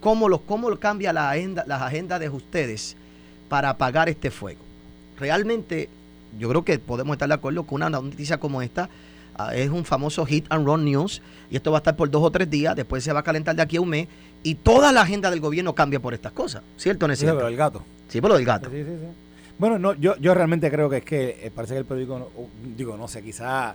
¿Cómo, 0.00 0.28
los, 0.28 0.40
cómo 0.40 0.74
cambia 0.78 1.12
la 1.12 1.30
agenda, 1.30 1.64
las 1.66 1.82
agendas 1.82 2.20
de 2.20 2.28
ustedes 2.28 2.96
para 3.48 3.70
apagar 3.70 4.08
este 4.08 4.30
fuego? 4.30 4.60
Realmente, 5.18 5.88
yo 6.38 6.48
creo 6.48 6.64
que 6.64 6.78
podemos 6.78 7.14
estar 7.14 7.28
de 7.28 7.34
acuerdo 7.34 7.64
con 7.64 7.76
una 7.76 7.90
noticia 7.90 8.38
como 8.38 8.62
esta 8.62 8.88
es 9.54 9.70
un 9.70 9.84
famoso 9.84 10.24
hit 10.26 10.46
and 10.48 10.66
run 10.66 10.84
news 10.84 11.22
y 11.50 11.56
esto 11.56 11.70
va 11.70 11.78
a 11.78 11.80
estar 11.80 11.96
por 11.96 12.10
dos 12.10 12.22
o 12.22 12.30
tres 12.30 12.48
días, 12.48 12.76
después 12.76 13.02
se 13.02 13.12
va 13.12 13.20
a 13.20 13.22
calentar 13.22 13.56
de 13.56 13.62
aquí 13.62 13.76
a 13.76 13.80
un 13.80 13.88
mes 13.88 14.08
y 14.42 14.54
toda 14.54 14.92
la 14.92 15.02
agenda 15.02 15.30
del 15.30 15.40
gobierno 15.40 15.74
cambia 15.74 16.00
por 16.00 16.14
estas 16.14 16.32
cosas, 16.32 16.62
¿cierto? 16.76 17.06
Sí, 17.14 17.26
pero 17.26 17.48
el 17.48 17.56
gato. 17.56 17.82
Sí, 18.08 18.20
por 18.20 18.30
lo 18.30 18.36
del 18.36 18.46
gato. 18.46 18.70
Sí, 18.70 18.76
sí, 18.78 18.90
sí. 18.90 19.06
Bueno, 19.58 19.78
no, 19.78 19.94
yo, 19.94 20.16
yo 20.16 20.32
realmente 20.32 20.70
creo 20.70 20.88
que 20.88 20.98
es 20.98 21.04
que 21.04 21.38
eh, 21.42 21.50
parece 21.54 21.74
que 21.74 21.80
el 21.80 21.84
periódico, 21.84 22.30
digo, 22.76 22.96
no 22.96 23.08
sé, 23.08 23.22
quizá 23.22 23.74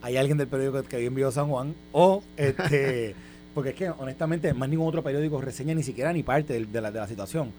hay 0.00 0.16
alguien 0.16 0.38
del 0.38 0.48
periódico 0.48 0.82
que 0.84 0.96
había 0.96 1.08
enviado 1.08 1.32
San 1.32 1.48
Juan 1.48 1.74
o 1.92 2.22
este 2.36 3.14
porque 3.54 3.70
es 3.70 3.76
que 3.76 3.90
honestamente 3.90 4.54
más 4.54 4.68
ningún 4.68 4.86
otro 4.86 5.02
periódico 5.02 5.40
reseña 5.40 5.74
ni 5.74 5.82
siquiera 5.82 6.12
ni 6.12 6.22
parte 6.22 6.64
de, 6.64 6.80
la, 6.80 6.90
de 6.90 7.00
la 7.00 7.08
situación. 7.08 7.52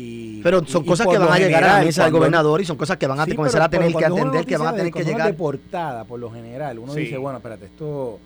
Y, 0.00 0.40
pero 0.44 0.64
son 0.64 0.84
cosas 0.84 1.08
que 1.08 1.18
van 1.18 1.32
a 1.32 1.38
llegar 1.38 1.64
a 1.64 1.78
la 1.78 1.84
mesa 1.84 2.04
del 2.04 2.12
gobernador 2.12 2.60
y 2.60 2.64
son 2.64 2.76
cosas 2.76 2.96
que 2.96 3.08
van 3.08 3.18
a 3.18 3.26
comenzar 3.26 3.62
a 3.62 3.68
tener 3.68 3.92
que 3.92 4.04
atender, 4.04 4.46
que 4.46 4.56
van 4.56 4.68
a 4.68 4.76
tener 4.76 4.92
que 4.92 5.04
llegar. 5.04 5.26
de 5.26 5.34
portada, 5.34 6.04
por 6.04 6.20
lo 6.20 6.30
general, 6.30 6.78
uno 6.78 6.94
dice, 6.94 7.16
bueno, 7.16 7.38
espérate, 7.38 7.64
esto, 7.64 8.20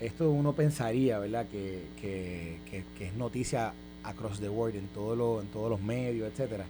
esto 0.00 0.30
uno 0.30 0.52
pensaría, 0.52 1.18
¿verdad? 1.18 1.46
Que, 1.50 1.82
que, 2.00 2.58
que, 2.96 3.06
es 3.06 3.14
noticia 3.14 3.72
across 4.04 4.38
the 4.38 4.48
world, 4.48 4.76
en, 4.76 4.86
todo 4.88 5.16
lo, 5.16 5.40
en 5.40 5.48
todos 5.48 5.68
los 5.68 5.80
medios, 5.80 6.30
etcétera 6.30 6.64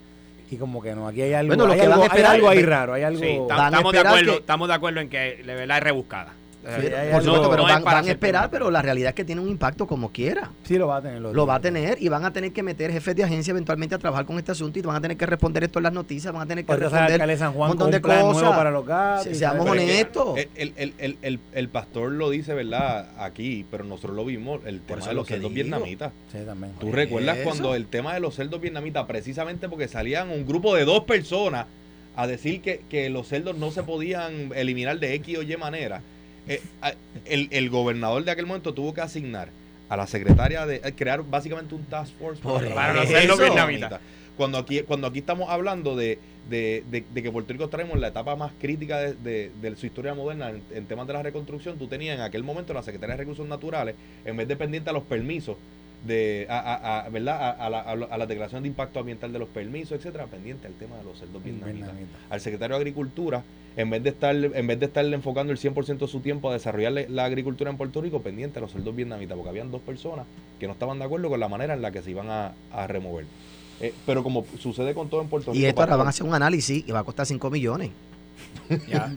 y 0.50 0.56
como 0.56 0.82
que 0.82 0.94
no, 0.96 1.06
aquí 1.06 1.22
hay 1.22 1.32
algo, 1.32 1.54
bueno, 1.54 1.66
lo 1.68 1.80
que 1.80 1.86
van 1.86 2.00
a 2.00 2.06
esperar, 2.06 2.32
algo 2.32 2.48
ahí 2.48 2.62
raro, 2.62 2.94
hay 2.94 3.04
algo... 3.04 3.22
estamos, 3.22 3.92
de 3.92 3.98
acuerdo, 4.00 4.32
estamos 4.32 4.68
de 4.68 4.74
acuerdo 4.74 5.00
en 5.00 5.08
que 5.08 5.42
la 5.44 5.54
verdad 5.54 5.78
es 5.78 5.84
rebuscada. 5.84 6.32
Por 6.62 7.22
supuesto, 7.22 7.50
pero 7.50 7.62
van, 7.62 7.86
a 7.86 8.10
esperar, 8.10 8.50
pero 8.50 8.70
la 8.70 8.82
realidad 8.82 9.10
es 9.10 9.14
que 9.14 9.24
tiene 9.24 9.40
un 9.40 9.48
impacto 9.48 9.86
como 9.86 10.10
quiera. 10.12 10.50
Sí, 10.64 10.76
lo 10.76 10.88
va 10.88 10.96
a 10.96 11.02
tener. 11.02 11.20
Lo, 11.20 11.46
va 11.46 11.54
a 11.54 11.60
tener 11.60 11.96
y 12.00 12.08
van 12.08 12.24
a 12.24 12.32
tener 12.32 12.52
que 12.52 12.62
meter 12.62 12.92
jefes 12.92 13.16
de 13.16 13.24
agencia 13.24 13.52
eventualmente 13.52 13.94
a 13.94 13.98
trabajar 13.98 14.26
con 14.26 14.38
este 14.38 14.52
asunto 14.52 14.78
y 14.78 14.82
van 14.82 14.96
a 14.96 15.00
tener 15.00 15.16
que 15.16 15.26
responder 15.26 15.64
esto 15.64 15.78
en 15.78 15.84
las 15.84 15.92
noticias, 15.92 16.32
van 16.32 16.42
a 16.42 16.46
tener 16.46 16.64
que 16.64 16.76
responder 16.76 17.38
San 17.38 17.52
Juan 17.52 17.70
un 17.70 17.78
montón 17.78 17.90
de 17.90 18.00
cosas. 18.00 18.50
para 18.50 18.70
los 18.70 18.86
gatos. 18.86 19.36
seamos 19.36 19.68
honestos. 19.68 20.38
El, 20.54 20.74
el, 20.76 20.94
el, 20.98 21.40
el, 21.52 21.68
pastor 21.68 22.12
lo 22.12 22.30
dice, 22.30 22.54
¿verdad? 22.54 23.08
Aquí, 23.18 23.66
pero 23.70 23.84
nosotros 23.84 24.16
lo 24.16 24.24
vimos, 24.24 24.60
el 24.66 24.80
tema 24.80 25.06
de 25.06 25.14
los 25.14 25.26
cerdos 25.26 25.52
vietnamitas. 25.52 26.12
Sí, 26.32 26.38
también. 26.44 26.74
¿Tú 26.78 26.92
recuerdas 26.92 27.38
cuando 27.42 27.74
el 27.74 27.86
tema 27.86 28.14
de 28.14 28.20
los 28.20 28.34
cerdos 28.34 28.60
vietnamitas, 28.60 29.06
precisamente 29.06 29.68
porque 29.68 29.88
salían 29.88 30.30
un 30.30 30.46
grupo 30.46 30.74
de 30.74 30.84
dos 30.84 31.04
personas 31.04 31.66
a 32.16 32.26
decir 32.26 32.60
que, 32.60 32.82
que 32.90 33.08
los 33.08 33.28
cerdos 33.28 33.56
no 33.56 33.70
se 33.70 33.82
podían 33.82 34.50
eliminar 34.54 34.98
de 34.98 35.14
X 35.14 35.38
o 35.38 35.42
Y 35.42 35.56
manera? 35.56 36.02
Eh, 36.50 36.60
el, 37.26 37.48
el, 37.52 37.70
gobernador 37.70 38.24
de 38.24 38.32
aquel 38.32 38.44
momento 38.44 38.74
tuvo 38.74 38.92
que 38.92 39.00
asignar 39.00 39.50
a 39.88 39.96
la 39.96 40.08
secretaria 40.08 40.66
de 40.66 40.80
eh, 40.82 40.92
crear 40.96 41.22
básicamente 41.22 41.76
un 41.76 41.84
task 41.84 42.12
force 42.18 42.42
para, 42.42 42.92
no 42.92 43.36
vietnamitas. 43.36 44.00
Cuando 44.36 44.58
aquí, 44.58 44.80
cuando 44.80 45.06
aquí 45.06 45.20
estamos 45.20 45.48
hablando 45.48 45.94
de, 45.94 46.18
de, 46.48 46.82
de, 46.90 47.22
que 47.22 47.30
Puerto 47.30 47.52
Rico 47.52 47.68
traemos 47.68 48.00
la 48.00 48.08
etapa 48.08 48.34
más 48.34 48.50
crítica 48.60 48.98
de, 48.98 49.52
de 49.54 49.76
su 49.76 49.86
historia 49.86 50.12
moderna 50.14 50.50
en, 50.72 50.86
temas 50.86 51.06
de 51.06 51.12
la 51.12 51.22
reconstrucción, 51.22 51.78
tú 51.78 51.86
tenías 51.86 52.16
en 52.16 52.22
aquel 52.22 52.42
momento 52.42 52.74
la 52.74 52.82
Secretaría 52.82 53.14
de 53.14 53.18
Recursos 53.18 53.46
Naturales, 53.46 53.94
en 54.24 54.36
vez 54.36 54.48
de 54.48 54.56
pendiente 54.56 54.90
a 54.90 54.92
los 54.92 55.04
permisos, 55.04 55.56
de 56.04 56.46
a, 56.48 57.04
a, 57.04 57.08
¿verdad? 57.10 57.56
A, 57.60 57.70
la, 57.70 57.80
a, 57.80 58.18
la, 58.18 58.26
declaración 58.26 58.62
de 58.62 58.70
impacto 58.70 58.98
ambiental 58.98 59.32
de 59.32 59.38
los 59.38 59.48
permisos, 59.48 59.92
etcétera, 59.92 60.26
pendiente 60.26 60.66
al 60.66 60.74
tema 60.74 60.96
de 60.96 61.04
los 61.04 61.18
cerdos 61.18 61.44
vietnamitas. 61.44 61.90
Al 62.28 62.40
secretario 62.40 62.74
de 62.76 62.80
Agricultura, 62.80 63.44
en 63.76 63.90
vez 63.90 64.02
de 64.02 64.10
estar 64.10 64.34
en 64.34 64.66
vez 64.66 64.80
de 64.80 64.86
estarle 64.86 65.14
enfocando 65.16 65.52
el 65.52 65.58
100% 65.58 65.98
de 65.98 66.08
su 66.08 66.20
tiempo 66.20 66.50
a 66.50 66.52
desarrollar 66.52 66.92
la 67.08 67.24
agricultura 67.24 67.70
en 67.70 67.76
Puerto 67.76 68.00
Rico, 68.00 68.20
pendiente 68.20 68.58
a 68.58 68.62
los 68.62 68.72
cerdos 68.72 68.94
vietnamitas, 68.94 69.36
porque 69.36 69.50
habían 69.50 69.70
dos 69.70 69.80
personas 69.80 70.26
que 70.58 70.66
no 70.66 70.72
estaban 70.72 70.98
de 70.98 71.04
acuerdo 71.04 71.28
con 71.28 71.40
la 71.40 71.48
manera 71.48 71.74
en 71.74 71.82
la 71.82 71.90
que 71.90 72.02
se 72.02 72.10
iban 72.10 72.28
a, 72.28 72.52
remover. 72.86 73.24
Eh, 73.80 73.94
pero 74.04 74.22
como 74.22 74.44
sucede 74.58 74.92
con 74.92 75.08
todo 75.08 75.22
en 75.22 75.28
Puerto 75.28 75.52
Rico. 75.52 75.62
Y 75.62 75.66
esto 75.66 75.80
ahora 75.80 75.96
van 75.96 76.06
a 76.06 76.10
hacer 76.10 76.26
un 76.26 76.34
análisis 76.34 76.84
y 76.86 76.92
va 76.92 77.00
a 77.00 77.04
costar 77.04 77.26
5 77.26 77.50
millones. 77.50 77.90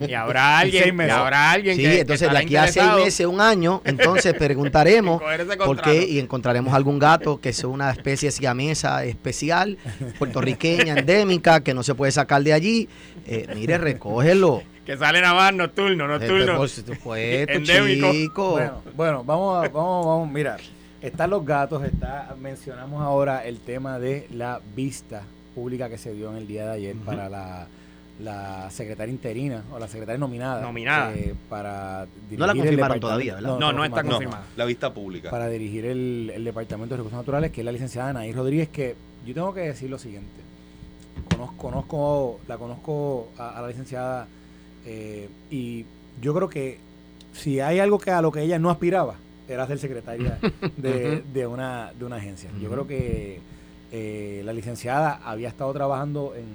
Y, 0.08 0.14
habrá 0.14 0.58
alguien, 0.58 0.98
y 0.98 1.10
habrá 1.10 1.52
alguien 1.52 1.76
sí, 1.76 1.86
entonces 1.86 2.28
de 2.28 2.38
aquí 2.38 2.56
a 2.56 2.66
seis 2.66 2.86
meses, 2.96 3.26
un 3.26 3.40
año, 3.40 3.82
entonces 3.84 4.34
preguntaremos 4.38 5.22
por 5.64 5.80
qué 5.80 6.04
y 6.08 6.18
encontraremos 6.18 6.74
algún 6.74 6.98
gato 6.98 7.40
que 7.40 7.52
sea 7.52 7.68
una 7.68 7.90
especie 7.90 8.32
siamesa 8.32 9.04
especial, 9.04 9.78
puertorriqueña, 10.18 10.98
endémica, 10.98 11.60
que 11.60 11.72
no 11.72 11.84
se 11.84 11.94
puede 11.94 12.10
sacar 12.10 12.42
de 12.42 12.52
allí. 12.52 12.88
Eh, 13.26 13.46
mire, 13.54 13.78
recógelo. 13.78 14.62
Que 14.84 14.96
sale 14.96 15.20
nada 15.20 15.34
más 15.34 15.54
nocturno, 15.54 16.08
nocturno. 16.08 16.62
Endémico. 17.16 18.50
Bueno, 18.52 18.82
bueno, 18.94 19.24
vamos 19.24 19.64
a, 19.64 19.68
vamos, 19.68 20.06
vamos, 20.06 20.30
mirar. 20.30 20.60
Están 21.00 21.30
los 21.30 21.44
gatos, 21.44 21.84
está, 21.84 22.34
mencionamos 22.40 23.02
ahora 23.02 23.44
el 23.44 23.60
tema 23.60 23.98
de 23.98 24.26
la 24.32 24.60
vista 24.74 25.22
pública 25.54 25.88
que 25.88 25.98
se 25.98 26.12
dio 26.12 26.30
en 26.30 26.38
el 26.38 26.46
día 26.46 26.66
de 26.66 26.72
ayer 26.72 26.96
para 26.96 27.28
la 27.28 27.66
la 28.20 28.70
secretaria 28.70 29.12
interina 29.12 29.64
o 29.72 29.78
la 29.78 29.88
secretaria 29.88 30.18
nominada, 30.18 30.62
nominada. 30.62 31.14
Eh, 31.14 31.34
para 31.48 32.06
dirigir 32.06 32.38
no 32.38 32.46
la 32.46 32.54
confirmaron 32.54 33.00
todavía 33.00 33.34
¿verdad? 33.34 33.58
no, 33.58 33.72
no, 33.72 33.84
está 33.84 34.04
confirmada. 34.04 34.44
La 34.56 34.64
vista 34.64 34.94
pública. 34.94 35.30
Para 35.30 35.48
dirigir 35.48 35.84
el, 35.84 36.30
el, 36.34 36.44
departamento 36.44 36.94
de 36.94 36.98
recursos 36.98 37.18
naturales 37.18 37.50
que 37.50 37.62
es 37.62 37.64
la 37.64 37.72
licenciada 37.72 38.10
Anaí 38.10 38.32
Rodríguez 38.32 38.68
que 38.68 38.94
yo 39.26 39.34
tengo 39.34 39.52
que 39.52 39.60
decir 39.60 39.90
lo 39.90 39.98
siguiente. 39.98 40.42
Conozco, 41.30 41.56
conozco 41.56 42.40
la 42.46 42.56
conozco 42.56 43.28
a, 43.36 43.60
la 43.60 43.68
licenciada 43.68 44.28
eh, 44.86 45.28
y 45.50 45.84
yo 46.20 46.34
creo 46.34 46.48
que 46.48 46.78
si 47.32 47.58
hay 47.60 47.80
algo 47.80 47.98
que 47.98 48.12
a 48.12 48.22
lo 48.22 48.30
que 48.30 48.42
ella 48.42 48.58
no 48.58 48.70
aspiraba 48.70 49.16
era 49.48 49.66
ser 49.66 49.78
secretaria 49.78 50.38
de, 50.76 51.22
de 51.32 51.46
una 51.46 51.92
de 51.98 52.04
una 52.04 52.16
agencia. 52.16 52.50
Yo 52.60 52.70
creo 52.70 52.86
que 52.86 53.40
eh, 53.90 54.42
la 54.44 54.52
licenciada 54.52 55.20
había 55.24 55.48
estado 55.48 55.72
trabajando 55.72 56.34
en 56.36 56.46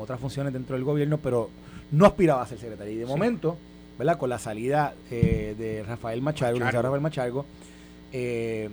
otras 0.00 0.20
funciones 0.20 0.52
dentro 0.52 0.74
del 0.76 0.84
gobierno, 0.84 1.18
pero 1.18 1.50
no 1.90 2.06
aspiraba 2.06 2.42
a 2.42 2.46
ser 2.46 2.58
secretaria. 2.58 2.92
Y 2.92 2.96
de 2.96 3.06
momento, 3.06 3.56
¿verdad? 3.98 4.18
Con 4.18 4.30
la 4.30 4.38
salida 4.38 4.94
eh, 5.10 5.54
de 5.58 5.82
Rafael 5.82 6.22
Machargo, 6.22 6.60
Rafael 6.60 7.00
Machargo, 7.00 7.44
eh, 8.12 8.68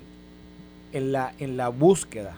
en, 0.94 1.12
la, 1.12 1.34
en 1.40 1.58
la 1.58 1.70
búsqueda 1.70 2.36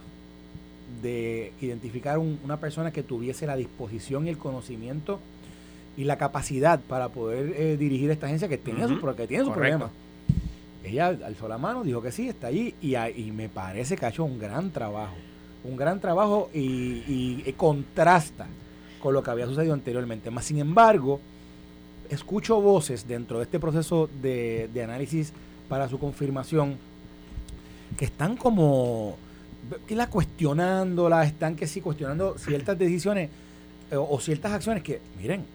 de 1.02 1.52
identificar 1.62 2.17
una 2.17 2.58
persona 2.58 2.91
que 2.91 3.04
tuviese 3.04 3.45
la 3.45 3.56
disposición 3.56 4.26
y 4.26 4.30
el 4.30 4.38
conocimiento 4.38 5.19
y 5.97 6.06
la 6.06 6.17
capacidad 6.17 6.80
para 6.80 7.10
poder 7.10 7.54
eh, 7.58 7.78
dirigir 7.78 8.10
esta 8.10 8.28
agencia 8.28 8.47
que 8.47 8.58
tiene, 8.58 8.88
su, 8.88 9.00
que 9.15 9.28
tiene 9.28 9.43
su 9.43 9.52
problema. 9.52 9.89
Ella 10.84 11.08
alzó 11.08 11.47
la 11.47 11.58
mano, 11.58 11.84
dijo 11.84 12.02
que 12.02 12.12
sí, 12.12 12.30
está 12.30 12.47
allí 12.47 12.73
y, 12.82 12.95
y 12.95 13.32
me 13.32 13.50
parece 13.50 13.97
que 13.97 14.06
ha 14.06 14.10
hecho 14.10 14.23
un 14.23 14.39
gran 14.39 14.71
trabajo. 14.71 15.15
Un 15.63 15.76
gran 15.76 16.00
trabajo 16.00 16.50
y, 16.54 17.41
y 17.45 17.54
contrasta 17.58 18.47
con 19.08 19.13
lo 19.13 19.24
que 19.24 19.32
había 19.32 19.46
sucedido 19.46 19.74
anteriormente. 19.74 20.30
Más 20.30 20.43
sin 20.43 20.60
embargo, 20.60 21.22
escucho 22.10 22.60
voces 22.60 23.08
dentro 23.08 23.38
de 23.38 23.46
este 23.46 23.58
proceso 23.58 24.10
de, 24.22 24.70
análisis 24.84 25.32
para 25.70 25.88
su 25.88 25.98
confirmación 25.98 26.76
que 27.98 28.04
están 28.04 28.36
como 28.36 29.15
que 29.88 29.96
la 29.96 30.10
cuestionándola, 30.10 31.24
están 31.24 31.56
que 31.56 31.67
sí 31.67 31.80
cuestionando 31.80 32.38
ciertas 32.38 32.78
decisiones 32.78 33.30
eh, 33.91 33.96
o, 33.96 34.20
ciertas 34.20 34.52
acciones 34.52 34.84
que, 34.84 35.00
miren, 35.17 35.46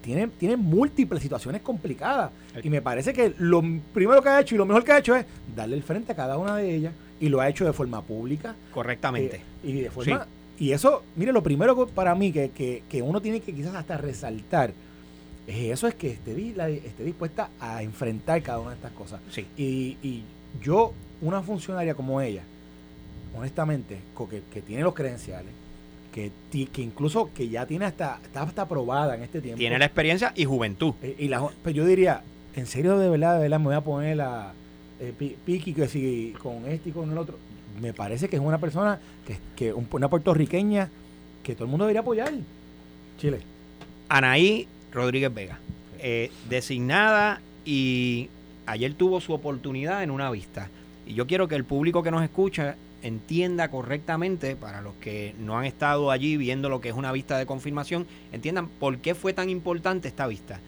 tienen, 0.00 0.30
tienen 0.30 0.58
múltiples 0.58 1.22
situaciones 1.22 1.60
complicadas. 1.60 2.30
Y 2.62 2.70
me 2.70 2.80
parece 2.80 3.12
que 3.12 3.34
lo 3.36 3.62
primero 3.92 4.22
que 4.22 4.30
ha 4.30 4.40
hecho 4.40 4.54
y 4.54 4.58
lo 4.58 4.64
mejor 4.64 4.82
que 4.82 4.92
ha 4.92 4.98
hecho 4.98 5.14
es 5.14 5.26
darle 5.54 5.76
el 5.76 5.82
frente 5.82 6.12
a 6.12 6.16
cada 6.16 6.38
una 6.38 6.56
de 6.56 6.74
ellas 6.74 6.94
y 7.20 7.28
lo 7.28 7.38
ha 7.42 7.50
hecho 7.50 7.66
de 7.66 7.74
forma 7.74 8.00
pública. 8.00 8.56
Correctamente. 8.72 9.36
Eh, 9.62 9.68
y 9.68 9.80
de 9.82 9.90
forma 9.90 10.26
y 10.58 10.72
eso, 10.72 11.02
mire, 11.16 11.32
lo 11.32 11.42
primero 11.42 11.86
para 11.86 12.14
mí 12.14 12.32
que, 12.32 12.50
que, 12.88 13.02
uno 13.02 13.20
tiene 13.20 13.40
que 13.40 13.52
quizás 13.52 13.74
hasta 13.74 13.96
resaltar 13.96 14.72
es 15.46 15.56
eso, 15.56 15.86
es 15.86 15.94
que 15.94 16.10
esté, 16.10 16.32
esté 16.84 17.04
dispuesta 17.04 17.50
a 17.58 17.82
enfrentar 17.82 18.42
cada 18.42 18.58
una 18.58 18.70
de 18.70 18.76
estas 18.76 18.92
cosas. 18.92 19.20
Sí. 19.30 19.46
Y, 19.56 19.96
y 20.02 20.24
yo, 20.62 20.92
una 21.22 21.42
funcionaria 21.42 21.94
como 21.94 22.20
ella, 22.20 22.42
honestamente, 23.34 23.98
que, 24.30 24.42
que 24.52 24.62
tiene 24.62 24.82
los 24.82 24.94
credenciales, 24.94 25.52
que, 26.12 26.32
que 26.50 26.82
incluso 26.82 27.30
que 27.32 27.48
ya 27.48 27.64
tiene 27.64 27.84
hasta, 27.84 28.18
está 28.22 28.42
hasta 28.42 28.62
aprobada 28.62 29.14
en 29.14 29.22
este 29.22 29.40
tiempo. 29.40 29.58
Tiene 29.58 29.78
la 29.78 29.84
experiencia 29.84 30.32
y 30.34 30.44
juventud. 30.44 30.94
Eh, 31.02 31.16
y 31.18 31.28
la, 31.28 31.48
pues 31.62 31.74
yo 31.74 31.86
diría, 31.86 32.22
en 32.56 32.66
serio, 32.66 32.98
de 32.98 33.08
verdad, 33.08 33.36
de 33.36 33.42
verdad, 33.42 33.60
me 33.60 33.66
voy 33.66 33.74
a 33.74 33.80
poner 33.80 34.16
la 34.16 34.52
eh, 35.00 35.12
piqui 35.44 35.72
que 35.72 35.86
si 35.86 36.34
con 36.42 36.66
este 36.66 36.90
y 36.90 36.92
con 36.92 37.10
el 37.12 37.18
otro 37.18 37.38
me 37.80 37.92
parece 37.92 38.28
que 38.28 38.36
es 38.36 38.42
una 38.42 38.58
persona, 38.58 38.98
que, 39.26 39.38
que 39.56 39.72
una 39.72 40.08
puertorriqueña 40.08 40.90
que 41.42 41.54
todo 41.54 41.64
el 41.64 41.70
mundo 41.70 41.84
debería 41.84 42.00
apoyar. 42.00 42.32
Chile. 43.18 43.40
Anaí 44.08 44.68
Rodríguez 44.92 45.32
Vega, 45.32 45.58
eh, 45.98 46.30
designada 46.48 47.40
y 47.64 48.28
ayer 48.66 48.94
tuvo 48.94 49.20
su 49.20 49.32
oportunidad 49.32 50.02
en 50.02 50.10
una 50.10 50.30
vista. 50.30 50.68
Y 51.06 51.14
yo 51.14 51.26
quiero 51.26 51.48
que 51.48 51.54
el 51.54 51.64
público 51.64 52.02
que 52.02 52.10
nos 52.10 52.22
escucha 52.22 52.76
entienda 53.02 53.70
correctamente, 53.70 54.56
para 54.56 54.80
los 54.80 54.94
que 54.94 55.34
no 55.38 55.58
han 55.58 55.64
estado 55.64 56.10
allí 56.10 56.36
viendo 56.36 56.68
lo 56.68 56.80
que 56.80 56.88
es 56.88 56.94
una 56.94 57.12
vista 57.12 57.38
de 57.38 57.46
confirmación, 57.46 58.06
entiendan 58.32 58.68
por 58.68 58.98
qué 58.98 59.14
fue 59.14 59.32
tan 59.32 59.50
importante 59.50 60.08
esta 60.08 60.26
vista. 60.26 60.60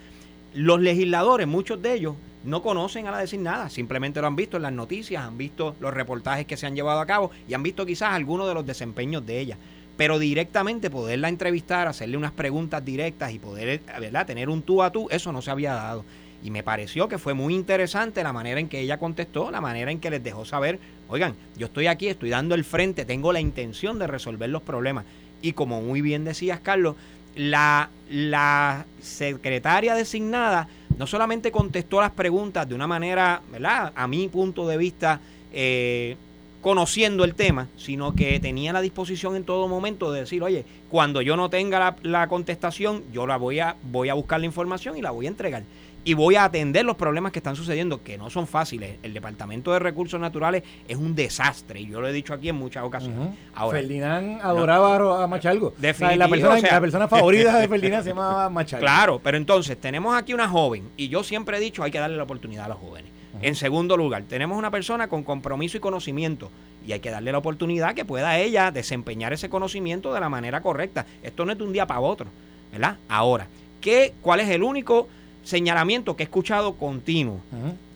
Los 0.54 0.80
legisladores, 0.80 1.46
muchos 1.46 1.80
de 1.82 1.94
ellos, 1.94 2.16
no 2.44 2.62
conocen 2.62 3.06
a 3.06 3.10
la 3.10 3.18
designada, 3.18 3.68
simplemente 3.68 4.20
lo 4.20 4.26
han 4.26 4.36
visto 4.36 4.56
en 4.56 4.62
las 4.62 4.72
noticias, 4.72 5.24
han 5.24 5.36
visto 5.36 5.76
los 5.80 5.92
reportajes 5.92 6.46
que 6.46 6.56
se 6.56 6.66
han 6.66 6.74
llevado 6.74 7.00
a 7.00 7.06
cabo 7.06 7.30
y 7.46 7.54
han 7.54 7.62
visto 7.62 7.84
quizás 7.84 8.12
algunos 8.12 8.48
de 8.48 8.54
los 8.54 8.66
desempeños 8.66 9.24
de 9.26 9.40
ella. 9.40 9.58
Pero 9.96 10.18
directamente 10.18 10.88
poderla 10.88 11.28
entrevistar, 11.28 11.86
hacerle 11.86 12.16
unas 12.16 12.32
preguntas 12.32 12.82
directas 12.82 13.32
y 13.32 13.38
poder 13.38 13.82
tener 14.26 14.48
un 14.48 14.62
tú 14.62 14.82
a 14.82 14.90
tú, 14.90 15.08
eso 15.10 15.32
no 15.32 15.42
se 15.42 15.50
había 15.50 15.74
dado. 15.74 16.04
Y 16.42 16.50
me 16.50 16.62
pareció 16.62 17.06
que 17.06 17.18
fue 17.18 17.34
muy 17.34 17.54
interesante 17.54 18.22
la 18.22 18.32
manera 18.32 18.60
en 18.60 18.68
que 18.68 18.80
ella 18.80 18.98
contestó, 18.98 19.50
la 19.50 19.60
manera 19.60 19.90
en 19.90 20.00
que 20.00 20.08
les 20.08 20.24
dejó 20.24 20.46
saber, 20.46 20.78
oigan, 21.08 21.34
yo 21.58 21.66
estoy 21.66 21.86
aquí, 21.86 22.08
estoy 22.08 22.30
dando 22.30 22.54
el 22.54 22.64
frente, 22.64 23.04
tengo 23.04 23.32
la 23.34 23.40
intención 23.40 23.98
de 23.98 24.06
resolver 24.06 24.48
los 24.48 24.62
problemas. 24.62 25.04
Y 25.42 25.52
como 25.52 25.82
muy 25.82 26.00
bien 26.00 26.24
decías, 26.24 26.60
Carlos, 26.60 26.96
la, 27.36 27.90
la 28.08 28.86
secretaria 29.02 29.94
designada 29.94 30.68
no 31.00 31.06
solamente 31.06 31.50
contestó 31.50 31.98
las 32.02 32.10
preguntas 32.10 32.68
de 32.68 32.74
una 32.74 32.86
manera, 32.86 33.40
¿verdad? 33.50 33.90
A 33.96 34.06
mi 34.06 34.28
punto 34.28 34.68
de 34.68 34.76
vista, 34.76 35.18
eh, 35.50 36.14
conociendo 36.60 37.24
el 37.24 37.34
tema, 37.34 37.68
sino 37.78 38.14
que 38.14 38.38
tenía 38.38 38.74
la 38.74 38.82
disposición 38.82 39.34
en 39.34 39.44
todo 39.44 39.66
momento 39.66 40.12
de 40.12 40.20
decir, 40.20 40.42
oye, 40.42 40.66
cuando 40.90 41.22
yo 41.22 41.38
no 41.38 41.48
tenga 41.48 41.78
la, 41.78 41.96
la 42.02 42.28
contestación, 42.28 43.02
yo 43.14 43.26
la 43.26 43.38
voy 43.38 43.60
a, 43.60 43.76
voy 43.82 44.10
a 44.10 44.14
buscar 44.14 44.40
la 44.40 44.46
información 44.46 44.98
y 44.98 45.00
la 45.00 45.10
voy 45.10 45.24
a 45.24 45.30
entregar 45.30 45.62
y 46.04 46.14
voy 46.14 46.36
a 46.36 46.44
atender 46.44 46.84
los 46.84 46.96
problemas 46.96 47.32
que 47.32 47.38
están 47.38 47.56
sucediendo, 47.56 48.02
que 48.02 48.16
no 48.16 48.30
son 48.30 48.46
fáciles. 48.46 48.98
El 49.02 49.12
Departamento 49.12 49.72
de 49.72 49.78
Recursos 49.78 50.20
Naturales 50.20 50.62
es 50.88 50.96
un 50.96 51.14
desastre, 51.14 51.80
y 51.80 51.86
yo 51.86 52.00
lo 52.00 52.08
he 52.08 52.12
dicho 52.12 52.32
aquí 52.32 52.48
en 52.48 52.56
muchas 52.56 52.84
ocasiones. 52.84 53.30
Ferdinand 53.70 54.40
adoraba 54.42 55.22
a 55.22 55.26
Machalgo. 55.26 55.74
la, 55.80 56.28
persona, 56.28 56.60
la 56.60 56.80
persona 56.80 57.08
favorita 57.08 57.58
de 57.58 57.68
Ferdinand 57.68 58.02
se 58.04 58.10
llamaba 58.10 58.48
Machalgo. 58.48 58.84
Claro, 58.84 59.20
pero 59.22 59.36
entonces 59.36 59.78
tenemos 59.78 60.16
aquí 60.16 60.32
una 60.32 60.48
joven, 60.48 60.88
y 60.96 61.08
yo 61.08 61.22
siempre 61.22 61.58
he 61.58 61.60
dicho 61.60 61.82
hay 61.82 61.90
que 61.90 61.98
darle 61.98 62.16
la 62.16 62.24
oportunidad 62.24 62.66
a 62.66 62.68
los 62.68 62.78
jóvenes. 62.78 63.10
En 63.42 63.54
segundo 63.54 63.96
lugar, 63.96 64.24
tenemos 64.24 64.58
una 64.58 64.70
persona 64.70 65.08
con 65.08 65.22
compromiso 65.22 65.76
y 65.76 65.80
conocimiento 65.80 66.50
y 66.86 66.92
hay 66.92 67.00
que 67.00 67.10
darle 67.10 67.32
la 67.32 67.38
oportunidad 67.38 67.94
que 67.94 68.04
pueda 68.04 68.38
ella 68.38 68.70
desempeñar 68.70 69.32
ese 69.32 69.48
conocimiento 69.48 70.12
de 70.12 70.20
la 70.20 70.28
manera 70.28 70.60
correcta. 70.60 71.06
Esto 71.22 71.44
no 71.44 71.52
es 71.52 71.58
de 71.58 71.64
un 71.64 71.72
día 71.72 71.86
para 71.86 72.00
otro, 72.00 72.26
¿verdad? 72.72 72.96
Ahora, 73.08 73.46
¿qué, 73.80 74.14
¿cuál 74.20 74.40
es 74.40 74.48
el 74.48 74.62
único 74.62 75.08
señalamiento 75.42 76.16
que 76.16 76.22
he 76.22 76.24
escuchado 76.24 76.74
continuo. 76.74 77.40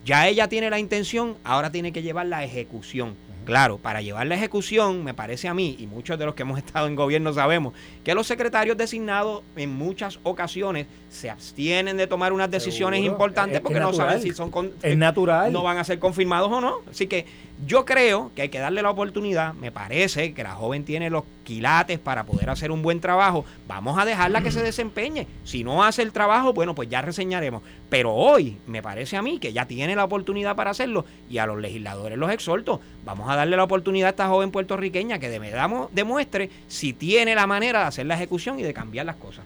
Ya 0.05 0.27
ella 0.27 0.47
tiene 0.47 0.69
la 0.69 0.79
intención, 0.79 1.35
ahora 1.43 1.71
tiene 1.71 1.91
que 1.91 2.01
llevar 2.01 2.27
la 2.27 2.43
ejecución. 2.43 3.15
Claro, 3.45 3.77
para 3.77 4.01
llevar 4.01 4.25
la 4.25 4.35
ejecución, 4.35 5.03
me 5.03 5.13
parece 5.13 5.47
a 5.47 5.53
mí, 5.53 5.75
y 5.79 5.85
muchos 5.85 6.17
de 6.17 6.25
los 6.25 6.33
que 6.33 6.41
hemos 6.41 6.57
estado 6.65 6.87
en 6.87 6.95
gobierno 6.95 7.31
sabemos, 7.31 7.73
que 8.03 8.15
los 8.15 8.25
secretarios 8.27 8.75
designados 8.75 9.43
en 9.55 9.71
muchas 9.73 10.19
ocasiones 10.23 10.87
se 11.09 11.29
abstienen 11.29 11.95
de 11.95 12.07
tomar 12.07 12.33
unas 12.33 12.49
decisiones 12.49 13.03
importantes 13.03 13.61
porque 13.61 13.79
no 13.79 13.93
saben 13.93 14.21
si 14.21 14.31
son 14.31 14.51
es 14.81 14.97
natural. 14.97 15.53
no 15.53 15.63
van 15.63 15.77
a 15.77 15.83
ser 15.83 15.99
confirmados 15.99 16.51
o 16.51 16.59
no. 16.59 16.77
Así 16.89 17.07
que 17.07 17.25
yo 17.65 17.85
creo 17.85 18.31
que 18.35 18.43
hay 18.43 18.49
que 18.49 18.59
darle 18.59 18.81
la 18.81 18.89
oportunidad. 18.89 19.53
Me 19.53 19.71
parece 19.71 20.33
que 20.33 20.43
la 20.43 20.55
joven 20.55 20.83
tiene 20.83 21.09
los 21.09 21.23
quilates 21.45 21.99
para 21.99 22.25
poder 22.25 22.49
hacer 22.49 22.69
un 22.69 22.81
buen 22.81 22.99
trabajo. 22.99 23.45
Vamos 23.67 23.97
a 23.97 24.03
dejarla 24.03 24.41
que 24.41 24.51
se 24.51 24.61
desempeñe. 24.61 25.25
Si 25.45 25.63
no 25.63 25.83
hace 25.83 26.01
el 26.01 26.11
trabajo, 26.11 26.53
bueno, 26.53 26.75
pues 26.75 26.89
ya 26.89 27.01
reseñaremos. 27.01 27.63
Pero 27.89 28.13
hoy 28.13 28.57
me 28.67 28.81
parece 28.81 29.15
a 29.15 29.21
mí 29.21 29.39
que 29.39 29.53
ya 29.53 29.65
tiene 29.65 29.95
la 29.95 30.03
oportunidad 30.03 30.55
para 30.55 30.71
hacerlo 30.71 31.05
y 31.29 31.37
a 31.37 31.45
los 31.45 31.59
legisladores 31.59 32.17
los 32.17 32.31
exhorto. 32.31 32.81
Vamos 33.05 33.29
a 33.29 33.35
darle 33.35 33.55
la 33.55 33.63
oportunidad 33.63 34.07
a 34.07 34.11
esta 34.11 34.27
joven 34.27 34.51
puertorriqueña 34.51 35.19
que 35.19 35.29
demuestre 35.29 36.49
si 36.67 36.91
tiene 36.91 37.35
la 37.35 37.47
manera 37.47 37.79
de 37.79 37.85
hacer 37.85 38.05
la 38.05 38.15
ejecución 38.15 38.59
y 38.59 38.63
de 38.63 38.73
cambiar 38.73 39.05
las 39.05 39.15
cosas. 39.15 39.45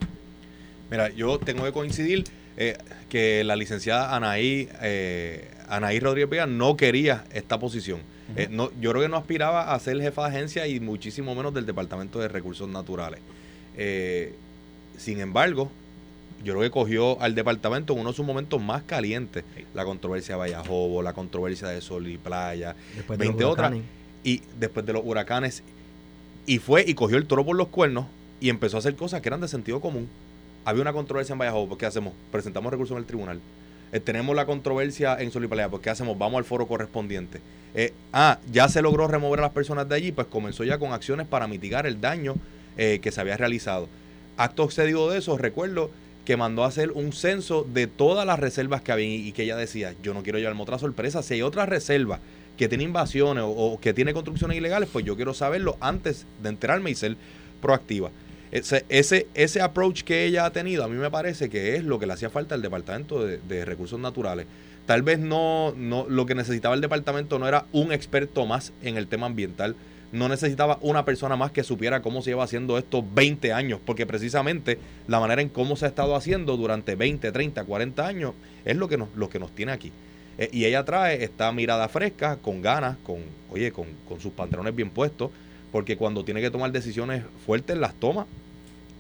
Mira, 0.89 1.09
yo 1.09 1.37
tengo 1.37 1.63
que 1.63 1.71
coincidir 1.71 2.23
eh, 2.59 2.77
que 3.07 3.43
la 3.45 3.55
licenciada 3.55 4.13
Anaí, 4.13 4.67
eh, 4.81 5.49
Anaí 5.69 5.99
Rodríguez 6.01 6.29
Vega 6.29 6.45
no 6.45 6.75
quería 6.75 7.23
esta 7.33 7.57
posición. 7.57 8.01
Eh, 8.35 8.47
no, 8.51 8.69
yo 8.79 8.91
creo 8.91 9.01
que 9.01 9.09
no 9.09 9.15
aspiraba 9.15 9.73
a 9.73 9.79
ser 9.79 9.99
jefa 10.01 10.23
de 10.23 10.35
agencia 10.35 10.67
y 10.67 10.79
muchísimo 10.81 11.33
menos 11.33 11.53
del 11.53 11.65
Departamento 11.65 12.19
de 12.19 12.27
Recursos 12.27 12.67
Naturales. 12.67 13.21
Eh, 13.77 14.35
sin 14.97 15.21
embargo, 15.21 15.71
yo 16.43 16.53
creo 16.53 16.63
que 16.63 16.69
cogió 16.69 17.19
al 17.21 17.33
departamento 17.33 17.93
en 17.93 17.99
uno 18.01 18.09
de 18.09 18.15
sus 18.15 18.25
momentos 18.25 18.61
más 18.61 18.83
calientes. 18.83 19.45
La 19.73 19.85
controversia 19.85 20.35
de 20.35 20.39
Vallajobo, 20.39 21.01
la 21.01 21.13
controversia 21.13 21.69
de 21.69 21.79
Sol 21.79 22.07
y 22.07 22.17
Playa, 22.17 22.75
después 22.95 23.17
20 23.17 23.45
otras. 23.45 23.73
Y 24.23 24.41
después 24.59 24.85
de 24.85 24.93
los 24.93 25.01
huracanes. 25.05 25.63
Y 26.45 26.59
fue 26.59 26.83
y 26.85 26.93
cogió 26.93 27.17
el 27.17 27.25
toro 27.25 27.45
por 27.45 27.55
los 27.55 27.69
cuernos 27.69 28.05
y 28.41 28.49
empezó 28.49 28.77
a 28.77 28.79
hacer 28.79 28.95
cosas 28.95 29.21
que 29.21 29.29
eran 29.29 29.39
de 29.39 29.47
sentido 29.47 29.79
común 29.79 30.09
había 30.65 30.81
una 30.81 30.93
controversia 30.93 31.33
en 31.33 31.39
Vallejo, 31.39 31.67
pues 31.67 31.79
¿qué 31.79 31.85
hacemos? 31.85 32.13
Presentamos 32.31 32.71
recursos 32.71 32.95
en 32.95 32.99
el 32.99 33.05
tribunal. 33.05 33.39
Eh, 33.91 33.99
tenemos 33.99 34.35
la 34.35 34.45
controversia 34.45 35.19
en 35.19 35.31
Solipalea, 35.31 35.69
pues 35.69 35.81
¿qué 35.81 35.89
hacemos? 35.89 36.17
Vamos 36.17 36.37
al 36.37 36.45
foro 36.45 36.67
correspondiente. 36.67 37.41
Eh, 37.73 37.93
ah, 38.13 38.39
ya 38.51 38.69
se 38.69 38.81
logró 38.81 39.07
remover 39.07 39.39
a 39.39 39.43
las 39.43 39.51
personas 39.51 39.89
de 39.89 39.95
allí, 39.95 40.11
pues 40.11 40.27
comenzó 40.27 40.63
ya 40.63 40.77
con 40.77 40.93
acciones 40.93 41.27
para 41.27 41.47
mitigar 41.47 41.85
el 41.87 41.99
daño 41.99 42.35
eh, 42.77 42.99
que 43.01 43.11
se 43.11 43.21
había 43.21 43.37
realizado. 43.37 43.87
Acto 44.37 44.63
excedido 44.63 45.09
de 45.09 45.19
eso, 45.19 45.37
recuerdo 45.37 45.89
que 46.25 46.37
mandó 46.37 46.63
a 46.63 46.67
hacer 46.67 46.91
un 46.91 47.11
censo 47.13 47.63
de 47.63 47.87
todas 47.87 48.25
las 48.25 48.39
reservas 48.39 48.81
que 48.81 48.91
había 48.91 49.07
y 49.07 49.31
que 49.31 49.43
ella 49.43 49.55
decía, 49.55 49.95
yo 50.03 50.13
no 50.13 50.21
quiero 50.21 50.37
llevarme 50.37 50.61
otra 50.61 50.77
sorpresa, 50.77 51.23
si 51.23 51.35
hay 51.35 51.41
otra 51.41 51.65
reserva 51.65 52.19
que 52.57 52.67
tiene 52.67 52.83
invasiones 52.83 53.43
o 53.47 53.79
que 53.81 53.93
tiene 53.93 54.13
construcciones 54.13 54.57
ilegales, 54.57 54.89
pues 54.91 55.05
yo 55.05 55.15
quiero 55.15 55.33
saberlo 55.33 55.77
antes 55.79 56.27
de 56.43 56.49
enterarme 56.49 56.91
y 56.91 56.95
ser 56.95 57.15
proactiva. 57.61 58.11
Ese, 58.51 58.83
ese, 58.89 59.27
ese 59.35 59.61
approach 59.61 60.01
que 60.01 60.25
ella 60.25 60.45
ha 60.45 60.51
tenido, 60.51 60.83
a 60.83 60.87
mí 60.87 60.95
me 60.95 61.11
parece 61.11 61.49
que 61.49 61.75
es 61.75 61.83
lo 61.83 61.99
que 61.99 62.07
le 62.07 62.13
hacía 62.13 62.31
falta 62.31 62.55
al 62.55 62.61
Departamento 62.61 63.23
de, 63.23 63.65
Recursos 63.65 63.99
Naturales. 63.99 64.47
Tal 64.87 65.03
vez 65.03 65.19
no, 65.19 65.73
no, 65.77 66.07
lo 66.09 66.25
que 66.25 66.33
necesitaba 66.33 66.73
el 66.73 66.81
departamento 66.81 67.37
no 67.37 67.47
era 67.47 67.65
un 67.73 67.91
experto 67.91 68.47
más 68.47 68.73
en 68.81 68.97
el 68.97 69.07
tema 69.07 69.27
ambiental, 69.27 69.75
no 70.11 70.27
necesitaba 70.27 70.79
una 70.81 71.05
persona 71.05 71.35
más 71.35 71.51
que 71.51 71.63
supiera 71.63 72.01
cómo 72.01 72.23
se 72.23 72.31
lleva 72.31 72.43
haciendo 72.43 72.79
esto 72.79 73.05
20 73.13 73.53
años, 73.53 73.79
porque 73.85 74.07
precisamente 74.07 74.79
la 75.07 75.19
manera 75.19 75.43
en 75.43 75.49
cómo 75.49 75.75
se 75.75 75.85
ha 75.85 75.89
estado 75.89 76.15
haciendo 76.15 76.57
durante 76.57 76.95
20, 76.95 77.31
30, 77.31 77.63
40 77.63 78.07
años 78.07 78.33
es 78.65 78.75
lo 78.75 78.87
que 78.87 78.97
nos, 78.97 79.09
lo 79.15 79.29
que 79.29 79.37
nos 79.37 79.53
tiene 79.53 79.73
aquí. 79.73 79.91
Eh, 80.39 80.49
y 80.51 80.65
ella 80.65 80.83
trae 80.85 81.23
esta 81.23 81.51
mirada 81.51 81.87
fresca, 81.89 82.37
con 82.37 82.63
ganas, 82.63 82.97
con, 83.03 83.17
oye, 83.51 83.71
con, 83.71 83.85
con 84.07 84.19
sus 84.19 84.31
pantalones 84.31 84.75
bien 84.75 84.89
puestos, 84.89 85.29
porque 85.71 85.97
cuando 85.97 86.23
tiene 86.23 86.41
que 86.41 86.51
tomar 86.51 86.71
decisiones 86.71 87.23
fuertes 87.45 87.77
las 87.77 87.93
toma. 87.93 88.25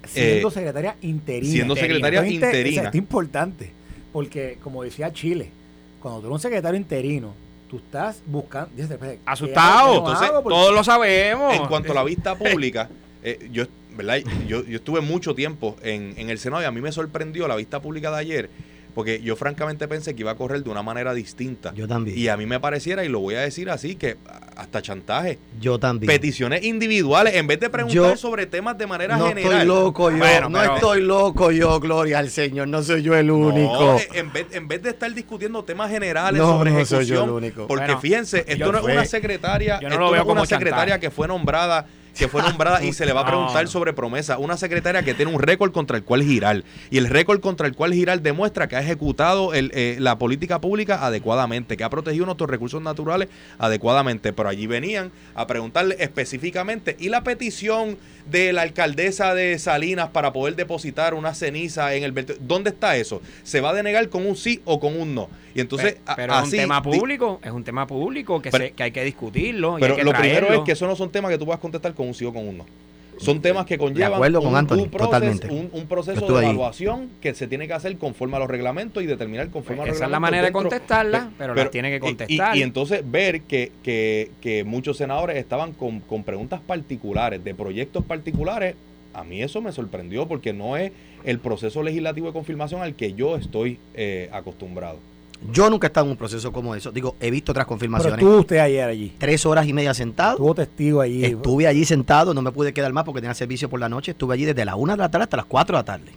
Siendo 0.05 0.47
eh, 0.47 0.51
secretaria 0.51 0.95
interina. 1.01 1.51
Siendo 1.51 1.75
secretaria 1.75 2.25
interina. 2.27 2.89
es 2.89 2.95
importante, 2.95 3.71
porque 4.13 4.57
como 4.63 4.83
decía 4.83 5.11
Chile, 5.11 5.49
cuando 6.01 6.21
tú 6.21 6.27
eres 6.27 6.35
un 6.35 6.39
secretario 6.39 6.79
interino, 6.79 7.33
tú 7.69 7.77
estás 7.77 8.21
buscando... 8.25 8.71
Asustado, 9.25 9.97
entonces 9.97 10.29
todos 10.47 10.73
lo 10.73 10.83
sabemos. 10.83 11.55
En 11.55 11.65
cuanto 11.67 11.91
a 11.91 11.95
la 11.95 12.03
vista 12.03 12.35
pública, 12.37 12.89
eh, 13.23 13.49
yo, 13.51 13.65
¿verdad? 13.95 14.19
Yo, 14.47 14.63
yo 14.65 14.77
estuve 14.77 15.01
mucho 15.01 15.35
tiempo 15.35 15.75
en, 15.83 16.13
en 16.17 16.29
el 16.29 16.39
Senado 16.39 16.63
y 16.63 16.65
a 16.65 16.71
mí 16.71 16.81
me 16.81 16.91
sorprendió 16.91 17.47
la 17.47 17.55
vista 17.55 17.81
pública 17.81 18.09
de 18.11 18.17
ayer 18.17 18.49
porque 18.99 19.21
yo 19.21 19.37
francamente 19.37 19.87
pensé 19.87 20.13
que 20.13 20.23
iba 20.23 20.31
a 20.31 20.35
correr 20.35 20.61
de 20.61 20.69
una 20.69 20.83
manera 20.83 21.13
distinta. 21.13 21.73
Yo 21.73 21.87
también. 21.87 22.17
Y 22.17 22.27
a 22.27 22.35
mí 22.35 22.45
me 22.45 22.59
pareciera, 22.59 23.05
y 23.05 23.07
lo 23.07 23.21
voy 23.21 23.35
a 23.35 23.39
decir 23.39 23.69
así, 23.69 23.95
que 23.95 24.17
hasta 24.57 24.81
chantaje. 24.81 25.39
Yo 25.61 25.79
también. 25.79 26.11
Peticiones 26.11 26.65
individuales, 26.65 27.35
en 27.35 27.47
vez 27.47 27.61
de 27.61 27.69
preguntar 27.69 28.17
sobre 28.17 28.45
temas 28.45 28.77
de 28.77 28.87
manera 28.87 29.15
no 29.15 29.29
general. 29.29 29.51
No 29.51 29.57
estoy 29.57 29.67
loco 29.67 30.11
yo, 30.11 30.49
no 30.49 30.61
estoy 30.61 31.01
loco 31.01 31.51
yo, 31.51 31.79
gloria 31.79 32.19
al 32.19 32.29
Señor, 32.29 32.67
no 32.67 32.83
soy 32.83 33.01
yo 33.01 33.15
el 33.15 33.31
único. 33.31 33.95
Eh, 33.99 34.09
en, 34.15 34.33
vez, 34.33 34.47
en 34.51 34.67
vez 34.67 34.83
de 34.83 34.89
estar 34.89 35.13
discutiendo 35.13 35.63
temas 35.63 35.89
generales 35.89 36.41
sobre 36.41 36.71
no 36.71 36.75
ejecución, 36.75 37.05
soy 37.05 37.15
yo 37.15 37.23
el 37.23 37.29
único. 37.29 37.67
porque 37.67 37.95
fíjense, 38.01 38.43
esto 38.49 38.69
no 38.69 38.79
es 38.79 38.83
una 38.83 39.05
secretaria, 39.05 39.75
esto 39.77 39.97
no 39.97 40.13
es 40.13 40.25
una 40.25 40.45
secretaria 40.45 40.99
que 40.99 41.09
fue 41.09 41.25
nombrada 41.25 41.87
que 42.19 42.27
fue 42.27 42.43
nombrada 42.43 42.83
y 42.83 42.91
se 42.91 43.05
le 43.05 43.13
va 43.13 43.21
a 43.21 43.25
preguntar 43.25 43.65
sobre 43.69 43.93
promesa. 43.93 44.37
Una 44.37 44.57
secretaria 44.57 45.03
que 45.03 45.13
tiene 45.13 45.33
un 45.33 45.41
récord 45.41 45.71
contra 45.71 45.95
el 45.95 46.03
cual 46.03 46.21
girar. 46.21 46.65
Y 46.91 46.97
el 46.97 47.07
récord 47.07 47.39
contra 47.39 47.65
el 47.65 47.75
cual 47.75 47.93
girar 47.93 48.21
demuestra 48.21 48.67
que 48.67 48.75
ha 48.75 48.81
ejecutado 48.81 49.51
eh, 49.53 49.95
la 49.99 50.19
política 50.19 50.59
pública 50.59 51.05
adecuadamente, 51.05 51.77
que 51.77 51.83
ha 51.85 51.89
protegido 51.89 52.25
nuestros 52.25 52.49
recursos 52.49 52.81
naturales 52.81 53.29
adecuadamente. 53.57 54.33
Pero 54.33 54.49
allí 54.49 54.67
venían 54.67 55.11
a 55.33 55.47
preguntarle 55.47 55.95
específicamente, 55.99 56.97
¿y 56.99 57.07
la 57.07 57.23
petición 57.23 57.97
de 58.29 58.53
la 58.53 58.61
alcaldesa 58.61 59.33
de 59.33 59.57
Salinas 59.59 60.09
para 60.09 60.33
poder 60.33 60.55
depositar 60.55 61.13
una 61.13 61.33
ceniza 61.33 61.93
en 61.95 62.03
el 62.03 62.13
¿Dónde 62.41 62.69
está 62.71 62.95
eso? 62.97 63.21
¿Se 63.43 63.61
va 63.61 63.71
a 63.71 63.73
denegar 63.73 64.09
con 64.09 64.25
un 64.25 64.35
sí 64.35 64.61
o 64.65 64.79
con 64.79 64.99
un 64.99 65.15
no? 65.15 65.29
Y 65.55 65.61
entonces, 65.61 65.97
pero, 66.15 66.37
es 66.37 66.43
un 66.45 66.51
tema 66.51 66.81
público, 66.81 67.39
es 67.43 67.51
un 67.51 67.63
tema 67.63 67.87
público 67.87 68.41
que, 68.41 68.73
que 68.75 68.83
hay 68.83 68.91
que 68.91 69.03
discutirlo. 69.03 69.77
Pero 69.79 70.03
lo 70.03 70.13
primero 70.13 70.53
es 70.53 70.61
que 70.61 70.73
eso 70.73 70.87
no 70.87 70.95
son 70.95 71.11
temas 71.11 71.31
que 71.31 71.37
tú 71.37 71.45
vas 71.45 71.57
a 71.57 71.61
contestar 71.61 71.93
con 71.93 72.07
un 72.07 72.13
sí 72.13 72.25
o 72.25 72.33
con 72.33 72.47
un 72.47 72.59
no. 72.59 72.65
Son 73.19 73.41
temas 73.41 73.65
que 73.65 73.77
conllevan 73.77 74.35
un, 74.35 74.91
proceso, 75.87 76.25
de 76.27 76.43
evaluación 76.43 77.09
que 77.21 77.33
se 77.33 77.47
tiene 77.47 77.67
que 77.67 77.73
hacer 77.73 77.97
conforme 77.97 78.37
a 78.37 78.39
los 78.39 78.49
reglamentos 78.49 79.03
y 79.03 79.05
determinar 79.05 79.49
conforme 79.49 79.83
a 79.83 79.85
los 79.85 79.95
reglamentos. 79.95 79.97
Esa 79.97 80.05
es 80.05 80.11
la 80.11 80.19
manera 80.19 80.45
de 80.45 80.51
contestarla, 80.51 81.31
pero, 81.37 81.53
la 81.53 81.69
tiene 81.69 81.91
que 81.91 81.99
contestar. 81.99 82.55
Y, 82.55 82.61
entonces 82.61 83.03
ver 83.09 83.41
que, 83.41 83.71
que, 83.83 84.31
que, 84.41 84.63
muchos 84.63 84.97
senadores 84.97 85.37
estaban 85.37 85.73
con, 85.73 85.99
con 85.99 86.23
preguntas 86.23 86.61
particulares, 86.65 87.43
de 87.43 87.53
proyectos 87.53 88.05
particulares, 88.05 88.75
a 89.13 89.23
mí 89.23 89.41
eso 89.41 89.61
me 89.61 89.71
sorprendió 89.71 90.27
porque 90.27 90.53
no 90.53 90.77
es 90.77 90.91
el 91.23 91.39
proceso 91.39 91.83
legislativo 91.83 92.27
de 92.27 92.33
confirmación 92.33 92.81
al 92.81 92.95
que 92.95 93.13
yo 93.13 93.35
estoy 93.35 93.79
eh, 93.95 94.29
acostumbrado. 94.31 94.97
Yo 95.51 95.69
nunca 95.69 95.87
he 95.87 95.89
estado 95.89 96.05
en 96.05 96.11
un 96.11 96.17
proceso 96.17 96.51
como 96.51 96.75
eso. 96.75 96.91
Digo, 96.91 97.15
he 97.19 97.31
visto 97.31 97.51
otras 97.51 97.65
confirmaciones. 97.65 98.15
Pero 98.15 98.27
estuvo 98.27 98.41
usted 98.41 98.57
ayer 98.57 98.89
allí. 98.89 99.13
Tres 99.17 99.45
horas 99.45 99.65
y 99.67 99.73
media 99.73 99.93
sentado. 99.93 100.33
Estuvo 100.33 100.53
testigo 100.53 101.01
allí. 101.01 101.23
Estuve 101.23 101.65
allí 101.65 101.85
sentado, 101.85 102.33
no 102.33 102.41
me 102.41 102.51
pude 102.51 102.73
quedar 102.73 102.91
más 102.91 103.05
porque 103.05 103.21
tenía 103.21 103.33
servicio 103.33 103.69
por 103.69 103.79
la 103.79 103.87
noche. 103.87 104.11
Estuve 104.11 104.33
allí 104.33 104.45
desde 104.45 104.65
la 104.65 104.75
una 104.75 104.93
de 104.93 104.99
la 104.99 105.09
tarde 105.09 105.23
hasta 105.23 105.37
las 105.37 105.45
cuatro 105.45 105.77
de 105.77 105.79
la 105.79 105.85
tarde. 105.85 106.11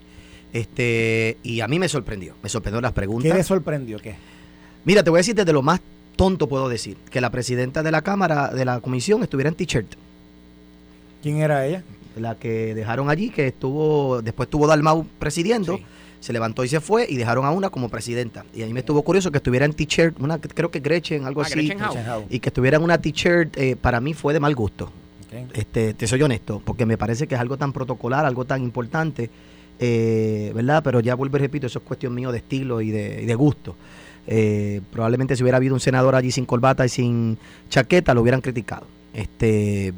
Este, 0.52 1.38
y 1.42 1.60
a 1.60 1.68
mí 1.68 1.78
me 1.78 1.88
sorprendió. 1.88 2.34
Me 2.42 2.48
sorprendió 2.48 2.80
las 2.80 2.92
preguntas. 2.92 3.30
¿Qué 3.30 3.38
le 3.38 3.44
sorprendió? 3.44 3.98
¿Qué? 3.98 4.16
Mira, 4.84 5.02
te 5.04 5.10
voy 5.10 5.18
a 5.18 5.20
decir 5.20 5.34
desde 5.34 5.52
lo 5.52 5.62
más 5.62 5.80
tonto 6.16 6.48
puedo 6.48 6.68
decir. 6.68 6.96
Que 7.10 7.20
la 7.20 7.30
presidenta 7.30 7.82
de 7.82 7.92
la 7.92 8.02
Cámara, 8.02 8.48
de 8.48 8.64
la 8.64 8.80
comisión, 8.80 9.22
estuviera 9.22 9.48
en 9.48 9.54
t-shirt. 9.54 9.94
¿Quién 11.22 11.38
era 11.38 11.64
ella? 11.64 11.84
La 12.16 12.34
que 12.34 12.74
dejaron 12.74 13.08
allí, 13.08 13.30
que 13.30 13.46
estuvo, 13.46 14.20
después 14.20 14.48
estuvo 14.48 14.66
Dalmau 14.66 15.06
presidiendo 15.18 15.78
se 16.22 16.32
levantó 16.32 16.62
y 16.62 16.68
se 16.68 16.80
fue 16.80 17.04
y 17.08 17.16
dejaron 17.16 17.44
a 17.44 17.50
una 17.50 17.68
como 17.68 17.88
presidenta. 17.88 18.44
Y 18.54 18.62
a 18.62 18.66
mí 18.66 18.72
me 18.72 18.80
estuvo 18.80 19.02
curioso 19.02 19.32
que 19.32 19.38
estuviera 19.38 19.66
en 19.66 19.72
t-shirt, 19.72 20.20
una, 20.20 20.40
creo 20.40 20.70
que 20.70 20.78
Gretchen, 20.78 21.26
algo 21.26 21.42
ah, 21.42 21.46
así. 21.46 21.74
Y 22.30 22.38
que 22.38 22.48
estuviera 22.48 22.76
en 22.76 22.84
una 22.84 22.98
t-shirt, 22.98 23.56
eh, 23.58 23.74
para 23.74 24.00
mí 24.00 24.14
fue 24.14 24.32
de 24.32 24.38
mal 24.38 24.54
gusto. 24.54 24.92
Este, 25.52 25.94
te 25.94 26.06
soy 26.06 26.22
honesto, 26.22 26.62
porque 26.64 26.86
me 26.86 26.96
parece 26.96 27.26
que 27.26 27.34
es 27.34 27.40
algo 27.40 27.56
tan 27.56 27.72
protocolar, 27.72 28.24
algo 28.24 28.44
tan 28.44 28.62
importante, 28.62 29.30
eh, 29.80 30.52
¿verdad? 30.54 30.80
Pero 30.84 31.00
ya 31.00 31.16
vuelvo 31.16 31.38
y 31.38 31.40
repito, 31.40 31.66
eso 31.66 31.80
es 31.80 31.84
cuestión 31.84 32.14
mío 32.14 32.30
de 32.30 32.38
estilo 32.38 32.80
y 32.80 32.92
de, 32.92 33.34
gusto. 33.34 33.74
Eh, 34.28 34.80
probablemente 34.92 35.34
si 35.34 35.42
hubiera 35.42 35.56
habido 35.56 35.74
un 35.74 35.80
senador 35.80 36.14
allí 36.14 36.30
sin 36.30 36.46
corbata 36.46 36.86
y 36.86 36.88
sin 36.88 37.36
chaqueta, 37.68 38.14
lo 38.14 38.22
hubieran 38.22 38.42
criticado. 38.42 38.86
Este, 39.12 39.92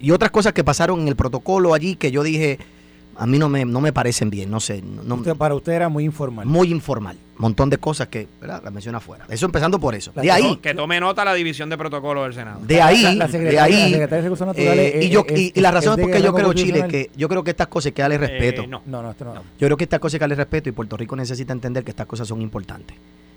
y 0.00 0.10
otras 0.10 0.32
cosas 0.32 0.52
que 0.52 0.64
pasaron 0.64 1.00
en 1.02 1.08
el 1.08 1.14
protocolo 1.14 1.74
allí 1.74 1.94
que 1.94 2.10
yo 2.10 2.24
dije, 2.24 2.58
a 3.16 3.26
mí 3.26 3.38
no 3.38 3.48
me, 3.48 3.64
no 3.64 3.80
me 3.80 3.92
parecen 3.92 4.30
bien, 4.30 4.50
no 4.50 4.60
sé. 4.60 4.82
No, 4.82 5.22
para 5.36 5.54
usted 5.54 5.72
era 5.72 5.88
muy 5.88 6.04
informal. 6.04 6.46
Muy 6.46 6.70
informal. 6.70 7.16
Montón 7.36 7.68
de 7.68 7.78
cosas 7.78 8.08
que 8.08 8.28
¿verdad? 8.40 8.62
la 8.62 8.70
menciona 8.70 8.98
afuera. 8.98 9.24
Eso 9.28 9.46
empezando 9.46 9.78
por 9.80 9.94
eso. 9.94 10.12
de 10.14 10.30
ahí. 10.30 10.56
Que 10.56 10.74
tome 10.74 11.00
nota 11.00 11.24
la 11.24 11.34
división 11.34 11.68
de 11.68 11.76
protocolo 11.76 12.22
del 12.22 12.34
Senado. 12.34 12.60
De 12.62 12.80
ahí. 12.80 13.18
de 13.18 13.58
ahí. 13.58 13.94
y, 15.02 15.08
yo, 15.08 15.24
y, 15.28 15.60
la 15.60 15.70
razón 15.70 15.98
es 15.98 16.04
porque 16.04 16.22
yo 16.22 16.32
creo, 16.32 16.52
Chile, 16.52 16.86
que 16.88 17.10
yo 17.16 17.28
creo 17.28 17.42
que 17.42 17.50
estas 17.50 17.68
cosas 17.68 17.86
hay 17.86 17.92
que 17.92 18.02
darle 18.02 18.18
respeto. 18.18 18.62
Eh, 18.62 18.66
no. 18.66 18.82
no, 18.86 19.02
no, 19.02 19.10
esto 19.10 19.24
no. 19.24 19.34
Yo 19.34 19.66
creo 19.66 19.76
que 19.76 19.84
estas 19.84 20.00
cosas 20.00 20.14
hay 20.14 20.18
que 20.18 20.22
darle 20.22 20.36
respeto 20.36 20.68
y 20.68 20.72
Puerto 20.72 20.96
Rico 20.96 21.16
necesita 21.16 21.52
entender 21.52 21.84
que 21.84 21.90
estas 21.90 22.06
cosas 22.06 22.28
son 22.28 22.40
importantes. 22.40 22.96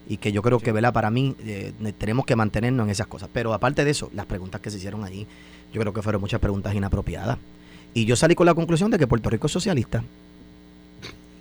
Y 0.10 0.18
que 0.18 0.32
yo 0.32 0.42
creo 0.42 0.60
que, 0.60 0.72
¿verdad? 0.72 0.94
Para 0.94 1.10
mí, 1.10 1.36
eh, 1.46 1.74
tenemos 1.98 2.26
que 2.26 2.36
mantenernos 2.36 2.86
en 2.86 2.92
esas 2.92 3.08
cosas. 3.08 3.30
Pero 3.34 3.54
aparte 3.54 3.84
de 3.84 3.92
eso, 3.92 4.10
las 4.14 4.26
preguntas 4.26 4.62
que 4.62 4.70
se 4.72 4.78
hicieron 4.78 5.04
allí, 5.04 5.28
yo 5.74 5.82
creo 5.82 5.92
que 5.92 6.02
fueron 6.02 6.22
muchas 6.22 6.40
preguntas 6.40 6.74
inapropiadas. 6.74 7.38
Y 7.98 8.06
yo 8.06 8.16
salí 8.16 8.36
con 8.36 8.46
la 8.46 8.54
conclusión 8.54 8.92
de 8.92 9.00
que 9.00 9.08
Puerto 9.08 9.28
Rico 9.28 9.48
es 9.48 9.54
socialista. 9.54 10.04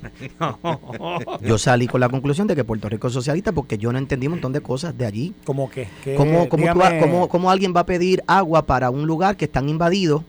Yo 1.43 1.59
salí 1.59 1.87
con 1.87 2.01
la 2.01 2.09
conclusión 2.09 2.47
de 2.47 2.57
que 2.57 2.65
Puerto 2.65 2.89
Rico 2.89 3.09
es 3.09 3.13
socialista 3.13 3.53
porque 3.53 3.77
yo 3.77 3.93
no 3.93 3.99
entendí 3.99 4.27
un 4.27 4.35
montón 4.35 4.55
de 4.55 4.63
cosas 4.63 4.97
de 4.97 5.05
allí. 5.05 5.35
¿Cómo 5.45 5.69
qué? 5.69 5.89
¿Cómo, 6.17 6.49
cómo, 6.49 7.51
alguien 7.51 7.75
va 7.77 7.81
a 7.81 7.87
pedir 7.87 8.23
agua 8.27 8.65
para 8.65 8.89
un 8.89 9.07
lugar 9.07 9.37
que 9.37 9.45
están 9.45 9.69
invadidos 9.69 10.23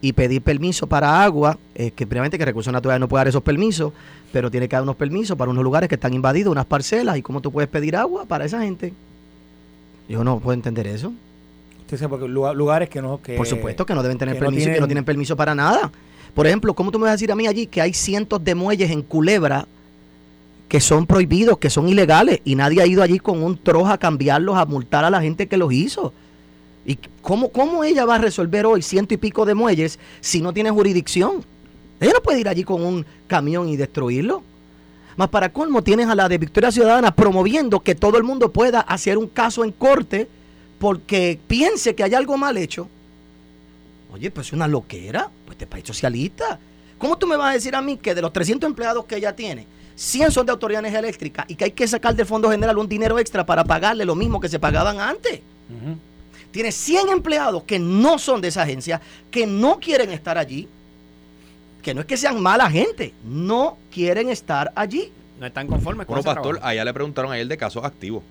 y 0.00 0.12
pedir 0.12 0.42
permiso 0.42 0.86
para 0.86 1.24
agua? 1.24 1.58
Eh, 1.74 1.90
que 1.90 2.06
primeramente 2.06 2.38
que 2.38 2.44
Recursos 2.44 2.72
Naturales 2.72 3.00
no 3.00 3.08
puede 3.08 3.20
dar 3.20 3.28
esos 3.28 3.42
permisos, 3.42 3.92
pero 4.32 4.52
tiene 4.52 4.68
que 4.68 4.76
dar 4.76 4.84
unos 4.84 4.96
permisos 4.96 5.36
para 5.36 5.50
unos 5.50 5.64
lugares 5.64 5.88
que 5.88 5.96
están 5.96 6.14
invadidos, 6.14 6.52
unas 6.52 6.66
parcelas. 6.66 7.16
¿Y 7.16 7.22
cómo 7.22 7.40
tú 7.40 7.50
puedes 7.50 7.68
pedir 7.68 7.96
agua 7.96 8.26
para 8.26 8.44
esa 8.44 8.60
gente? 8.60 8.92
Yo 10.08 10.22
no 10.22 10.38
puedo 10.38 10.54
entender 10.54 10.86
eso. 10.86 11.12
Porque 12.08 12.28
lugares 12.28 12.88
que 12.88 13.00
no... 13.00 13.18
Por 13.18 13.46
supuesto 13.46 13.86
que 13.86 13.94
no 13.94 14.02
deben 14.02 14.18
tener 14.18 14.38
permiso 14.38 14.70
y 14.70 14.74
que 14.74 14.80
no 14.80 14.86
tienen 14.86 15.04
permiso 15.04 15.36
para 15.36 15.54
nada. 15.54 15.90
Por 16.34 16.46
ejemplo, 16.46 16.74
¿cómo 16.74 16.90
tú 16.90 16.98
me 16.98 17.04
vas 17.04 17.10
a 17.10 17.14
decir 17.14 17.30
a 17.30 17.36
mí 17.36 17.46
allí 17.46 17.66
que 17.66 17.80
hay 17.80 17.92
cientos 17.92 18.42
de 18.42 18.54
muelles 18.54 18.90
en 18.90 19.02
Culebra 19.02 19.66
que 20.68 20.80
son 20.80 21.06
prohibidos, 21.06 21.58
que 21.58 21.70
son 21.70 21.88
ilegales, 21.88 22.40
y 22.44 22.56
nadie 22.56 22.82
ha 22.82 22.86
ido 22.86 23.02
allí 23.02 23.20
con 23.20 23.42
un 23.42 23.56
troja 23.56 23.92
a 23.92 23.98
cambiarlos, 23.98 24.56
a 24.56 24.64
multar 24.64 25.04
a 25.04 25.10
la 25.10 25.20
gente 25.20 25.46
que 25.46 25.56
los 25.56 25.72
hizo? 25.72 26.12
¿Y 26.84 26.98
cómo, 27.22 27.50
cómo 27.50 27.84
ella 27.84 28.04
va 28.04 28.16
a 28.16 28.18
resolver 28.18 28.66
hoy 28.66 28.82
ciento 28.82 29.14
y 29.14 29.16
pico 29.16 29.44
de 29.44 29.54
muelles 29.54 29.98
si 30.20 30.40
no 30.40 30.52
tiene 30.52 30.70
jurisdicción? 30.70 31.44
Ella 32.00 32.12
no 32.14 32.20
puede 32.20 32.40
ir 32.40 32.48
allí 32.48 32.64
con 32.64 32.82
un 32.84 33.06
camión 33.28 33.68
y 33.68 33.76
destruirlo. 33.76 34.42
Más 35.16 35.28
para 35.28 35.52
colmo, 35.52 35.82
tienes 35.82 36.08
a 36.08 36.14
la 36.16 36.28
de 36.28 36.38
Victoria 36.38 36.72
Ciudadana 36.72 37.14
promoviendo 37.14 37.80
que 37.80 37.94
todo 37.94 38.18
el 38.18 38.24
mundo 38.24 38.50
pueda 38.50 38.80
hacer 38.80 39.16
un 39.16 39.28
caso 39.28 39.64
en 39.64 39.70
corte 39.70 40.28
porque 40.84 41.38
piense 41.48 41.94
que 41.94 42.04
hay 42.04 42.12
algo 42.12 42.36
mal 42.36 42.58
hecho. 42.58 42.86
Oye, 44.12 44.30
pues 44.30 44.48
es 44.48 44.52
una 44.52 44.68
loquera, 44.68 45.30
pues 45.46 45.54
este 45.54 45.66
país 45.66 45.82
socialista. 45.86 46.58
¿Cómo 46.98 47.16
tú 47.16 47.26
me 47.26 47.38
vas 47.38 47.52
a 47.52 47.54
decir 47.54 47.74
a 47.74 47.80
mí 47.80 47.96
que 47.96 48.14
de 48.14 48.20
los 48.20 48.30
300 48.34 48.68
empleados 48.68 49.06
que 49.06 49.16
ella 49.16 49.34
tiene, 49.34 49.66
100 49.94 50.30
son 50.30 50.44
de 50.44 50.52
autoridad 50.52 50.82
de 50.82 50.88
energía 50.88 50.98
eléctrica 50.98 51.46
y 51.48 51.54
que 51.54 51.64
hay 51.64 51.70
que 51.70 51.88
sacar 51.88 52.14
del 52.14 52.26
Fondo 52.26 52.50
General 52.50 52.76
un 52.76 52.86
dinero 52.86 53.18
extra 53.18 53.46
para 53.46 53.64
pagarle 53.64 54.04
lo 54.04 54.14
mismo 54.14 54.38
que 54.38 54.50
se 54.50 54.58
pagaban 54.58 55.00
antes? 55.00 55.40
Tiene 56.50 56.70
100 56.70 57.08
empleados 57.08 57.62
que 57.62 57.78
no 57.78 58.18
son 58.18 58.42
de 58.42 58.48
esa 58.48 58.64
agencia, 58.64 59.00
que 59.30 59.46
no 59.46 59.80
quieren 59.80 60.10
estar 60.10 60.36
allí, 60.36 60.68
que 61.82 61.94
no 61.94 62.02
es 62.02 62.06
que 62.06 62.18
sean 62.18 62.42
mala 62.42 62.70
gente, 62.70 63.14
no 63.24 63.78
quieren 63.90 64.28
estar 64.28 64.70
allí. 64.76 65.10
No 65.40 65.46
están 65.46 65.66
conformes 65.66 66.06
con 66.06 66.16
Bueno, 66.16 66.34
pastor, 66.34 66.60
allá 66.62 66.84
le 66.84 66.92
preguntaron 66.92 67.32
a 67.32 67.38
él 67.38 67.48
de 67.48 67.56
casos 67.56 67.82
activos. 67.86 68.22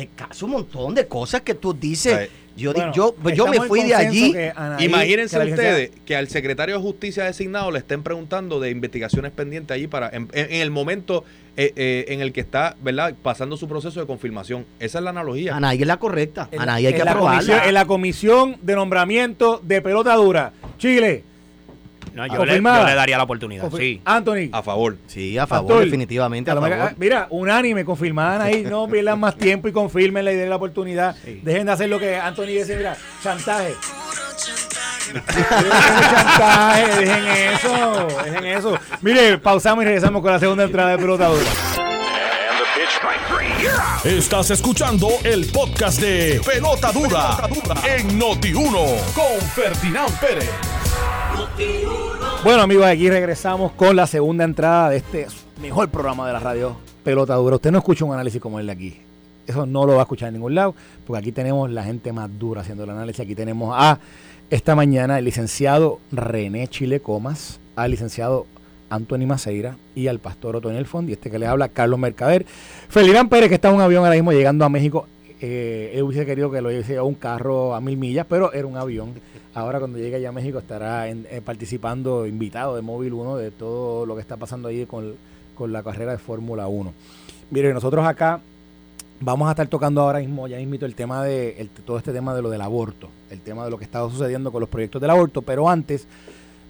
De 0.00 0.08
casos, 0.08 0.44
un 0.44 0.52
montón 0.52 0.94
de 0.94 1.06
cosas 1.06 1.42
que 1.42 1.54
tú 1.54 1.74
dices. 1.74 2.30
Yo, 2.56 2.72
yo, 2.92 3.14
yo 3.32 3.46
me 3.46 3.60
fui 3.60 3.82
de 3.84 3.94
allí. 3.94 4.34
Imagínense 4.80 5.38
ustedes 5.38 5.90
que 6.04 6.16
al 6.16 6.28
secretario 6.28 6.76
de 6.76 6.80
Justicia 6.80 7.24
designado 7.24 7.70
le 7.70 7.78
estén 7.78 8.02
preguntando 8.02 8.60
de 8.60 8.70
investigaciones 8.70 9.32
pendientes 9.32 9.74
allí 9.74 9.86
para 9.86 10.10
en, 10.10 10.28
el 10.34 10.70
momento 10.70 11.24
eh, 11.56 11.72
eh, 11.76 12.06
en 12.08 12.20
el 12.20 12.32
que 12.32 12.40
está 12.40 12.76
verdad 12.82 13.14
pasando 13.22 13.56
su 13.56 13.68
proceso 13.68 14.00
de 14.00 14.06
confirmación. 14.06 14.66
Esa 14.78 14.98
es 14.98 15.04
la 15.04 15.10
analogía. 15.10 15.56
Anaí 15.56 15.80
es 15.80 15.86
la 15.86 15.98
correcta. 15.98 16.48
Anaí 16.56 16.86
hay 16.86 16.94
que 16.94 17.02
aprobarla. 17.02 17.66
en 17.66 17.74
la 17.74 17.84
comisión 17.86 18.56
de 18.62 18.74
nombramiento 18.74 19.60
de 19.62 19.80
pelota 19.82 20.14
dura. 20.14 20.52
Chile, 20.78 21.24
yo, 22.14 22.44
le, 22.44 22.60
daría 22.60 23.16
la 23.16 23.24
oportunidad, 23.24 23.70
sí. 23.76 24.00
Anthony. 24.04 24.50
A 24.52 24.62
favor. 24.62 24.96
Sí, 25.06 25.38
a 25.38 25.46
favor, 25.46 25.84
definitivamente. 25.84 26.50
Mira, 26.96 27.26
unánime, 27.30 27.84
confirmadan 27.84 28.42
ahí, 28.42 28.62
no 28.62 28.88
pierdan 28.88 29.18
más 29.18 29.36
tiempo 29.36 29.68
y 29.68 29.72
confirmen 29.72 30.24
la 30.24 30.32
idea 30.32 30.44
de 30.44 30.50
la 30.50 30.56
oportunidad. 30.56 31.16
Dejen 31.42 31.66
de 31.66 31.72
hacer 31.72 31.88
lo 31.88 31.98
que 31.98 32.16
Anthony 32.16 32.46
dice, 32.46 32.76
mira, 32.76 32.96
chantaje. 33.22 33.74
chantaje, 36.12 36.96
dejen 37.00 37.26
eso, 37.26 38.06
dejen 38.24 38.46
eso. 38.46 38.78
Mire, 39.00 39.38
pausamos 39.38 39.82
y 39.82 39.86
regresamos 39.86 40.22
con 40.22 40.32
la 40.32 40.38
segunda 40.38 40.64
entrada 40.64 40.90
de 40.90 40.98
pelota 40.98 41.28
dura. 41.28 41.50
Estás 44.04 44.50
escuchando 44.50 45.08
el 45.24 45.44
podcast 45.52 46.00
de 46.00 46.40
Pelota 46.44 46.90
Dura, 46.90 47.36
en 47.84 48.18
Noti1 48.18 49.12
con 49.12 49.40
Ferdinand 49.54 50.18
Pérez. 50.18 50.79
Bueno 52.42 52.62
amigos, 52.62 52.86
aquí 52.86 53.10
regresamos 53.10 53.72
con 53.72 53.94
la 53.94 54.06
segunda 54.06 54.44
entrada 54.44 54.88
de 54.88 54.96
este 54.96 55.26
mejor 55.60 55.90
programa 55.90 56.26
de 56.26 56.32
la 56.32 56.40
radio 56.40 56.76
Pelota 57.04 57.34
Dura. 57.34 57.56
Usted 57.56 57.70
no 57.70 57.78
escucha 57.78 58.04
un 58.04 58.14
análisis 58.14 58.40
como 58.40 58.58
el 58.58 58.66
de 58.66 58.72
aquí. 58.72 59.00
Eso 59.46 59.66
no 59.66 59.84
lo 59.84 59.92
va 59.94 60.00
a 60.00 60.02
escuchar 60.02 60.28
en 60.28 60.34
ningún 60.34 60.54
lado, 60.54 60.74
porque 61.06 61.18
aquí 61.18 61.32
tenemos 61.32 61.70
la 61.70 61.84
gente 61.84 62.12
más 62.12 62.30
dura 62.38 62.62
haciendo 62.62 62.84
el 62.84 62.90
análisis. 62.90 63.20
Aquí 63.20 63.34
tenemos 63.34 63.74
a 63.76 63.98
esta 64.48 64.74
mañana 64.74 65.18
el 65.18 65.24
licenciado 65.24 66.00
René 66.12 66.66
Chile 66.68 67.00
Comas, 67.00 67.60
al 67.76 67.90
licenciado 67.90 68.46
Anthony 68.88 69.26
Maceira 69.26 69.76
y 69.94 70.06
al 70.06 70.18
pastor 70.18 70.56
Otoniel 70.56 70.86
Fondi, 70.86 71.12
este 71.12 71.30
que 71.30 71.38
le 71.38 71.46
habla 71.46 71.68
Carlos 71.68 71.98
Mercader. 71.98 72.46
Felirán 72.88 73.28
Pérez, 73.28 73.48
que 73.48 73.56
está 73.56 73.68
en 73.68 73.76
un 73.76 73.80
avión 73.82 74.04
ahora 74.04 74.16
mismo 74.16 74.32
llegando 74.32 74.64
a 74.64 74.68
México. 74.68 75.06
Eh, 75.40 75.92
él 75.94 76.02
hubiese 76.02 76.26
querido 76.26 76.50
que 76.50 76.60
lo 76.60 76.70
hiciera 76.70 77.02
un 77.02 77.14
carro 77.14 77.74
a 77.74 77.80
mil 77.80 77.96
millas, 77.96 78.26
pero 78.28 78.52
era 78.52 78.66
un 78.66 78.76
avión. 78.76 79.14
Ahora 79.54 79.78
cuando 79.78 79.98
llegue 79.98 80.16
allá 80.16 80.28
a 80.28 80.32
México 80.32 80.58
estará 80.58 81.08
eh, 81.08 81.42
participando, 81.44 82.26
invitado 82.26 82.76
de 82.76 82.82
Móvil 82.82 83.14
1 83.14 83.36
de 83.36 83.50
todo 83.50 84.06
lo 84.06 84.14
que 84.14 84.20
está 84.20 84.36
pasando 84.36 84.68
ahí 84.68 84.86
con, 84.86 85.14
la 85.60 85.82
carrera 85.82 86.12
de 86.12 86.18
Fórmula 86.18 86.68
1. 86.68 86.92
Mire, 87.50 87.74
nosotros 87.74 88.06
acá 88.06 88.40
vamos 89.20 89.46
a 89.48 89.50
estar 89.50 89.68
tocando 89.68 90.00
ahora 90.00 90.20
mismo, 90.20 90.48
ya 90.48 90.56
mismo 90.56 90.76
el 90.80 90.94
tema 90.94 91.22
de 91.22 91.68
todo 91.84 91.98
este 91.98 92.14
tema 92.14 92.34
de 92.34 92.40
lo 92.40 92.48
del 92.48 92.62
aborto, 92.62 93.10
el 93.30 93.40
tema 93.40 93.64
de 93.66 93.70
lo 93.70 93.76
que 93.76 93.84
está 93.84 94.00
sucediendo 94.08 94.50
con 94.50 94.60
los 94.60 94.70
proyectos 94.70 95.02
del 95.02 95.10
aborto, 95.10 95.42
pero 95.42 95.68
antes 95.68 96.06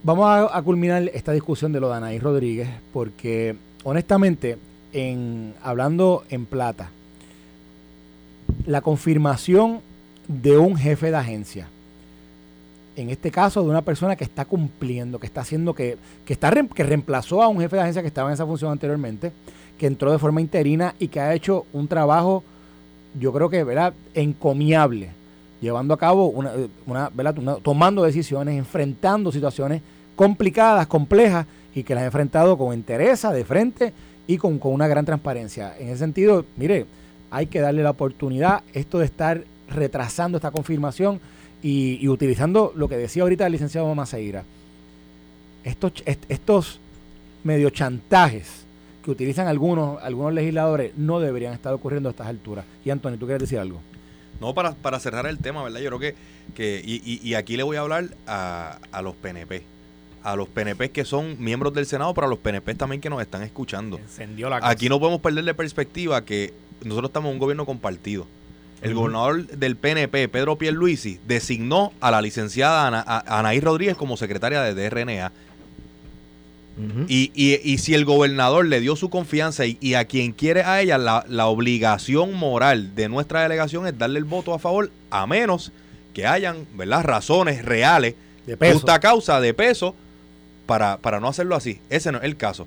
vamos 0.02 0.50
a, 0.52 0.60
culminar 0.62 1.08
esta 1.14 1.30
discusión 1.30 1.72
de 1.72 1.78
lo 1.78 1.88
de 1.88 1.96
Anaí 1.96 2.18
Rodríguez, 2.18 2.68
porque 2.92 3.54
honestamente, 3.84 4.58
en 4.92 5.54
hablando 5.62 6.24
en 6.28 6.46
plata, 6.46 6.90
la 8.66 8.80
confirmación 8.80 9.80
de 10.28 10.58
un 10.58 10.76
jefe 10.76 11.10
de 11.10 11.16
agencia 11.16 11.68
en 13.00 13.10
este 13.10 13.30
caso 13.30 13.62
de 13.62 13.70
una 13.70 13.82
persona 13.82 14.16
que 14.16 14.24
está 14.24 14.44
cumpliendo, 14.44 15.18
que 15.18 15.26
está 15.26 15.40
haciendo 15.40 15.74
que, 15.74 15.96
que 16.24 16.32
está 16.32 16.50
que 16.74 16.82
reemplazó 16.82 17.42
a 17.42 17.48
un 17.48 17.60
jefe 17.60 17.76
de 17.76 17.82
agencia 17.82 18.02
que 18.02 18.08
estaba 18.08 18.28
en 18.28 18.34
esa 18.34 18.46
función 18.46 18.72
anteriormente, 18.72 19.32
que 19.78 19.86
entró 19.86 20.12
de 20.12 20.18
forma 20.18 20.40
interina 20.40 20.94
y 20.98 21.08
que 21.08 21.20
ha 21.20 21.34
hecho 21.34 21.66
un 21.72 21.88
trabajo, 21.88 22.42
yo 23.18 23.32
creo 23.32 23.48
que, 23.48 23.64
¿verdad?, 23.64 23.94
encomiable, 24.14 25.10
llevando 25.60 25.94
a 25.94 25.98
cabo 25.98 26.26
una, 26.26 26.52
una, 26.86 27.10
tomando 27.62 28.02
decisiones, 28.02 28.58
enfrentando 28.58 29.32
situaciones 29.32 29.82
complicadas, 30.16 30.86
complejas, 30.86 31.46
y 31.74 31.84
que 31.84 31.94
las 31.94 32.02
ha 32.02 32.06
enfrentado 32.06 32.58
con 32.58 32.74
entereza, 32.74 33.32
de 33.32 33.44
frente 33.44 33.92
y 34.26 34.36
con, 34.36 34.58
con 34.58 34.72
una 34.72 34.88
gran 34.88 35.06
transparencia. 35.06 35.74
En 35.78 35.88
ese 35.88 35.98
sentido, 35.98 36.44
mire, 36.56 36.84
hay 37.30 37.46
que 37.46 37.60
darle 37.60 37.82
la 37.82 37.90
oportunidad, 37.90 38.62
esto 38.72 38.98
de 38.98 39.04
estar 39.04 39.44
retrasando 39.68 40.38
esta 40.38 40.50
confirmación, 40.50 41.20
y, 41.62 42.08
utilizando 42.08 42.72
lo 42.74 42.88
que 42.88 42.96
decía 42.96 43.22
ahorita 43.22 43.46
el 43.46 43.52
licenciado 43.52 43.94
Maceira, 43.94 44.44
estos, 45.62 45.92
estos 46.06 46.80
medio 47.44 47.70
chantajes 47.70 48.64
que 49.04 49.10
utilizan 49.10 49.46
algunos, 49.46 50.02
algunos 50.02 50.32
legisladores 50.32 50.92
no 50.96 51.20
deberían 51.20 51.52
estar 51.52 51.72
ocurriendo 51.72 52.08
a 52.08 52.12
estas 52.12 52.28
alturas. 52.28 52.64
Y 52.84 52.90
Antonio, 52.90 53.18
¿tú 53.18 53.26
quieres 53.26 53.42
decir 53.42 53.58
algo? 53.58 53.80
No, 54.40 54.54
para, 54.54 54.72
para 54.72 54.98
cerrar 55.00 55.26
el 55.26 55.38
tema, 55.38 55.62
¿verdad? 55.62 55.80
Yo 55.80 55.88
creo 55.88 55.98
que, 55.98 56.14
que 56.54 56.82
y, 56.82 57.20
y, 57.22 57.34
aquí 57.34 57.56
le 57.56 57.62
voy 57.62 57.76
a 57.76 57.80
hablar 57.80 58.08
a, 58.26 58.78
a 58.90 59.02
los 59.02 59.14
PNP 59.16 59.62
a 60.22 60.36
los 60.36 60.48
PNP 60.48 60.90
que 60.90 61.04
son 61.04 61.42
miembros 61.42 61.72
del 61.72 61.86
Senado, 61.86 62.12
pero 62.14 62.26
a 62.26 62.30
los 62.30 62.38
PNP 62.38 62.74
también 62.74 63.00
que 63.00 63.08
nos 63.08 63.22
están 63.22 63.42
escuchando. 63.42 63.98
Aquí 64.62 64.88
no 64.88 65.00
podemos 65.00 65.20
perder 65.20 65.44
de 65.44 65.54
perspectiva 65.54 66.24
que 66.24 66.52
nosotros 66.84 67.10
estamos 67.10 67.28
en 67.28 67.34
un 67.34 67.38
gobierno 67.38 67.66
compartido 67.66 68.26
el 68.82 68.94
gobernador 68.94 69.46
del 69.46 69.76
PNP, 69.76 70.28
Pedro 70.28 70.56
Pierluisi, 70.56 71.20
designó 71.26 71.92
a 72.00 72.10
la 72.10 72.22
licenciada 72.22 72.86
Anaí 73.26 73.60
Rodríguez 73.60 73.96
como 73.96 74.16
secretaria 74.16 74.62
de 74.62 74.74
DRNA. 74.74 75.32
y, 77.08 77.78
si 77.78 77.94
el 77.94 78.06
gobernador 78.06 78.64
le 78.66 78.80
dio 78.80 78.96
su 78.96 79.10
confianza 79.10 79.64
y, 79.66 79.94
a 79.94 80.06
quien 80.06 80.32
quiere 80.32 80.62
a 80.62 80.80
ella, 80.80 80.96
la, 80.96 81.46
obligación 81.46 82.32
moral 82.34 82.94
de 82.94 83.08
nuestra 83.08 83.42
delegación 83.42 83.86
es 83.86 83.98
darle 83.98 84.18
el 84.18 84.24
voto 84.24 84.54
a 84.54 84.58
favor, 84.58 84.90
a 85.10 85.26
menos 85.26 85.72
que 86.14 86.26
hayan 86.26 86.66
¿verdad? 86.74 87.04
razones 87.04 87.64
reales, 87.64 88.14
de 88.46 88.72
justa 88.72 88.98
causa 88.98 89.40
de 89.40 89.52
peso, 89.52 89.94
para, 90.64 90.96
para 90.98 91.20
no 91.20 91.28
hacerlo 91.28 91.54
así. 91.54 91.80
Ese 91.90 92.12
no 92.12 92.18
es 92.18 92.24
el 92.24 92.36
caso. 92.36 92.66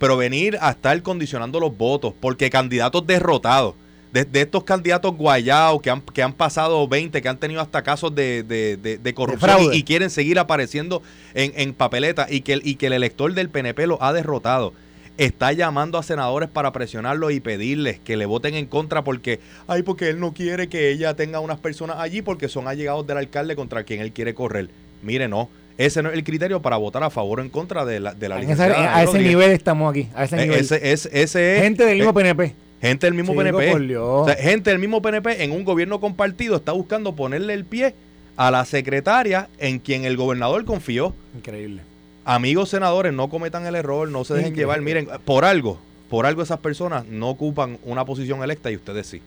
Pero 0.00 0.16
venir 0.16 0.58
a 0.60 0.70
estar 0.70 1.00
condicionando 1.02 1.60
los 1.60 1.76
votos, 1.76 2.12
porque 2.20 2.50
candidatos 2.50 3.06
derrotados 3.06 3.76
de, 4.12 4.26
estos 4.40 4.64
candidatos 4.64 5.14
guayados 5.14 5.80
que 5.82 5.90
han, 5.90 6.00
que 6.00 6.22
han 6.22 6.32
pasado 6.32 6.88
20, 6.88 7.22
que 7.22 7.28
han 7.28 7.38
tenido 7.38 7.60
hasta 7.60 7.82
casos 7.82 8.12
de, 8.12 8.42
de, 8.42 9.14
corrupción 9.14 9.72
y, 9.72 9.84
quieren 9.84 10.10
seguir 10.10 10.40
apareciendo 10.40 11.00
en, 11.34 11.52
en 11.54 11.74
papeleta 11.74 12.26
y 12.28 12.40
que, 12.40 12.60
y 12.60 12.74
que 12.74 12.88
el 12.88 12.94
elector 12.94 13.32
del 13.34 13.50
PNP 13.50 13.86
lo 13.86 14.02
ha 14.02 14.12
derrotado 14.12 14.72
está 15.16 15.52
llamando 15.52 15.98
a 15.98 16.02
senadores 16.02 16.48
para 16.48 16.72
presionarlos 16.72 17.32
y 17.32 17.40
pedirles 17.40 17.98
que 18.00 18.16
le 18.16 18.24
voten 18.24 18.54
en 18.54 18.64
contra 18.64 19.04
porque, 19.04 19.38
ay, 19.66 19.82
porque 19.82 20.08
él 20.08 20.18
no 20.18 20.32
quiere 20.32 20.70
que 20.70 20.90
ella 20.90 21.14
tenga 21.14 21.40
unas 21.40 21.60
personas 21.60 21.98
allí 21.98 22.22
porque 22.22 22.48
son 22.48 22.66
allegados 22.66 23.06
del 23.06 23.18
alcalde 23.18 23.54
contra 23.54 23.84
quien 23.84 24.00
él 24.00 24.12
quiere 24.12 24.32
correr. 24.32 24.70
Mire, 25.02 25.28
no. 25.28 25.50
Ese 25.80 26.02
no 26.02 26.10
es 26.10 26.14
el 26.14 26.24
criterio 26.24 26.60
para 26.60 26.76
votar 26.76 27.02
a 27.02 27.08
favor 27.08 27.40
o 27.40 27.42
en 27.42 27.48
contra 27.48 27.86
de 27.86 28.00
la, 28.00 28.12
de 28.12 28.28
la 28.28 28.36
A 28.36 29.02
ese 29.02 29.18
nivel 29.18 29.50
estamos 29.52 29.90
aquí. 29.90 30.10
A 30.14 30.24
ese 30.24 30.36
e, 30.36 30.42
nivel. 30.42 30.60
Ese, 30.60 31.10
ese, 31.22 31.60
Gente 31.62 31.86
del 31.86 31.96
mismo 31.96 32.12
PNP. 32.12 32.54
Gente 32.82 33.06
del 33.06 33.14
mismo 33.14 33.34
PNP. 33.34 33.96
O 33.96 34.26
sea, 34.26 34.34
gente 34.34 34.68
del 34.68 34.78
mismo 34.78 35.00
PNP 35.00 35.42
en 35.42 35.52
un 35.52 35.64
gobierno 35.64 35.98
compartido 35.98 36.56
está 36.56 36.72
buscando 36.72 37.16
ponerle 37.16 37.54
el 37.54 37.64
pie 37.64 37.94
a 38.36 38.50
la 38.50 38.66
secretaria 38.66 39.48
en 39.56 39.78
quien 39.78 40.04
el 40.04 40.18
gobernador 40.18 40.66
confió. 40.66 41.14
Increíble. 41.34 41.80
Amigos 42.26 42.68
senadores, 42.68 43.14
no 43.14 43.30
cometan 43.30 43.64
el 43.64 43.74
error, 43.74 44.06
no 44.06 44.26
se 44.26 44.34
dejen 44.34 44.54
llevar. 44.54 44.82
Miren, 44.82 45.08
por 45.24 45.46
algo, 45.46 45.78
por 46.10 46.26
algo 46.26 46.42
esas 46.42 46.58
personas 46.58 47.06
no 47.06 47.30
ocupan 47.30 47.78
una 47.84 48.04
posición 48.04 48.42
electa 48.42 48.70
y 48.70 48.76
ustedes 48.76 49.06
sí. 49.06 49.22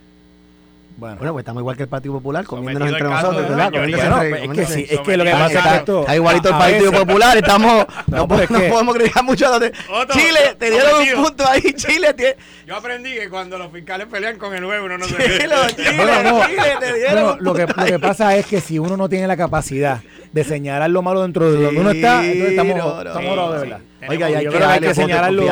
Bueno, 0.98 1.18
pues 1.18 1.42
estamos 1.42 1.62
igual 1.62 1.76
que 1.76 1.84
el 1.84 1.90
Partido 1.90 2.14
Popular, 2.16 2.46
comiéndonos 2.46 2.90
entre 2.90 3.08
nosotros, 3.08 3.50
¿verdad? 3.50 3.74
es 3.76 4.50
que 4.50 4.66
sí, 4.66 4.86
es 4.90 5.00
que 5.00 5.18
lo 5.18 5.24
que 5.24 5.32
pasa 5.32 5.78
es 5.78 5.84
que 5.84 5.92
está 6.00 6.16
igualito 6.16 6.50
el 6.50 6.56
Partido 6.56 6.92
Popular, 6.92 7.38
estamos, 7.38 7.86
no, 8.08 8.28
podemos 8.28 8.96
criticar 8.96 9.24
mucho. 9.24 9.46
Chile, 10.12 10.56
te 10.58 10.72
dieron 10.72 11.02
un 11.02 11.24
punto 11.24 11.48
ahí, 11.48 11.74
Chile. 11.74 12.16
Yo 12.68 12.76
aprendí 12.76 13.14
que 13.14 13.30
cuando 13.30 13.58
los 13.58 13.72
fiscales 13.72 14.08
pelean 14.08 14.38
con 14.38 14.54
el 14.54 14.62
nuevo, 14.62 14.86
uno 14.86 14.98
no 14.98 15.06
se 15.06 15.16
Chile, 15.16 15.56
Chile, 15.76 16.78
te 16.80 16.94
dieron. 16.94 17.38
Lo 17.40 17.54
que, 17.54 17.66
lo 17.66 17.86
que 17.86 18.00
pasa 18.00 18.36
es 18.36 18.46
que 18.46 18.62
si 18.62 18.80
uno 18.80 18.96
no 18.96 19.10
tiene 19.10 19.28
la 19.28 19.38
capacidad 19.38 20.02
de 20.32 20.44
señalar 20.44 20.90
lo 20.90 21.02
malo 21.02 21.22
dentro 21.22 21.52
de 21.52 21.64
donde 21.64 21.80
uno 21.80 21.92
está, 21.92 22.26
entonces 22.26 22.52
estamos, 22.52 23.06
estamos 23.06 23.54
de 23.54 23.60
verdad. 23.60 23.80
Oiga, 24.10 24.30
ya 24.30 24.40
hay 24.40 24.80
que, 24.80 24.94
señalarlo. 24.94 25.44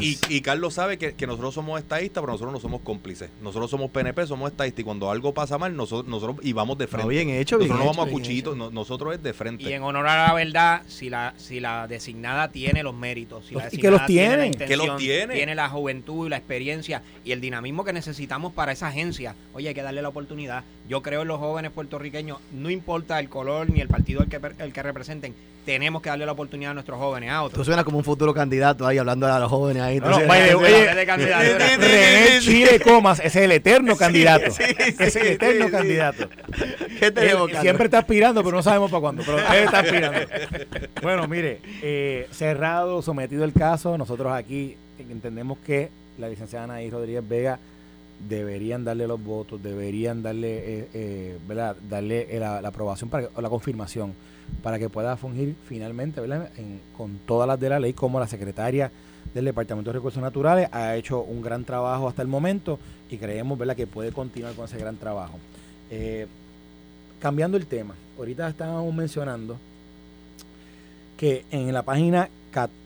y, 0.00 0.40
Carlos 0.40 0.74
sabe 0.74 0.98
que, 0.98 1.26
nosotros 1.26 1.54
somos 1.54 1.80
estadistas, 1.80 2.20
pero 2.20 2.32
nosotros 2.32 2.52
no 2.52 2.60
somos 2.60 2.80
cómplices. 2.82 3.30
Nosotros 3.42 3.70
somos 3.70 3.90
PNP, 3.90 4.26
somos 4.26 4.50
estadistas. 4.50 4.80
Y 4.80 4.84
cuando 4.84 5.10
algo 5.10 5.32
pasa 5.32 5.58
mal, 5.58 5.76
nosotros, 5.76 6.08
nosotros 6.08 6.38
y 6.42 6.52
vamos 6.52 6.78
de 6.78 6.86
frente. 6.86 7.08
bien 7.08 7.30
hecho, 7.30 7.56
nosotros 7.56 7.78
no 7.78 7.86
vamos 7.86 8.08
a 8.08 8.10
cuchitos, 8.10 8.56
nosotros 8.56 9.14
es 9.14 9.22
de 9.22 9.32
frente. 9.32 9.64
Y 9.64 9.72
en 9.72 9.82
honor 9.82 10.06
a 10.06 10.28
la 10.28 10.34
verdad, 10.34 10.82
si 10.88 11.10
la, 11.10 11.34
si 11.36 11.60
la 11.60 11.86
designada 11.86 12.48
tiene 12.48 12.82
los 12.82 12.94
méritos, 12.94 13.46
si 13.46 13.54
la 13.54 13.68
y 13.70 13.78
que 13.78 13.90
los 13.90 14.04
tiene, 14.06 14.50
que 14.50 14.76
los 14.76 14.96
tiene. 14.96 15.34
tiene 15.34 15.54
la 15.54 15.68
juventud 15.68 16.26
y 16.26 16.30
la 16.30 16.36
experiencia 16.36 17.02
y 17.24 17.32
el 17.32 17.40
dinamismo 17.40 17.84
que 17.84 17.92
necesitamos 17.92 18.52
para 18.52 18.72
esa 18.72 18.88
agencia, 18.88 19.34
oye, 19.54 19.68
hay 19.68 19.74
que 19.74 19.82
darle 19.82 20.02
la 20.02 20.08
oportunidad. 20.08 20.64
Yo 20.88 21.02
creo 21.02 21.22
en 21.22 21.28
los 21.28 21.38
jóvenes 21.38 21.70
puertorriqueños, 21.70 22.38
no 22.52 22.70
importa 22.70 23.18
el 23.20 23.28
color 23.28 23.70
ni 23.70 23.80
el 23.80 23.88
partido 23.88 24.22
el 24.22 24.28
que, 24.28 24.40
el 24.58 24.72
que 24.72 24.82
representen, 24.82 25.34
tenemos 25.64 26.02
que 26.02 26.08
darle 26.08 26.26
la 26.26 26.32
oportunidad 26.32 26.72
a 26.72 26.74
nuestros 26.74 26.98
jóvenes. 26.98 27.30
A 27.30 27.42
otros. 27.42 27.58
Tú 27.58 27.64
suena 27.64 27.84
como 27.84 27.91
un 27.98 28.04
futuro 28.04 28.32
candidato 28.34 28.86
ahí 28.86 28.98
hablando 28.98 29.26
a 29.26 29.38
los 29.38 29.50
jóvenes 29.50 29.82
ahí. 29.82 29.98
René 30.00 30.28
Chile 32.40 32.80
Comas 32.80 33.20
es 33.20 33.36
el 33.36 33.52
eterno 33.52 33.96
candidato. 33.96 34.52
es 34.98 35.16
el 35.16 35.26
eterno 35.28 35.70
candidato. 35.70 36.28
siempre 37.60 37.84
está 37.84 37.98
aspirando, 37.98 38.42
pero 38.42 38.56
no 38.56 38.62
sabemos 38.62 38.90
para 38.90 39.00
cuándo. 39.00 39.22
Pero 39.24 39.38
él 39.38 39.64
está 39.64 39.80
aspirando. 39.80 40.18
bueno, 41.02 41.28
mire, 41.28 41.60
eh, 41.82 42.28
cerrado, 42.30 43.02
sometido 43.02 43.44
el 43.44 43.52
caso, 43.52 43.96
nosotros 43.98 44.32
aquí 44.32 44.76
entendemos 44.98 45.58
que 45.58 45.90
la 46.18 46.28
licenciada 46.28 46.64
Anaí 46.64 46.90
Rodríguez 46.90 47.28
Vega 47.28 47.58
deberían 48.28 48.84
darle 48.84 49.06
los 49.06 49.22
votos, 49.22 49.62
deberían 49.62 50.22
darle, 50.22 50.58
eh, 50.58 50.88
eh, 50.94 51.38
¿verdad? 51.46 51.76
darle 51.88 52.28
la, 52.38 52.58
aprobación 52.58 53.10
para 53.10 53.28
o 53.34 53.40
la 53.40 53.48
confirmación 53.48 54.14
para 54.62 54.78
que 54.78 54.88
pueda 54.88 55.16
fungir 55.16 55.56
finalmente 55.66 56.20
con 56.96 57.18
todas 57.26 57.48
las 57.48 57.58
de 57.58 57.68
la 57.68 57.80
ley, 57.80 57.92
como 57.92 58.20
la 58.20 58.26
secretaria 58.26 58.90
del 59.34 59.44
Departamento 59.46 59.90
de 59.90 59.94
Recursos 59.94 60.22
Naturales 60.22 60.68
ha 60.72 60.96
hecho 60.96 61.22
un 61.22 61.42
gran 61.42 61.64
trabajo 61.64 62.08
hasta 62.08 62.22
el 62.22 62.28
momento 62.28 62.78
y 63.10 63.16
creemos 63.16 63.58
que 63.76 63.86
puede 63.86 64.12
continuar 64.12 64.54
con 64.54 64.66
ese 64.66 64.78
gran 64.78 64.96
trabajo. 64.96 65.38
Eh, 65.90 66.26
cambiando 67.20 67.56
el 67.56 67.66
tema, 67.66 67.94
ahorita 68.18 68.48
estábamos 68.48 68.94
mencionando 68.94 69.58
que 71.16 71.44
en 71.50 71.72
la 71.72 71.82
página 71.82 72.28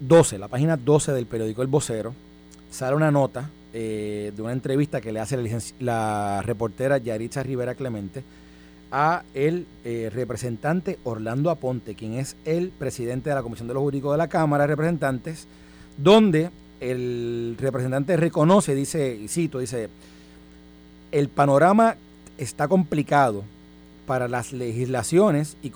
12, 0.01 0.39
la 0.39 0.49
página 0.49 0.77
12 0.77 1.13
del 1.13 1.27
periódico 1.27 1.63
El 1.63 1.69
Vocero, 1.69 2.15
sale 2.71 2.95
una 2.95 3.11
nota 3.11 3.51
eh, 3.73 4.33
de 4.35 4.43
una 4.43 4.53
entrevista 4.53 5.01
que 5.01 5.13
le 5.13 5.21
hace 5.21 5.37
la, 5.37 5.59
la 5.81 6.43
reportera 6.43 6.99
Yaritza 6.99 7.43
Rivera 7.43 7.75
Clemente, 7.75 8.23
a 8.91 9.23
el 9.35 9.67
eh, 9.85 10.11
representante 10.13 10.99
Orlando 11.05 11.51
Aponte, 11.51 11.95
quien 11.95 12.15
es 12.15 12.37
el 12.45 12.71
presidente 12.71 13.31
de 13.31 13.35
la 13.35 13.43
Comisión 13.43 13.69
de 13.69 13.75
los 13.75 13.83
Jurídicos 13.83 14.13
de 14.13 14.19
la 14.19 14.29
Cámara 14.29 14.65
de 14.65 14.69
Representantes, 14.69 15.47
donde 15.97 16.51
el 16.81 17.57
representante 17.59 18.17
reconoce, 18.17 18.75
dice, 18.75 19.15
y 19.15 19.29
cito, 19.29 19.59
dice, 19.59 19.89
el 21.13 21.29
panorama 21.29 21.97
está 22.39 22.69
complicado 22.69 23.45
para 24.07 24.29
las 24.29 24.53
legislaciones 24.53 25.57
y, 25.63 25.73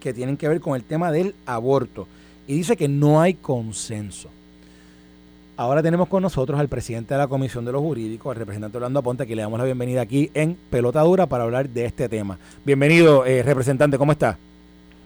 que 0.00 0.12
tienen 0.14 0.36
que 0.36 0.48
ver 0.48 0.60
con 0.60 0.76
el 0.76 0.84
tema 0.84 1.10
del 1.10 1.34
aborto. 1.46 2.06
Y 2.46 2.54
dice 2.56 2.76
que 2.76 2.88
no 2.88 3.20
hay 3.20 3.34
consenso. 3.34 4.28
Ahora 5.56 5.84
tenemos 5.84 6.08
con 6.08 6.20
nosotros 6.20 6.58
al 6.58 6.66
presidente 6.68 7.14
de 7.14 7.18
la 7.18 7.28
Comisión 7.28 7.64
de 7.64 7.70
los 7.70 7.80
Jurídicos, 7.80 8.32
al 8.32 8.40
representante 8.40 8.76
Orlando 8.76 8.98
Aponte, 8.98 9.24
que 9.24 9.36
le 9.36 9.42
damos 9.42 9.56
la 9.56 9.64
bienvenida 9.64 10.00
aquí 10.00 10.28
en 10.34 10.56
Pelota 10.68 11.00
Dura 11.02 11.26
para 11.26 11.44
hablar 11.44 11.68
de 11.68 11.84
este 11.84 12.08
tema. 12.08 12.38
Bienvenido, 12.64 13.24
eh, 13.24 13.40
representante, 13.44 13.96
¿cómo 13.96 14.10
está? 14.10 14.36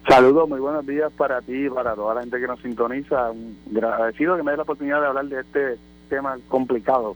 Saludos, 0.08 0.48
muy 0.48 0.58
buenos 0.58 0.86
días 0.86 1.12
para 1.18 1.42
ti 1.42 1.66
y 1.66 1.68
para 1.68 1.94
toda 1.94 2.14
la 2.14 2.22
gente 2.22 2.40
que 2.40 2.46
nos 2.46 2.58
sintoniza. 2.60 3.30
Agradecido 3.76 4.38
que 4.38 4.42
me 4.42 4.52
dé 4.52 4.56
la 4.56 4.62
oportunidad 4.62 5.02
de 5.02 5.06
hablar 5.06 5.26
de 5.26 5.40
este 5.40 5.78
tema 6.08 6.38
complicado. 6.48 7.14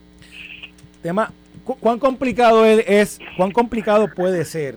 Tema, 1.00 1.32
¿cuán 1.80 1.98
complicado 1.98 2.66
es, 2.66 3.18
cuán 3.38 3.50
complicado 3.50 4.08
puede 4.14 4.44
ser 4.44 4.76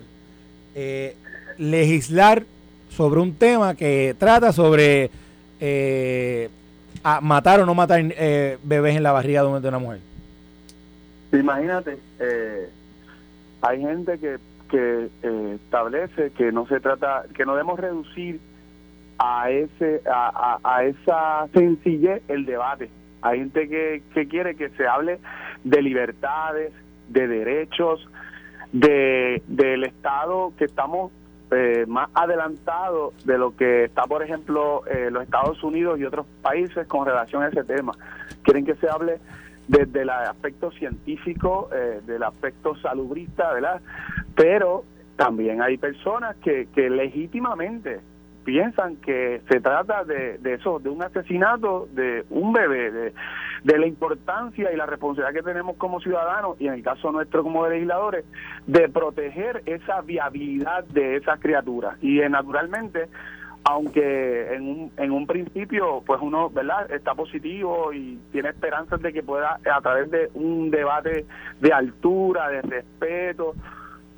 eh, 0.75 1.17
legislar 1.57 2.45
sobre 2.87 3.19
un 3.19 3.35
tema 3.35 3.75
que 3.75 4.15
trata 4.17 4.53
sobre 4.53 5.11
eh, 5.59 6.49
a 7.05 7.21
matar 7.21 7.59
o 7.59 7.67
no 7.67 7.75
matar 7.75 8.01
eh, 8.01 8.57
bebés 8.63 8.95
en 8.97 9.03
la 9.03 9.11
barriga 9.11 9.43
de 9.43 9.67
una 9.67 9.77
mujer? 9.77 9.99
Imagínate, 11.31 11.99
eh, 12.19 12.67
hay 13.61 13.79
gente 13.79 14.17
que, 14.17 14.39
que 14.71 15.09
eh, 15.21 15.59
establece 15.63 16.31
que 16.31 16.51
no 16.51 16.65
se 16.65 16.79
trata, 16.79 17.25
que 17.35 17.45
no 17.45 17.51
debemos 17.51 17.79
reducir 17.79 18.39
a 19.19 19.51
ese 19.51 20.01
a, 20.11 20.57
a, 20.63 20.83
esa 20.85 21.47
sencillez 21.53 22.23
el 22.27 22.45
debate. 22.45 22.89
Hay 23.21 23.37
gente 23.37 23.69
que, 23.69 24.01
que 24.15 24.27
quiere 24.27 24.55
que 24.55 24.69
se 24.69 24.87
hable 24.87 25.19
de 25.63 25.81
libertades, 25.83 26.73
de 27.09 27.27
derechos, 27.27 28.09
de 28.71 29.43
del 29.47 29.83
Estado 29.83 30.53
que 30.57 30.65
estamos 30.65 31.11
eh, 31.51 31.85
más 31.87 32.09
adelantados 32.13 33.13
de 33.25 33.37
lo 33.37 33.55
que 33.55 33.85
está, 33.85 34.03
por 34.03 34.23
ejemplo, 34.23 34.83
eh, 34.87 35.09
los 35.11 35.23
Estados 35.23 35.63
Unidos 35.63 35.99
y 35.99 36.05
otros 36.05 36.25
países 36.41 36.87
con 36.87 37.05
relación 37.05 37.43
a 37.43 37.49
ese 37.49 37.63
tema. 37.63 37.93
Quieren 38.43 38.65
que 38.65 38.75
se 38.75 38.89
hable 38.89 39.19
desde 39.67 40.01
el 40.01 40.09
aspecto 40.09 40.71
científico, 40.71 41.69
eh, 41.73 42.01
del 42.05 42.23
aspecto 42.23 42.75
salubrista, 42.77 43.53
¿verdad? 43.53 43.81
Pero 44.35 44.85
también 45.15 45.61
hay 45.61 45.77
personas 45.77 46.35
que, 46.37 46.67
que 46.73 46.89
legítimamente 46.89 48.01
piensan 48.45 48.97
que 48.97 49.41
se 49.49 49.59
trata 49.59 50.05
de, 50.05 50.37
de 50.37 50.53
eso, 50.53 50.79
de 50.79 50.89
un 50.89 51.03
asesinato 51.03 51.87
de 51.91 52.25
un 52.29 52.53
bebé, 52.53 52.91
de, 52.91 53.13
de 53.63 53.79
la 53.79 53.87
importancia 53.87 54.71
y 54.71 54.77
la 54.77 54.85
responsabilidad 54.85 55.33
que 55.33 55.43
tenemos 55.43 55.75
como 55.77 55.99
ciudadanos 55.99 56.55
y 56.61 56.67
en 56.67 56.75
el 56.75 56.83
caso 56.83 57.11
nuestro 57.11 57.43
como 57.43 57.67
legisladores 57.67 58.23
de 58.67 58.87
proteger 58.87 59.63
esa 59.65 60.01
viabilidad 60.01 60.85
de 60.85 61.17
esas 61.17 61.39
criaturas. 61.39 61.97
Y 62.01 62.21
eh, 62.21 62.29
naturalmente 62.29 63.09
aunque 63.67 64.53
en 64.53 64.61
un, 64.61 64.91
en 64.95 65.11
un 65.11 65.25
principio 65.25 66.03
pues 66.05 66.21
uno 66.21 66.51
verdad 66.51 66.89
está 66.91 67.15
positivo 67.15 67.91
y 67.91 68.19
tiene 68.31 68.49
esperanzas 68.49 69.01
de 69.01 69.11
que 69.11 69.23
pueda 69.23 69.59
a 69.73 69.81
través 69.81 70.11
de 70.11 70.29
un 70.35 70.69
debate 70.69 71.25
de 71.59 71.73
altura 71.73 72.49
de 72.49 72.61
respeto 72.61 73.55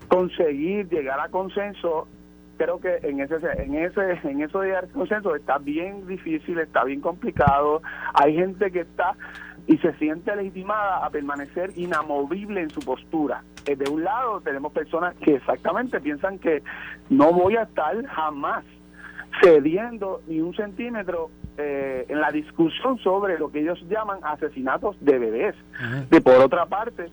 conseguir 0.10 0.90
llegar 0.90 1.22
a 1.22 1.30
consenso 1.30 2.10
creo 2.58 2.80
que 2.80 3.00
en 3.04 3.20
ese 3.20 3.36
en 3.58 3.76
ese 3.76 4.20
en 4.24 4.42
eso 4.42 4.60
de 4.60 4.68
llegar 4.68 4.88
consenso 4.90 5.36
está 5.36 5.58
bien 5.58 6.08
difícil 6.08 6.60
está 6.60 6.84
bien 6.84 7.02
complicado 7.02 7.82
hay 8.14 8.36
gente 8.36 8.72
que 8.72 8.82
está 8.82 9.16
y 9.68 9.78
se 9.78 9.94
siente 9.96 10.36
legitimada 10.36 11.06
a 11.06 11.10
permanecer 11.10 11.72
inamovible 11.76 12.62
en 12.62 12.70
su 12.70 12.80
postura. 12.80 13.44
Eh, 13.66 13.76
de 13.76 13.90
un 13.90 14.04
lado 14.04 14.40
tenemos 14.40 14.72
personas 14.72 15.14
que 15.18 15.36
exactamente 15.36 16.00
piensan 16.00 16.40
que 16.40 16.64
no 17.10 17.34
voy 17.34 17.58
a 17.58 17.64
estar 17.64 18.06
jamás 18.06 18.64
cediendo 19.42 20.22
ni 20.26 20.40
un 20.40 20.56
centímetro 20.56 21.30
eh, 21.58 22.06
en 22.08 22.22
la 22.22 22.32
discusión 22.32 22.98
sobre 23.00 23.38
lo 23.38 23.52
que 23.52 23.60
ellos 23.60 23.80
llaman 23.90 24.20
asesinatos 24.24 24.96
de 25.02 25.20
bebés. 25.20 25.56
Y 26.12 26.20
por 26.22 26.36
otra 26.36 26.66
parte, 26.66 27.10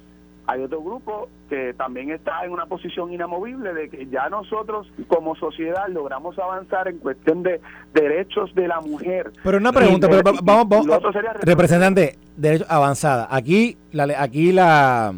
hay 0.47 0.62
otro 0.62 0.82
grupo 0.82 1.28
que 1.49 1.74
también 1.74 2.11
está 2.11 2.45
en 2.45 2.53
una 2.53 2.66
posición 2.66 3.12
inamovible 3.12 3.72
de 3.72 3.88
que 3.88 4.07
ya 4.07 4.28
nosotros 4.28 4.86
como 5.09 5.34
sociedad 5.36 5.88
logramos 5.88 6.38
avanzar 6.38 6.88
en 6.88 6.99
cuestión 6.99 7.42
de 7.42 7.61
derechos 7.95 8.55
de 8.55 8.68
la 8.68 8.80
mujer. 8.80 9.32
Pero 9.42 9.59
una 9.59 9.72
pregunta, 9.72 10.09
pero 10.09 10.22
vamos, 10.42 10.68
vamos 10.68 11.14
representante, 11.42 12.18
derecho 12.36 12.66
avanzada. 12.68 13.28
Aquí 13.30 13.76
la 13.92 14.05
aquí 14.18 14.53
la, 14.53 15.14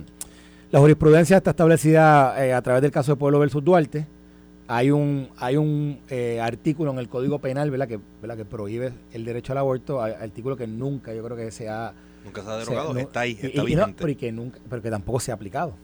la 0.71 0.79
jurisprudencia 0.79 1.39
está 1.39 1.51
establecida 1.51 2.45
eh, 2.45 2.53
a 2.53 2.63
través 2.63 2.83
del 2.83 2.93
caso 2.93 3.13
de 3.13 3.17
Pueblo 3.17 3.41
versus 3.41 3.65
Duarte. 3.65 4.07
Hay 4.69 4.91
un 4.91 5.29
hay 5.39 5.57
un 5.57 6.01
eh, 6.09 6.41
artículo 6.41 6.93
en 6.93 6.99
el 6.99 7.09
Código 7.09 7.39
Penal, 7.41 7.71
¿verdad? 7.71 7.89
que 7.89 7.99
¿verdad? 8.21 8.37
que 8.37 8.45
prohíbe 8.45 8.93
el 9.13 9.25
derecho 9.25 9.53
al 9.53 9.59
aborto, 9.59 10.01
artículo 10.01 10.57
que 10.57 10.67
nunca 10.67 11.15
yo 11.15 11.25
creo 11.25 11.37
que 11.37 11.51
se 11.51 11.69
ha 11.69 11.93
Nunca 12.27 12.43
se 12.43 12.51
ha 12.51 12.57
derogado, 12.57 12.97
está 12.99 13.21
ahí, 13.21 13.39
está 13.41 13.63
vigente. 13.63 13.95
pero, 13.99 14.19
que 14.19 14.33
nunca, 14.33 14.59
pero 14.69 14.83
que 14.83 14.91
tampoco 14.91 15.21
se 15.21 15.31
ha 15.31 15.35
aplicado. 15.35 15.75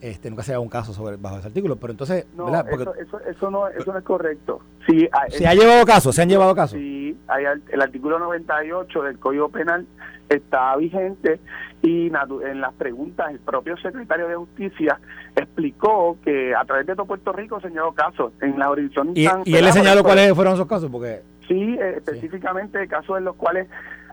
Este, 0.00 0.30
nunca 0.30 0.42
se 0.42 0.52
ha 0.52 0.54
dado 0.54 0.62
un 0.62 0.70
caso 0.70 0.94
sobre 0.94 1.16
bajo 1.16 1.38
ese 1.38 1.48
artículo, 1.48 1.76
pero 1.76 1.90
entonces, 1.90 2.26
no, 2.34 2.48
eso, 2.48 3.20
eso, 3.28 3.50
no, 3.50 3.68
eso 3.68 3.92
no 3.92 3.98
es 3.98 4.04
correcto. 4.04 4.60
Sí, 4.86 5.08
se 5.28 5.46
ha 5.46 5.54
llevado 5.54 5.84
caso, 5.84 6.12
se 6.12 6.22
han 6.22 6.28
llevado 6.28 6.54
casos. 6.54 6.78
Sí, 6.78 7.16
hay 7.28 7.44
el 7.70 7.82
artículo 7.82 8.18
98 8.18 9.02
del 9.02 9.18
Código 9.18 9.50
Penal 9.50 9.86
está 10.30 10.76
vigente 10.76 11.40
y 11.82 12.06
en 12.06 12.60
las 12.60 12.72
preguntas 12.74 13.30
el 13.30 13.40
propio 13.40 13.76
secretario 13.78 14.28
de 14.28 14.36
Justicia 14.36 14.98
explicó 15.34 16.16
que 16.24 16.54
a 16.54 16.64
través 16.64 16.86
de 16.86 16.94
todo 16.94 17.06
Puerto 17.06 17.32
Rico 17.32 17.60
se 17.60 17.66
han 17.66 17.72
llevado 17.74 17.92
casos 17.92 18.32
en 18.40 18.58
la 18.58 18.68
jurisdicción. 18.68 19.12
¿Y, 19.14 19.24
y 19.44 19.56
él 19.56 19.64
le 19.64 19.72
señaló 19.72 20.02
cuáles 20.02 20.32
fueron 20.34 20.54
esos 20.54 20.66
casos? 20.66 20.90
porque 20.90 21.22
Sí, 21.50 21.76
eh, 21.80 21.94
específicamente 21.96 22.86
casos 22.86 23.18
en 23.18 23.24
los 23.24 23.34
cuales 23.34 23.66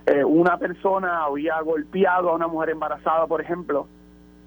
eh, 0.07 0.23
una 0.23 0.57
persona 0.57 1.25
había 1.25 1.59
golpeado 1.59 2.29
a 2.29 2.35
una 2.35 2.47
mujer 2.47 2.69
embarazada, 2.69 3.27
por 3.27 3.41
ejemplo, 3.41 3.87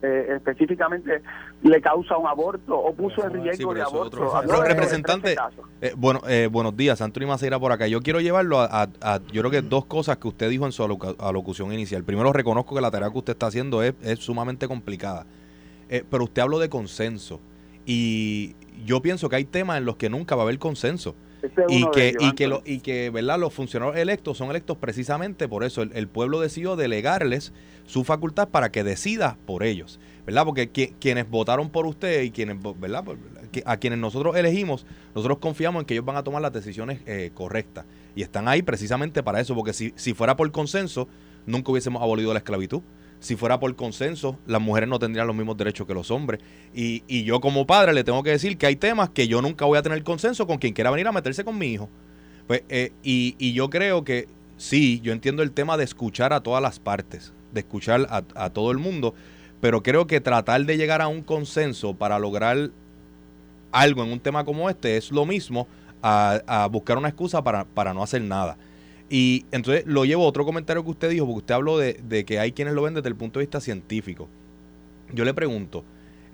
eh, 0.01 0.37
específicamente 0.37 1.21
le 1.63 1.83
causa 1.83 2.17
un 2.17 2.27
aborto 2.27 2.79
o 2.79 2.95
puso 2.95 3.23
en 3.27 3.43
riesgo 3.43 3.75
de 3.75 3.83
aborto. 3.83 4.33
Pero, 4.41 4.63
representante, 4.63 5.37
eh, 5.83 5.93
bueno, 5.95 6.23
buenos 6.51 6.75
días, 6.75 7.03
Antonio 7.03 7.29
Maceira 7.29 7.59
por 7.59 7.73
acá. 7.73 7.87
Yo 7.87 8.01
quiero 8.01 8.21
llevarlo 8.21 8.59
a, 8.59 8.89
yo 9.31 9.43
creo 9.43 9.51
que 9.51 9.61
dos 9.61 9.85
cosas 9.85 10.17
que 10.17 10.29
usted 10.29 10.49
dijo 10.49 10.65
en 10.65 10.73
su 10.73 10.83
alocución 11.19 11.75
inicial. 11.75 12.05
Primero, 12.05 12.33
reconozco 12.33 12.75
que 12.75 12.81
la 12.81 12.91
tarea 12.91 13.11
que 13.11 13.19
usted 13.19 13.35
está 13.35 13.49
haciendo 13.49 13.83
es, 13.83 13.93
es 14.03 14.19
sumamente 14.21 14.67
complicada, 14.67 15.27
pero 16.09 16.25
usted 16.25 16.41
habló 16.41 16.59
de 16.59 16.71
consenso 16.71 17.39
y 17.85 18.57
yo 18.87 19.03
pienso 19.03 19.29
que 19.29 19.37
hay 19.37 19.45
temas 19.45 19.77
en 19.77 19.85
los 19.85 19.97
que 19.97 20.09
nunca 20.09 20.37
va 20.37 20.43
a 20.43 20.45
haber 20.45 20.59
consenso 20.59 21.15
y 21.69 21.89
que, 21.91 22.15
y 22.19 22.33
que, 22.33 22.49
lo, 22.49 22.63
y 22.65 22.81
que 22.81 23.11
¿verdad? 23.11 23.39
los 23.39 23.53
funcionarios 23.53 23.97
electos 23.99 24.39
son 24.39 24.51
electos 24.51 24.77
precisamente 24.79 25.49
por 25.49 25.65
eso. 25.65 25.83
El, 25.83 26.09
pueblo 26.09 26.41
decidió 26.41 26.77
delegarles 26.77 27.53
su 27.87 28.05
facultad 28.05 28.49
para 28.49 28.71
que 28.71 28.85
decida 28.85 29.37
por 29.47 29.63
ellos. 29.63 30.01
¿verdad? 30.27 30.45
Porque 30.45 30.69
quienes 30.69 31.29
votaron 31.29 31.71
por 31.71 31.87
usted 31.87 32.23
y 32.23 32.31
quienes, 32.31 32.57
¿verdad? 32.79 33.05
a 33.65 33.77
quienes 33.79 33.99
nosotros 33.99 34.37
elegimos, 34.37 34.87
nosotros 35.15 35.39
confiamos 35.39 35.81
en 35.81 35.87
que 35.87 35.95
ellos 35.95 36.05
van 36.05 36.17
a 36.17 36.23
tomar 36.23 36.43
las 36.43 36.53
decisiones 36.53 37.01
eh, 37.07 37.31
correctas. 37.35 37.85
Y 38.15 38.23
están 38.23 38.49
ahí 38.49 38.63
precisamente 38.63 39.23
para 39.23 39.41
eso, 39.41 39.55
porque 39.55 39.73
si, 39.73 39.93
si 39.97 40.15
fuera 40.15 40.37
por 40.37 40.51
consenso, 40.53 41.09
nunca 41.47 41.73
hubiésemos 41.73 42.03
abolido 42.03 42.33
la 42.33 42.39
esclavitud 42.39 42.83
si 43.21 43.37
fuera 43.37 43.61
por 43.61 43.75
consenso, 43.77 44.39
las 44.47 44.61
mujeres 44.61 44.89
no 44.89 44.99
tendrían 44.99 45.27
los 45.27 45.37
mismos 45.37 45.57
derechos 45.57 45.87
que 45.87 45.95
los 45.95 46.11
hombres. 46.11 46.41
Y, 46.75 47.05
y, 47.07 47.25
yo 47.25 47.41
como 47.41 47.67
padre 47.67 47.93
le 47.93 48.03
tengo 48.03 48.23
que 48.23 48.31
decir 48.31 48.57
que 48.57 48.67
hay 48.67 48.77
temas 48.77 49.11
que 49.11 49.29
yo 49.29 49.43
nunca 49.43 49.67
voy 49.67 49.79
a 49.79 49.83
tener 49.83 50.03
consenso 50.03 50.47
con 50.47 50.59
quien 50.59 50.73
quiera 50.73 50.91
venir 50.91 51.07
a 51.07 51.13
meterse 51.13 51.45
con 51.45 51.59
mi 51.59 51.67
hijo. 51.67 51.89
Pues, 52.47 52.63
eh, 52.71 52.93
y, 53.03 53.37
y, 53.39 53.53
yo 53.53 53.69
creo 53.69 54.05
que 54.05 54.27
sí, 54.57 55.01
yo 55.03 55.13
entiendo 55.13 55.43
el 55.43 55.53
tema 55.53 55.77
de 55.77 55.85
escuchar 55.85 56.33
a 56.33 56.41
todas 56.41 56.63
las 56.63 56.81
partes, 56.81 57.33
de 57.53 57.61
escuchar 57.61 58.07
a, 58.09 58.25
a 58.35 58.51
todo 58.51 58.71
el 58.71 58.79
mundo, 58.79 59.15
pero 59.61 59.83
creo 59.83 60.07
que 60.07 60.21
tratar 60.21 60.65
de 60.65 60.79
llegar 60.79 61.03
a 61.03 61.09
un 61.09 61.23
consenso 61.23 61.95
para 61.95 62.19
lograr 62.19 62.71
algo 63.71 64.03
en 64.03 64.13
un 64.13 64.21
tema 64.21 64.45
como 64.45 64.71
este 64.71 64.97
es 64.97 65.13
lo 65.13 65.27
mismo 65.27 65.69
a, 66.03 66.41
a 66.47 66.67
buscar 66.67 66.97
una 66.97 67.09
excusa 67.09 67.45
para, 67.45 67.65
para 67.67 67.93
no 67.93 68.03
hacer 68.03 68.23
nada. 68.23 68.57
Y 69.13 69.45
entonces 69.51 69.85
lo 69.87 70.05
llevo 70.05 70.25
a 70.25 70.29
otro 70.29 70.45
comentario 70.45 70.85
que 70.85 70.91
usted 70.91 71.11
dijo, 71.11 71.27
porque 71.27 71.39
usted 71.39 71.55
habló 71.55 71.79
de, 71.79 72.25
que 72.25 72.39
hay 72.39 72.53
quienes 72.53 72.75
lo 72.75 72.83
ven 72.83 72.95
desde 72.95 73.09
el 73.09 73.17
punto 73.17 73.41
de 73.41 73.47
vista 73.47 73.61
científico. 73.61 74.29
Yo 75.13 75.25
le 75.25 75.35
pregunto, 75.35 75.85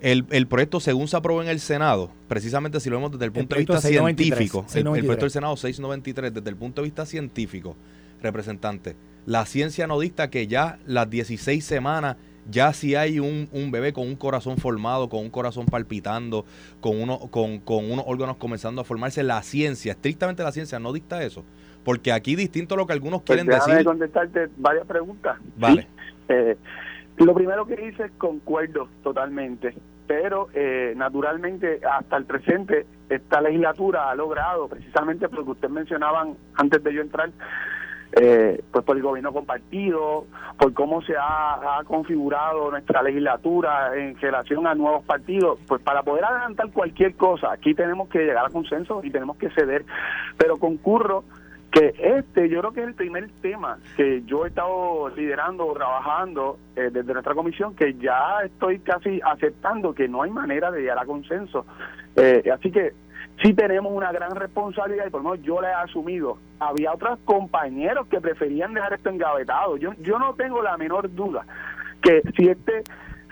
el, 0.03 0.27
el, 0.29 0.47
proyecto 0.47 0.79
según 0.79 1.09
se 1.09 1.17
aprobó 1.17 1.43
en 1.43 1.49
el 1.49 1.59
Senado, 1.59 2.11
precisamente 2.29 2.79
si 2.79 2.91
lo 2.91 2.97
vemos 2.97 3.13
desde 3.13 3.25
el 3.25 3.33
punto 3.33 3.55
de 3.55 3.61
vista 3.61 3.81
científico, 3.81 4.67
el, 4.75 4.85
proyecto 4.85 5.25
del 5.25 5.31
Senado 5.31 5.57
693, 5.57 6.35
desde 6.35 6.51
el 6.51 6.57
punto 6.57 6.83
de 6.83 6.89
vista 6.89 7.07
científico, 7.07 7.77
representante, 8.21 8.95
la 9.25 9.47
ciencia 9.47 9.87
no 9.87 9.99
dicta 9.99 10.29
que 10.29 10.47
ya 10.47 10.79
las 10.87 11.09
16 11.09 11.65
semanas, 11.65 12.17
ya 12.51 12.75
si 12.75 12.95
hay 12.95 13.19
un, 13.19 13.49
un, 13.53 13.71
bebé 13.71 13.95
con 13.95 14.07
un 14.07 14.17
corazón 14.17 14.59
formado, 14.59 15.09
con 15.09 15.21
un 15.21 15.31
corazón 15.31 15.65
palpitando, 15.65 16.45
con, 16.83 17.01
uno, 17.01 17.19
con, 17.31 17.59
con 17.61 17.91
unos 17.91 18.05
órganos 18.07 18.37
comenzando 18.37 18.83
a 18.83 18.85
formarse, 18.85 19.23
la 19.23 19.43
ciencia, 19.43 19.93
estrictamente 19.93 20.43
la 20.43 20.53
ciencia 20.53 20.79
no 20.79 20.93
dicta 20.93 21.25
eso. 21.25 21.43
Porque 21.87 22.11
aquí 22.11 22.35
distinto 22.35 22.75
a 22.75 22.79
lo 22.79 22.85
que 22.85 22.95
algunos 22.95 23.23
pues 23.23 23.41
quieren 23.41 23.47
decir. 23.47 23.85
contestarte 23.85 24.49
varias 24.57 24.87
preguntas. 24.87 25.39
Vale. 25.57 25.87
Eh, 26.29 26.57
lo 27.19 27.33
primero 27.35 27.67
que 27.67 27.77
dice 27.77 28.11
concuerdo 28.19 28.89
totalmente, 29.05 29.77
pero 30.09 30.49
eh, 30.55 30.93
naturalmente 30.97 31.79
hasta 31.89 32.17
el 32.17 32.25
presente 32.25 32.85
esta 33.09 33.41
legislatura 33.41 34.11
ha 34.11 34.17
logrado, 34.17 34.67
precisamente 34.67 35.29
porque 35.29 35.53
ustedes 35.53 35.73
mencionaban 35.73 36.35
antes 36.57 36.83
de 36.83 36.93
yo 36.93 37.01
entrar, 37.01 37.31
eh, 38.11 38.61
pues 38.73 38.85
por 38.85 38.97
el 38.97 39.05
gobierno 39.05 39.33
compartido, 39.33 40.27
por 40.59 40.73
cómo 40.75 41.01
se 41.03 41.15
ha, 41.17 41.79
ha, 41.79 41.85
configurado 41.85 42.73
nuestra 42.73 43.05
legislatura 43.05 43.97
en 43.97 44.19
relación 44.21 44.67
a 44.67 44.75
nuevos 44.75 45.05
partidos, 45.05 45.61
pues 45.69 45.81
para 45.81 46.03
poder 46.03 46.25
adelantar 46.25 46.73
cualquier 46.73 47.15
cosa, 47.15 47.53
aquí 47.53 47.73
tenemos 47.73 48.09
que 48.09 48.19
llegar 48.19 48.47
a 48.47 48.51
consenso 48.51 49.01
y 49.05 49.11
tenemos 49.13 49.37
que 49.37 49.49
ceder, 49.51 49.85
pero 50.37 50.57
concurro 50.57 51.23
que 51.77 51.95
este 51.99 52.49
yo 52.49 52.61
creo 52.61 52.73
que 52.73 52.81
es 52.81 52.87
el 52.87 52.95
primer 52.95 53.29
tema 53.43 53.79
que 53.99 54.23
yo 54.25 54.47
he 54.47 54.49
estado 54.49 55.11
liderando 55.11 55.67
o 55.67 55.75
trabajando 55.75 56.59
eh, 56.75 56.89
desde 56.91 57.13
nuestra 57.13 57.35
comisión 57.35 57.77
que 57.77 57.93
ya 57.95 58.41
estoy 58.47 58.79
casi 58.79 59.21
aceptando 59.23 59.95
que 59.95 60.09
no 60.09 60.23
hay 60.23 60.31
manera 60.31 60.71
de 60.71 60.81
llegar 60.81 60.99
a 60.99 61.05
consenso. 61.05 61.67
Eh, 62.17 62.51
así 62.51 62.71
que 62.71 62.95
sí 63.43 63.53
tenemos 63.53 63.93
una 63.93 64.11
gran 64.11 64.35
responsabilidad 64.35 65.07
y 65.07 65.11
por 65.11 65.23
lo 65.23 65.33
menos 65.33 65.45
yo 65.45 65.61
la 65.61 65.71
he 65.71 65.75
asumido. 65.75 66.39
Había 66.61 66.95
otros 66.95 67.19
compañeros 67.27 68.07
que 68.07 68.23
preferían 68.23 68.73
dejar 68.73 68.95
esto 68.95 69.11
engavetado. 69.11 69.77
Yo 69.77 69.93
yo 70.01 70.19
no 70.19 70.33
tengo 70.35 70.63
la 70.63 70.79
menor 70.79 71.15
duda 71.15 71.45
que 72.01 72.23
si 72.35 72.49
este 72.49 72.85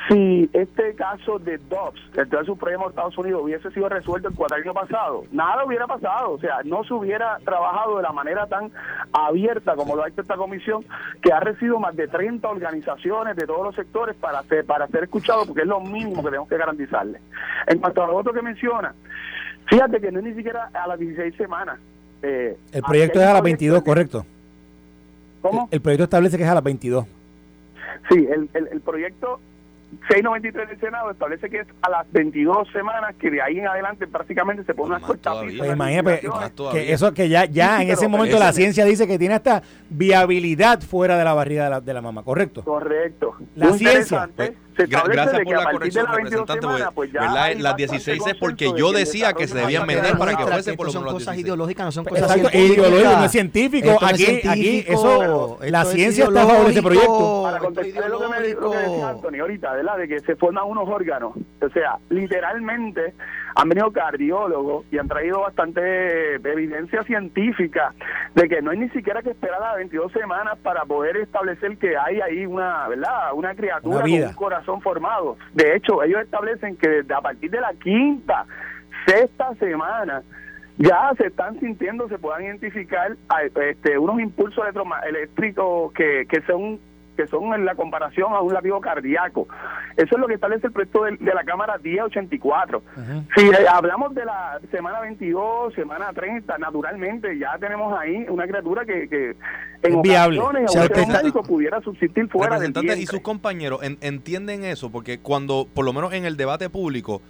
si 0.09 0.51
este 0.53 0.95
caso 0.95 1.39
de 1.39 1.57
Dobbs, 1.57 2.01
el 2.09 2.29
Tribunal 2.29 2.47
Supremo 2.47 2.85
de 2.85 2.91
Estados 2.91 3.17
Unidos, 3.17 3.43
hubiese 3.43 3.71
sido 3.71 3.89
resuelto 3.89 4.29
el 4.29 4.53
años 4.53 4.75
pasado, 4.75 5.25
nada 5.33 5.65
hubiera 5.65 5.87
pasado. 5.87 6.33
O 6.33 6.39
sea, 6.39 6.59
no 6.65 6.85
se 6.85 6.93
hubiera 6.93 7.39
trabajado 7.45 7.97
de 7.97 8.03
la 8.03 8.13
manera 8.13 8.47
tan 8.47 8.71
abierta 9.13 9.75
como 9.77 9.97
lo 9.97 10.05
ha 10.05 10.09
hecho 10.09 10.21
esta 10.21 10.37
comisión, 10.37 10.85
que 11.23 11.33
ha 11.33 11.41
recibido 11.41 11.79
más 11.79 11.97
de 11.97 12.07
30 12.09 12.47
organizaciones 12.49 13.37
de 13.37 13.47
todos 13.47 13.65
los 13.65 13.75
sectores 13.75 14.15
para 14.17 14.43
ser, 14.43 14.67
para 14.67 14.87
ser 14.89 15.05
escuchado, 15.05 15.47
porque 15.47 15.63
es 15.63 15.69
lo 15.69 15.81
mínimo 15.81 16.23
que 16.23 16.29
tenemos 16.29 16.49
que 16.49 16.59
garantizarle. 16.59 17.21
En 17.67 17.79
cuanto 17.79 18.03
a 18.03 18.07
lo 18.07 18.17
otro 18.17 18.33
que 18.33 18.43
menciona, 18.43 18.95
fíjate 19.67 20.01
que 20.01 20.13
no 20.13 20.19
es 20.19 20.25
ni 20.27 20.35
siquiera 20.35 20.71
a 20.75 20.87
las 20.87 20.99
16 20.99 21.35
semanas. 21.37 21.79
Eh, 22.23 22.57
el 22.73 22.83
proyecto 22.83 23.21
es 23.21 23.27
a 23.27 23.33
las 23.33 23.43
22, 23.43 23.83
correcto. 23.83 24.27
¿Cómo? 25.41 25.69
El, 25.71 25.81
proyecto 25.81 26.05
establece 26.05 26.37
que 26.37 26.43
es 26.43 26.49
a 26.49 26.55
las 26.55 26.65
22. 26.65 27.07
Sí, 28.11 28.27
el, 28.31 28.49
el, 28.55 28.69
el 28.69 28.81
proyecto 28.81 29.41
693 30.09 30.69
del 30.69 30.81
Senado 30.81 31.11
establece 31.11 31.51
que 31.51 31.61
es 31.61 31.67
a 31.83 31.91
las 31.91 32.11
22 32.13 32.69
semanas 32.73 33.15
que 33.17 33.31
de 33.31 33.43
ahí 33.43 33.59
en 33.59 33.67
adelante 33.67 34.07
prácticamente 34.07 34.65
se 34.65 34.75
pone 34.75 34.97
una 34.97 35.07
pues 35.07 35.71
imagínate 35.73 36.21
que 36.73 36.93
eso 36.93 37.13
que 37.13 37.29
ya 37.29 37.45
ya 37.47 37.83
en 37.83 37.91
ese 37.91 38.09
momento 38.09 38.39
la 38.39 38.53
ciencia 38.53 38.85
dice 38.85 39.07
que 39.07 39.19
tiene 39.19 39.35
hasta 39.35 39.63
viabilidad 39.91 40.81
fuera 40.81 41.17
de 41.17 41.25
la 41.25 41.35
barriga 41.35 41.65
de 41.65 41.71
la, 41.71 41.81
de 41.81 41.95
la 41.95 42.01
mamá, 42.01 42.23
¿correcto? 42.23 42.63
Correcto. 42.63 43.37
La 43.57 43.73
ciencia 43.73 44.29
gracias 44.77 45.41
por 45.45 45.57
la 45.57 45.71
corrección, 45.71 46.07
representante. 46.07 46.67
Pues, 46.95 47.13
las 47.13 47.77
16 47.77 48.27
es 48.27 48.35
porque 48.37 48.73
yo 48.77 48.93
decía 48.93 49.33
que 49.33 49.47
se 49.47 49.59
debían 49.59 49.87
vender 49.87 50.17
para 50.19 50.37
que 50.37 50.45
fuese 50.45 50.75
por 50.75 50.87
lo 50.87 50.93
menos. 50.93 51.05
Son 51.05 51.19
cosas 51.19 51.39
ideológicas, 51.39 51.87
no 51.87 51.93
son 51.93 52.05
cosas 52.05 52.37
Exacto, 52.37 52.59
ideológicas. 52.59 53.19
no 53.19 53.25
es 53.25 53.33
científico. 53.33 53.99
aquí, 54.01 54.49
aquí, 54.49 54.85
eso, 54.87 55.59
la 55.63 55.85
ciencia 55.85 56.25
está 56.25 56.43
a 56.43 56.47
favor 56.47 56.65
de 56.67 56.73
ese 56.73 56.83
proyecto. 56.83 57.43
Para 57.45 57.59
contestar 57.59 58.11
lo 58.11 58.21
que 58.21 58.29
me 58.29 58.41
decía 58.41 59.09
Antonio 59.09 59.43
ahorita, 59.43 59.73
¿verdad? 59.73 59.99
De 59.99 60.09
que 60.09 60.21
se 60.21 60.37
forman 60.37 60.65
unos 60.65 60.89
órganos. 60.89 61.33
O 61.61 61.69
sea, 61.71 61.99
literalmente 62.11 63.15
han 63.57 63.69
venido 63.69 63.91
cardiólogos 63.93 64.85
y 64.91 64.99
han 64.99 65.09
traído 65.09 65.41
bastante 65.41 66.35
evidencia 66.35 67.03
científica 67.05 67.95
de 68.35 68.49
que 68.49 68.61
no 68.61 68.73
hay 68.73 68.79
ni 68.79 68.89
siquiera 68.91 69.23
que 69.23 69.31
esperar 69.31 69.63
a 69.63 69.67
las 69.69 69.77
22 69.77 70.13
semanas 70.13 70.59
para 70.63 70.85
poder 70.85 71.17
establecer 71.19 71.79
que 71.79 71.97
hay 71.97 72.21
ahí 72.21 72.47
una, 72.47 72.89
¿verdad? 72.89 73.33
Una 73.35 73.55
criatura 73.55 74.01
con 74.01 74.11
un 74.11 74.33
corazón 74.33 74.64
formado. 74.81 75.37
De 75.53 75.77
hecho, 75.77 76.03
ellos 76.03 76.23
establecen 76.23 76.77
que 76.77 76.89
desde 76.89 77.15
a 77.15 77.21
partir 77.21 77.51
de 77.51 77.61
la 77.61 77.73
quinta, 77.75 78.47
sexta 79.07 79.55
semana, 79.57 80.23
ya 80.79 81.13
se 81.17 81.29
están 81.29 81.59
sintiendo, 81.61 82.09
se 82.09 82.19
puedan 82.19 82.45
identificar 82.45 83.17
este, 83.63 83.99
unos 83.99 84.21
impulsos 84.21 84.65
eléctricos 85.07 85.93
que, 85.93 86.27
que 86.29 86.41
son 86.43 86.81
que 87.17 87.27
son 87.27 87.55
en 87.55 87.65
la 87.65 87.75
comparación 87.75 88.33
a 88.33 88.41
un 88.41 88.53
latido 88.53 88.81
cardíaco. 88.81 89.47
Eso 89.97 90.15
es 90.15 90.21
lo 90.21 90.27
que 90.27 90.35
establece 90.35 90.67
el 90.67 90.73
proyecto 90.73 91.05
de, 91.05 91.35
la 91.35 91.45
Cámara 91.45 91.79
1084. 91.79 92.83
Si 93.37 93.47
eh, 93.47 93.53
hablamos 93.71 94.15
de 94.15 94.25
la 94.25 94.61
semana 94.71 95.01
22, 95.01 95.75
semana 95.75 96.13
30, 96.13 96.59
naturalmente 96.59 97.39
ya 97.39 97.57
tenemos 97.59 97.97
ahí 97.99 98.27
una 98.29 98.47
criatura 98.47 98.85
que, 98.85 99.09
que 99.09 99.37
en 99.83 100.03
viable. 100.03 100.41
ocasiones 100.41 101.33
pudiera 101.47 101.81
subsistir 101.83 102.29
fuera 102.29 102.59
del 102.59 102.73
Y 102.99 103.07
sus 103.07 103.21
compañeros 103.21 103.81
entienden 103.83 104.65
eso, 104.65 104.91
porque 104.91 105.19
cuando, 105.19 105.69
por 105.73 105.85
lo 105.85 105.93
menos 105.93 106.13
en 106.13 106.25
el 106.25 106.37
debate 106.37 106.71
público, 106.71 107.23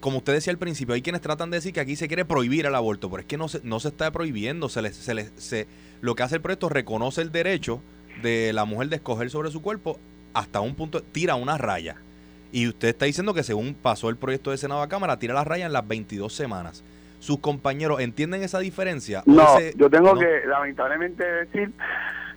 como 0.00 0.18
usted 0.18 0.34
decía 0.34 0.52
al 0.52 0.58
principio, 0.58 0.94
hay 0.94 1.02
quienes 1.02 1.20
tratan 1.20 1.50
de 1.50 1.56
decir 1.56 1.72
que 1.72 1.80
aquí 1.80 1.96
se 1.96 2.06
quiere 2.08 2.24
prohibir 2.24 2.66
el 2.66 2.74
aborto, 2.74 3.10
pero 3.10 3.20
es 3.20 3.26
que 3.26 3.36
no 3.36 3.48
se, 3.48 3.60
no 3.64 3.80
se 3.80 3.88
está 3.88 4.10
prohibiendo, 4.12 4.68
se, 4.68 4.92
se, 4.92 5.30
se 5.36 5.66
lo 6.00 6.14
que 6.14 6.22
hace 6.22 6.36
el 6.36 6.42
proyecto 6.42 6.68
reconoce 6.68 7.22
el 7.22 7.32
derecho 7.32 7.80
de 8.22 8.52
la 8.52 8.64
mujer 8.64 8.88
de 8.88 8.96
escoger 8.96 9.30
sobre 9.30 9.50
su 9.50 9.62
cuerpo 9.62 9.98
hasta 10.32 10.60
un 10.60 10.74
punto, 10.74 11.02
tira 11.02 11.34
una 11.34 11.58
raya. 11.58 11.96
Y 12.52 12.68
usted 12.68 12.88
está 12.88 13.06
diciendo 13.06 13.34
que 13.34 13.42
según 13.42 13.74
pasó 13.74 14.08
el 14.08 14.16
proyecto 14.16 14.50
de 14.50 14.58
Senado 14.58 14.82
a 14.82 14.88
Cámara, 14.88 15.18
tira 15.18 15.34
la 15.34 15.44
raya 15.44 15.66
en 15.66 15.72
las 15.72 15.86
22 15.86 16.32
semanas. 16.32 16.84
¿Sus 17.18 17.38
compañeros 17.38 18.00
entienden 18.00 18.42
esa 18.42 18.58
diferencia? 18.58 19.22
No, 19.26 19.58
yo 19.76 19.88
tengo 19.88 20.14
que 20.18 20.42
lamentablemente 20.46 21.24
decir 21.24 21.72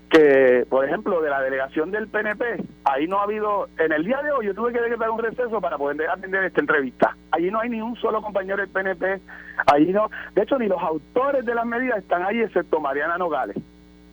que, 0.10 0.66
por 0.70 0.86
ejemplo, 0.86 1.22
de 1.22 1.30
la 1.30 1.42
delegación 1.42 1.92
del 1.92 2.08
PNP, 2.08 2.64
ahí 2.86 3.08
no 3.08 3.20
ha 3.20 3.24
habido, 3.24 3.68
en 3.78 3.92
el 3.92 4.06
día 4.06 4.22
de 4.22 4.32
hoy 4.32 4.46
yo 4.46 4.54
tuve 4.54 4.72
que 4.72 4.80
dar 4.80 5.10
un 5.10 5.20
receso 5.20 5.60
para 5.60 5.78
poder 5.78 6.10
atender 6.10 6.46
esta 6.46 6.62
entrevista. 6.62 7.16
Allí 7.32 7.52
no 7.52 7.60
hay 7.60 7.70
ni 7.70 7.82
un 7.82 7.96
solo 7.98 8.22
compañero 8.22 8.58
del 8.58 8.70
PNP, 8.70 9.20
allí 9.66 9.92
no, 9.92 10.10
de 10.34 10.44
hecho 10.44 10.58
ni 10.58 10.68
los 10.68 10.82
autores 10.82 11.46
de 11.46 11.54
las 11.54 11.66
medidas 11.66 12.00
están 12.00 12.24
ahí, 12.24 12.40
excepto 12.40 12.80
Mariana 12.80 13.18
Nogales. 13.18 13.58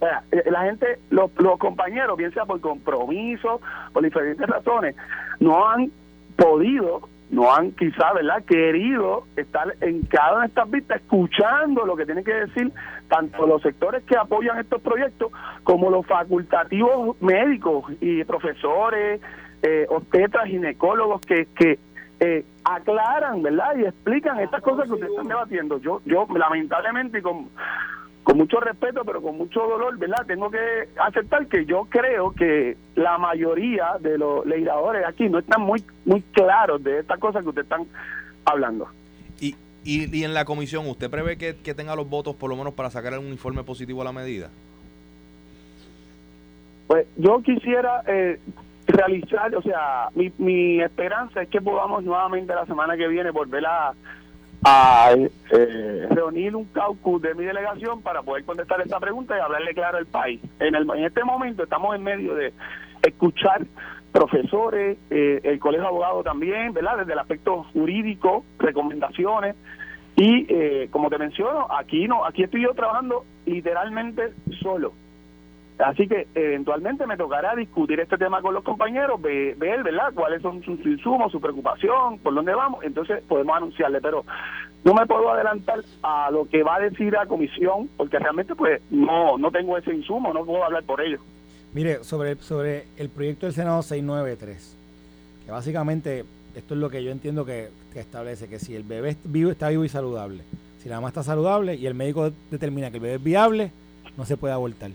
Eh, 0.01 0.51
la 0.51 0.65
gente, 0.65 0.99
los, 1.11 1.31
compañeros, 1.59 2.17
bien 2.17 2.33
sea 2.33 2.45
por 2.45 2.61
compromiso, 2.61 3.61
por 3.93 4.03
diferentes 4.03 4.47
razones, 4.47 4.97
no 5.41 5.69
han 5.69 5.91
podido, 6.37 7.09
no 7.31 7.55
han 7.55 7.73
quizá, 7.73 8.13
¿verdad?, 8.13 8.45
querido 8.45 9.25
estar 9.37 9.75
en 9.81 10.03
cada 10.03 10.33
una 10.33 10.41
de 10.43 10.49
estas 10.49 10.71
vistas 10.71 11.01
escuchando 11.01 11.87
lo 11.87 11.97
que 11.97 12.05
tienen 12.05 12.25
que 12.25 12.35
decir 12.35 12.73
tanto 13.09 13.47
los 13.47 13.63
sectores 13.63 14.03
que 14.05 14.17
apoyan 14.17 14.59
estos 14.59 14.83
proyectos 14.83 15.31
como 15.63 15.91
los 15.91 16.07
facultativos 16.07 17.21
médicos 17.21 17.85
y 18.01 18.25
profesores, 18.25 19.21
eh, 19.63 19.87
obstetras, 19.89 20.47
ginecólogos 20.47 21.21
que, 21.23 21.47
que 21.57 21.79
eh, 22.21 22.45
aclaran, 22.65 23.43
¿verdad? 23.43 23.77
Y 23.77 23.85
explican 23.85 24.39
estas 24.41 24.63
cosas 24.63 24.87
que 24.87 24.93
ustedes 24.93 25.11
están 25.11 25.29
debatiendo. 25.29 25.79
Yo, 25.79 26.01
yo 26.05 26.27
lamentablemente, 26.35 27.23
con 27.23 27.49
con 28.25 28.39
mucho 28.39 28.59
respeto, 28.59 29.05
pero 29.05 29.21
con 29.23 29.37
mucho 29.37 29.61
dolor, 29.61 29.99
¿verdad? 29.99 30.25
Tengo 30.27 30.51
que 30.51 30.89
aceptar 30.97 31.47
que 31.47 31.67
yo 31.67 31.87
creo 31.91 32.33
que 32.33 32.77
la 32.97 33.19
mayoría 33.19 33.99
de 34.01 34.17
los 34.17 34.45
legisladores 34.47 35.07
aquí 35.07 35.29
no 35.29 35.39
están 35.39 35.61
muy 35.61 35.85
muy 36.07 36.23
claros 36.33 36.83
de 36.83 37.01
estas 37.01 37.19
cosas 37.21 37.43
que 37.43 37.51
ustedes 37.51 37.67
están 37.67 37.87
hablando. 38.47 38.89
Y, 39.41 39.55
y, 39.85 40.25
en 40.25 40.33
la 40.33 40.47
comisión, 40.47 40.89
¿usted 40.89 41.11
prevé 41.11 41.37
que, 41.37 41.53
tenga 41.75 41.95
los 41.95 42.09
votos 42.09 42.35
por 42.35 42.49
lo 42.49 42.57
menos 42.57 42.73
para 42.73 42.91
sacar 42.91 43.19
un 43.19 43.27
informe 43.27 43.63
positivo 43.63 44.01
a 44.01 44.05
la 44.07 44.13
medida? 44.13 44.49
Pues 46.87 47.07
yo 47.17 47.43
quisiera 47.43 48.03
eh, 48.07 48.41
realizar, 48.87 49.55
o 49.55 49.61
sea, 49.61 50.09
mi, 50.15 50.33
mi 50.39 50.81
esperanza 50.81 51.43
es 51.43 51.49
que 51.51 51.61
podamos 51.61 52.03
nuevamente 52.03 52.55
la 52.55 52.65
semana 52.65 52.97
que 52.97 53.07
viene 53.09 53.31
volver 53.31 53.67
a 53.67 53.93
a 54.65 55.13
eh, 55.13 56.07
reunir 56.11 56.57
un 56.57 56.65
caucus 56.67 57.21
de 57.21 57.35
mi 57.35 57.45
delegación 57.45 58.01
para 58.03 58.23
poder 58.23 58.45
contestar 58.45 58.81
esta 58.81 58.99
pregunta 58.99 59.37
y 59.37 59.41
hablarle 59.41 59.75
claro 59.75 59.99
al 59.99 60.07
país. 60.07 60.41
En, 60.59 60.75
el, 60.75 60.89
en 60.97 61.05
este 61.05 61.23
momento 61.23 61.65
estamos 61.65 61.95
en 61.95 62.03
medio 62.03 62.35
de 62.35 62.53
escuchar 63.03 63.67
profesores, 64.11 64.97
eh, 65.11 65.41
el 65.43 65.59
colegio 65.59 65.83
de 65.83 65.89
abogados 65.89 66.25
también, 66.25 66.73
¿verdad? 66.73 66.99
Desde 66.99 67.13
el 67.13 67.19
aspecto 67.19 67.65
jurídico, 67.73 68.45
recomendaciones. 68.59 69.57
Y 70.17 70.47
eh, 70.49 70.89
como 70.91 71.11
te 71.11 71.19
menciono, 71.19 71.67
aquí 71.71 72.07
no, 72.07 72.25
aquí 72.25 72.45
estoy 72.45 72.63
yo 72.63 72.73
trabajando 72.75 73.25
literalmente 73.45 74.33
solo. 74.63 74.93
Así 75.79 76.07
que 76.07 76.29
eventualmente 76.35 77.05
me 77.07 77.17
tocará 77.17 77.57
discutir 77.57 77.99
este 77.99 78.17
tema 78.17 78.41
con 78.41 78.55
los 78.55 78.63
compañeros, 78.63 79.21
ver, 79.21 79.57
¿verdad?, 79.57 80.13
cuáles 80.15 80.41
son 80.41 80.63
sus 80.63 80.79
insumos, 80.87 81.33
su 81.33 81.41
preocupación, 81.41 82.19
por 82.19 82.33
dónde 82.33 82.55
vamos, 82.55 82.85
entonces 82.85 83.23
podemos 83.27 83.57
anunciarle, 83.57 84.01
pero 84.01 84.25
no 84.85 84.95
me 84.95 85.05
puedo 85.07 85.33
adelantar 85.33 85.81
a 86.03 86.31
lo 86.31 86.49
que 86.49 86.63
va 86.63 86.77
a 86.77 86.81
decir 86.81 87.13
la 87.13 87.27
comisión, 87.27 87.89
porque 87.97 88.21
realmente 88.21 88.55
pues 88.55 88.81
no 88.91 89.37
no 89.37 89.51
tengo 89.51 89.77
ese 89.77 89.93
insumo, 89.93 90.33
no 90.33 90.45
puedo 90.45 90.63
hablar 90.63 90.85
por 90.85 91.01
ello. 91.01 91.19
Mire, 91.73 92.05
sobre, 92.05 92.37
sobre 92.37 92.85
el 92.97 93.09
proyecto 93.09 93.47
del 93.47 93.55
Senado 93.55 93.83
693, 93.83 94.77
que 95.45 95.51
básicamente 95.51 96.25
esto 96.55 96.75
es 96.75 96.81
lo 96.81 96.89
que 96.89 97.03
yo 97.03 97.11
entiendo 97.11 97.45
que, 97.45 97.71
que 97.93 97.99
establece, 97.99 98.49
que 98.49 98.61
si 98.61 98.77
el 98.77 98.85
bebé 98.85 99.17
vivo 99.25 99.51
está 99.51 99.71
vivo 99.71 99.85
y 99.85 99.89
saludable, 99.89 100.45
si 100.81 100.89
la 100.89 100.97
mamá 100.97 101.09
está 101.09 101.25
saludable 101.25 101.75
y 101.75 101.87
el 101.89 101.95
médico 101.95 102.31
determina 102.49 102.91
que 102.91 102.99
el 102.99 103.03
bebé 103.03 103.15
es 103.17 103.25
viable, 103.25 103.73
no 104.17 104.25
se 104.25 104.37
puede 104.37 104.55
abortar 104.55 104.93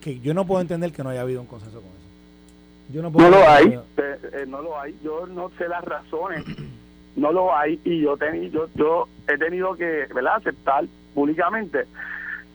que, 0.00 0.20
yo 0.20 0.34
no 0.34 0.46
puedo 0.46 0.60
entender 0.60 0.92
que 0.92 1.02
no 1.02 1.10
haya 1.10 1.22
habido 1.22 1.40
un 1.40 1.46
consenso 1.46 1.80
con 1.80 1.90
eso. 1.90 2.92
Yo 2.92 3.02
no, 3.02 3.10
puedo 3.10 3.30
no 3.30 3.38
lo 3.38 3.48
hay, 3.48 3.66
eh, 3.96 4.18
eh, 4.32 4.44
no 4.46 4.60
lo 4.60 4.78
hay. 4.78 4.94
Yo 5.02 5.26
no 5.26 5.50
sé 5.56 5.68
las 5.68 5.82
razones, 5.82 6.44
no 7.16 7.32
lo 7.32 7.56
hay 7.56 7.80
y 7.84 8.02
yo, 8.02 8.16
yo, 8.52 8.68
yo 8.74 9.08
he 9.26 9.38
tenido 9.38 9.74
que 9.74 10.06
¿verdad? 10.14 10.36
aceptar 10.36 10.84
públicamente 11.14 11.86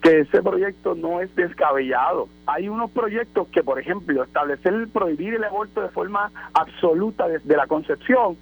que 0.01 0.21
ese 0.21 0.41
proyecto 0.41 0.95
no 0.95 1.19
es 1.19 1.35
descabellado. 1.35 2.29
Hay 2.45 2.69
unos 2.69 2.91
proyectos 2.91 3.47
que, 3.49 3.63
por 3.63 3.79
ejemplo, 3.79 4.23
establecer 4.23 4.87
prohibir 4.93 5.33
el 5.33 5.43
aborto 5.43 5.81
de 5.81 5.89
forma 5.89 6.31
absoluta 6.53 7.27
desde 7.27 7.57
la 7.57 7.67
concepción 7.67 8.37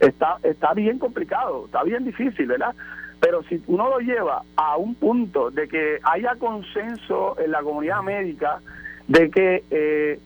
está 0.00 0.38
está 0.42 0.72
bien 0.74 0.98
complicado, 0.98 1.66
está 1.66 1.82
bien 1.82 2.04
difícil, 2.04 2.46
¿verdad? 2.46 2.74
Pero 3.22 3.44
si 3.44 3.62
uno 3.68 3.88
lo 3.88 4.00
lleva 4.00 4.42
a 4.56 4.76
un 4.76 4.96
punto 4.96 5.52
de 5.52 5.68
que 5.68 6.00
haya 6.02 6.34
consenso 6.40 7.38
en 7.38 7.52
la 7.52 7.62
comunidad 7.62 8.02
médica 8.02 8.58
de 9.06 9.30
que 9.30 9.62
eh, 9.70 10.18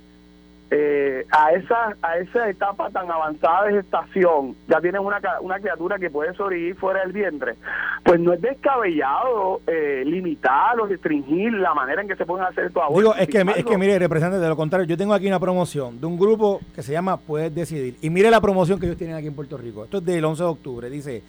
eh, 0.70 1.26
a 1.30 1.52
esa 1.52 1.94
a 2.00 2.16
esa 2.16 2.48
etapa 2.48 2.88
tan 2.88 3.10
avanzada 3.10 3.66
de 3.66 3.74
gestación 3.74 4.56
ya 4.66 4.80
tienen 4.80 5.02
una, 5.02 5.20
una 5.42 5.60
criatura 5.60 5.98
que 5.98 6.08
puede 6.08 6.32
sobrevivir 6.32 6.74
fuera 6.74 7.00
del 7.02 7.12
vientre, 7.12 7.56
pues 8.02 8.18
no 8.18 8.32
es 8.32 8.40
descabellado 8.40 9.60
eh, 9.66 10.02
limitar 10.06 10.80
o 10.80 10.86
restringir 10.86 11.52
la 11.52 11.74
manera 11.74 12.00
en 12.00 12.08
que 12.08 12.16
se 12.16 12.24
pueden 12.24 12.46
hacer 12.46 12.64
estos 12.64 12.82
abortos. 12.82 13.14
Digo, 13.14 13.14
es 13.14 13.28
que, 13.28 13.60
es 13.60 13.64
que 13.66 13.76
mire, 13.76 13.98
representante, 13.98 14.42
de 14.42 14.48
lo 14.48 14.56
contrario, 14.56 14.86
yo 14.86 14.96
tengo 14.96 15.12
aquí 15.12 15.26
una 15.26 15.38
promoción 15.38 16.00
de 16.00 16.06
un 16.06 16.18
grupo 16.18 16.62
que 16.74 16.82
se 16.82 16.92
llama 16.92 17.18
Puedes 17.18 17.54
Decidir. 17.54 17.96
Y 18.00 18.08
mire 18.08 18.30
la 18.30 18.40
promoción 18.40 18.80
que 18.80 18.86
ellos 18.86 18.98
tienen 18.98 19.16
aquí 19.16 19.26
en 19.26 19.34
Puerto 19.34 19.58
Rico. 19.58 19.84
Esto 19.84 19.98
es 19.98 20.04
del 20.06 20.24
11 20.24 20.42
de 20.42 20.48
octubre. 20.48 20.90
Dice, 20.90 21.22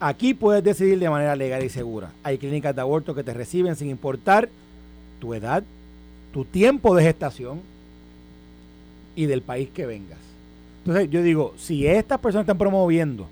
aquí 0.00 0.34
puedes 0.34 0.64
decidir 0.64 0.98
de 0.98 1.10
manera 1.10 1.36
legal 1.36 1.62
y 1.62 1.68
segura. 1.68 2.10
Hay 2.22 2.38
clínicas 2.38 2.74
de 2.74 2.80
aborto 2.80 3.14
que 3.14 3.22
te 3.22 3.34
reciben 3.34 3.76
sin 3.76 3.90
importar 3.90 4.48
tu 5.20 5.34
edad, 5.34 5.62
tu 6.32 6.44
tiempo 6.44 6.94
de 6.96 7.04
gestación 7.04 7.60
y 9.14 9.26
del 9.26 9.42
país 9.42 9.68
que 9.72 9.86
vengas. 9.86 10.18
Entonces 10.84 11.10
yo 11.10 11.22
digo, 11.22 11.54
si 11.58 11.86
estas 11.86 12.18
personas 12.18 12.44
están 12.44 12.58
promoviendo 12.58 13.28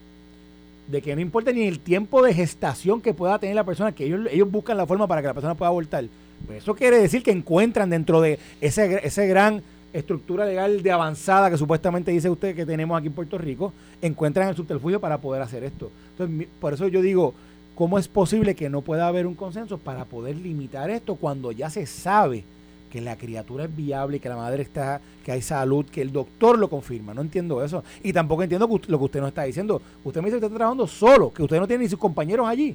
de 0.87 1.03
que 1.03 1.15
no 1.15 1.21
importa 1.21 1.53
ni 1.53 1.67
el 1.67 1.81
tiempo 1.81 2.23
de 2.23 2.35
gestación 2.35 3.01
que 3.01 3.15
pueda 3.15 3.39
tener 3.39 3.55
la 3.55 3.65
persona, 3.65 3.93
que 3.93 4.05
ellos, 4.05 4.29
ellos 4.31 4.51
buscan 4.51 4.77
la 4.77 4.87
forma 4.87 5.07
para 5.07 5.21
que 5.21 5.29
la 5.29 5.35
persona 5.35 5.55
pueda 5.55 5.69
abortar, 5.69 6.05
pues 6.47 6.63
eso 6.63 6.75
quiere 6.75 6.99
decir 6.99 7.23
que 7.23 7.31
encuentran 7.31 7.91
dentro 7.91 8.21
de 8.21 8.39
ese, 8.61 9.01
ese 9.07 9.27
gran 9.27 9.63
estructura 9.93 10.45
legal 10.45 10.83
de 10.83 10.91
avanzada 10.91 11.51
que 11.51 11.57
supuestamente 11.57 12.11
dice 12.11 12.29
usted 12.29 12.55
que 12.55 12.67
tenemos 12.67 12.99
aquí 12.99 13.09
en 13.09 13.13
Puerto 13.13 13.39
Rico, 13.39 13.73
encuentran 14.03 14.49
el 14.49 14.57
subterfugio 14.57 15.01
para 15.01 15.19
poder 15.19 15.43
hacer 15.43 15.65
esto. 15.65 15.91
Entonces, 16.13 16.49
por 16.61 16.73
eso 16.73 16.89
yo 16.89 17.03
digo, 17.03 17.35
¿cómo 17.75 17.99
es 17.99 18.09
posible 18.09 18.55
que 18.55 18.69
no 18.69 18.83
pueda 18.83 19.07
haber 19.07 19.27
un 19.27 19.35
consenso 19.35 19.79
para 19.79 20.05
poder 20.05 20.37
limitar 20.37 20.91
esto 20.91 21.17
cuando 21.17 21.53
ya 21.53 21.71
se 21.71 21.87
sabe 21.87 22.45
que 22.91 23.01
la 23.01 23.17
criatura 23.17 23.65
es 23.65 23.77
viable, 23.77 24.19
que 24.19 24.29
la 24.29 24.37
madre 24.37 24.63
está, 24.63 25.01
que 25.25 25.33
hay 25.33 25.43
salud, 25.43 25.85
que 25.87 26.03
el 26.03 26.13
doctor 26.13 26.59
lo 26.59 26.69
confirma. 26.69 27.15
No 27.15 27.21
entiendo 27.21 27.63
eso. 27.63 27.85
Y 28.03 28.13
tampoco 28.13 28.43
entiendo 28.43 28.67
lo 28.67 28.99
que 28.99 29.05
usted 29.05 29.21
nos 29.21 29.29
está 29.29 29.43
diciendo. 29.43 29.81
Usted 30.05 30.21
me 30.21 30.27
dice 30.27 30.35
que 30.35 30.47
usted 30.47 30.47
está 30.47 30.57
trabajando 30.57 30.87
solo, 30.87 31.33
que 31.33 31.43
usted 31.43 31.59
no 31.59 31.67
tiene 31.67 31.85
ni 31.85 31.89
sus 31.89 31.99
compañeros 31.99 32.49
allí. 32.49 32.75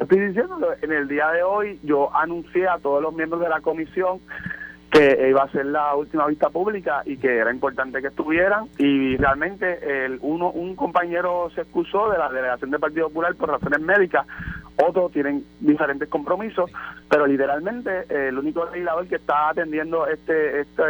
Estoy 0.00 0.18
diciendo, 0.18 0.58
en 0.82 0.92
el 0.92 1.06
día 1.06 1.28
de 1.28 1.42
hoy 1.44 1.78
yo 1.84 2.14
anuncié 2.14 2.66
a 2.66 2.78
todos 2.78 3.00
los 3.00 3.14
miembros 3.14 3.40
de 3.40 3.48
la 3.48 3.60
comisión 3.60 4.18
que 4.94 5.28
iba 5.28 5.42
a 5.42 5.50
ser 5.50 5.66
la 5.66 5.96
última 5.96 6.26
vista 6.28 6.50
pública 6.50 7.02
y 7.04 7.16
que 7.16 7.38
era 7.38 7.50
importante 7.50 8.00
que 8.00 8.08
estuvieran 8.08 8.68
y 8.78 9.16
realmente 9.16 10.04
el 10.04 10.18
uno 10.22 10.50
un 10.50 10.76
compañero 10.76 11.50
se 11.52 11.62
excusó 11.62 12.10
de 12.10 12.18
la 12.18 12.28
delegación 12.28 12.70
del 12.70 12.78
Partido 12.78 13.08
Popular 13.08 13.34
por 13.34 13.50
razones 13.50 13.80
médicas 13.80 14.24
otros 14.76 15.12
tienen 15.12 15.44
diferentes 15.60 16.08
compromisos, 16.08 16.70
pero 17.08 17.26
literalmente 17.26 18.06
eh, 18.08 18.28
el 18.28 18.38
único 18.38 18.64
legislador 18.66 19.06
que 19.06 19.16
está 19.16 19.50
atendiendo 19.50 20.06
este, 20.06 20.60
este, 20.62 20.82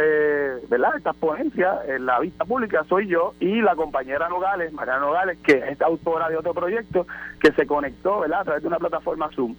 ¿verdad? 0.69 0.97
Estas 0.97 1.15
ponencias 1.15 1.87
en 1.87 2.05
la 2.05 2.19
vista 2.19 2.45
pública 2.45 2.83
soy 2.89 3.07
yo 3.07 3.33
y 3.39 3.61
la 3.61 3.75
compañera 3.75 4.27
Nogales, 4.27 4.73
Mariana 4.73 5.01
Nogales, 5.01 5.37
que 5.43 5.57
es 5.57 5.79
autora 5.81 6.29
de 6.29 6.37
otro 6.37 6.53
proyecto 6.53 7.05
que 7.39 7.51
se 7.51 7.67
conectó, 7.67 8.21
¿verdad? 8.21 8.41
A 8.41 8.43
través 8.45 8.63
de 8.63 8.67
una 8.67 8.79
plataforma 8.79 9.29
Zoom. 9.35 9.55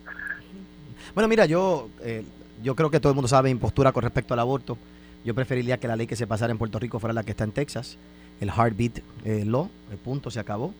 Bueno, 1.14 1.28
mira, 1.28 1.46
yo, 1.46 1.88
eh, 2.02 2.24
yo 2.62 2.74
creo 2.74 2.90
que 2.90 3.00
todo 3.00 3.10
el 3.10 3.14
mundo 3.14 3.28
sabe 3.28 3.52
mi 3.52 3.60
postura 3.60 3.92
con 3.92 4.02
respecto 4.02 4.34
al 4.34 4.40
aborto. 4.40 4.76
Yo 5.24 5.34
preferiría 5.34 5.78
que 5.78 5.88
la 5.88 5.96
ley 5.96 6.06
que 6.06 6.16
se 6.16 6.26
pasara 6.26 6.52
en 6.52 6.58
Puerto 6.58 6.78
Rico 6.78 6.98
fuera 6.98 7.12
la 7.12 7.24
que 7.24 7.32
está 7.32 7.44
en 7.44 7.52
Texas, 7.52 7.98
el 8.40 8.48
Heartbeat 8.50 9.00
eh, 9.24 9.44
Law, 9.44 9.68
el 9.90 9.98
punto 9.98 10.30
se 10.30 10.38
acabó 10.38 10.72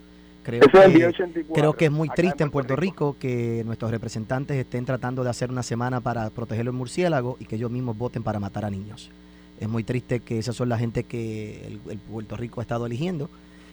Creo, 0.47 0.61
que, 0.61 1.45
creo 1.53 1.73
que 1.73 1.87
es 1.87 1.91
muy 1.91 2.09
triste 2.09 2.45
en 2.45 2.53
Puerto, 2.53 2.77
Rico. 2.77 3.17
que 3.19 3.65
nuestros 3.67 3.91
representantes 3.91 4.57
estén 4.57 4.85
tratando 4.85 5.25
de 5.25 5.31
hacer 5.31 5.51
una 5.51 5.65
semana 5.65 6.01
para 6.01 6.31
proteger 6.31 6.65
los 6.65 6.75
murciélagos 6.75 7.35
y 7.41 7.47
que 7.47 7.57
ellos 7.57 7.69
mismos 7.69 7.99
voten 7.99 8.23
para 8.23 8.39
matar 8.39 8.65
a 8.65 8.71
niños. 8.71 9.11
Es 9.59 9.69
muy 9.69 9.83
triste 9.83 10.21
que 10.21 10.39
esas 10.39 10.55
son 10.55 10.69
la 10.69 10.79
gente 10.79 11.03
que 11.03 11.81
el, 11.89 11.99
Puerto 11.99 12.37
Rico 12.37 12.61
ha 12.61 12.63
estado 12.63 12.87
eligiendo. 12.87 13.29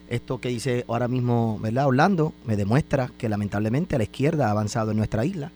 Esto 0.09 0.39
que 0.39 0.49
dice 0.49 0.83
ahora 0.87 1.07
mismo, 1.07 1.59
¿verdad? 1.61 1.85
Orlando, 1.85 2.33
me 2.43 2.55
demuestra 2.55 3.11
que 3.19 3.29
lamentablemente 3.29 3.95
la 3.95 4.05
izquierda 4.05 4.47
ha 4.47 4.51
avanzado 4.51 4.89
en 4.89 4.97
nuestra 4.97 5.25
isla 5.25 5.51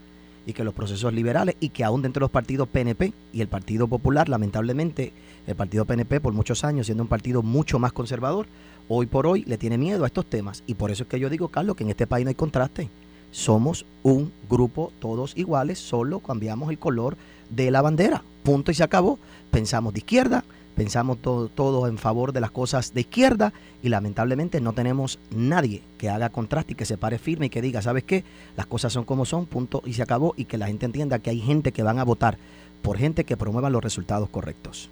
y 0.48 0.54
que 0.54 0.64
los 0.64 0.74
procesos 0.74 1.14
liberales 1.14 1.58
y 1.60 1.70
que 1.70 1.84
aún 1.84 2.02
dentro 2.02 2.22
de 2.22 2.24
los 2.24 2.32
partidos 2.32 2.70
PNP 2.70 3.14
y 3.34 3.42
el 3.42 3.50
Partido 3.50 3.88
Popular, 3.88 4.30
lamentablemente, 4.30 5.12
el 5.46 5.56
Partido 5.56 5.84
PNP 5.84 6.22
por 6.22 6.32
muchos 6.32 6.64
años 6.64 6.88
siendo 6.88 7.04
un 7.04 7.10
partido 7.10 7.44
mucho 7.44 7.80
más 7.80 7.92
conservador, 7.92 8.48
hoy 8.88 9.08
por 9.08 9.28
hoy 9.28 9.44
le 9.44 9.58
tiene 9.58 9.78
miedo 9.78 10.06
a 10.06 10.08
estos 10.08 10.26
temas. 10.26 10.64
Y 10.66 10.76
por 10.76 10.90
eso 10.90 11.04
es 11.04 11.10
que 11.10 11.20
yo 11.20 11.30
digo, 11.30 11.50
Carlos, 11.50 11.76
que 11.76 11.84
en 11.84 11.90
este 11.90 12.08
país 12.08 12.24
no 12.24 12.30
hay 12.30 12.36
contraste. 12.36 12.90
Somos 13.30 13.86
un 14.04 14.32
grupo 14.50 14.94
todos 15.00 15.36
iguales, 15.36 15.80
solo 15.80 16.22
cambiamos 16.22 16.70
el 16.70 16.80
color 16.80 17.18
de 17.50 17.70
la 17.70 17.82
bandera. 17.82 18.24
Punto 18.44 18.72
y 18.72 18.74
se 18.74 18.84
acabó. 18.84 19.20
Pensamos 19.52 19.94
de 19.94 20.00
izquierda, 20.00 20.46
pensamos 20.78 21.18
todos 21.18 21.50
todo 21.50 21.88
en 21.88 21.98
favor 21.98 22.32
de 22.32 22.40
las 22.40 22.52
cosas 22.52 22.94
de 22.94 23.02
izquierda 23.02 23.52
y 23.82 23.90
lamentablemente 23.90 24.62
no 24.62 24.74
tenemos 24.74 25.18
nadie 25.32 25.82
que 25.98 26.08
haga 26.08 26.30
contraste 26.30 26.74
y 26.74 26.76
que 26.76 26.86
se 26.86 26.98
pare 26.98 27.18
firme 27.18 27.48
y 27.48 27.50
que 27.50 27.64
diga, 27.64 27.82
¿sabes 27.82 28.04
qué? 28.04 28.24
Las 28.56 28.68
cosas 28.68 28.94
son 28.94 29.04
como 29.04 29.26
son, 29.26 29.48
punto 29.48 29.82
y 29.86 29.94
se 29.94 30.04
acabó 30.04 30.36
y 30.38 30.46
que 30.46 30.60
la 30.60 30.68
gente 30.68 30.86
entienda 30.86 31.18
que 31.18 31.32
hay 31.32 31.42
gente 31.42 31.72
que 31.72 31.82
van 31.82 31.98
a 31.98 32.04
votar 32.04 32.38
por 32.84 33.00
gente 33.00 33.24
que 33.24 33.36
promueva 33.36 33.72
los 33.72 33.84
resultados 33.84 34.30
correctos. 34.30 34.90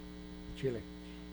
Chile. 0.60 0.80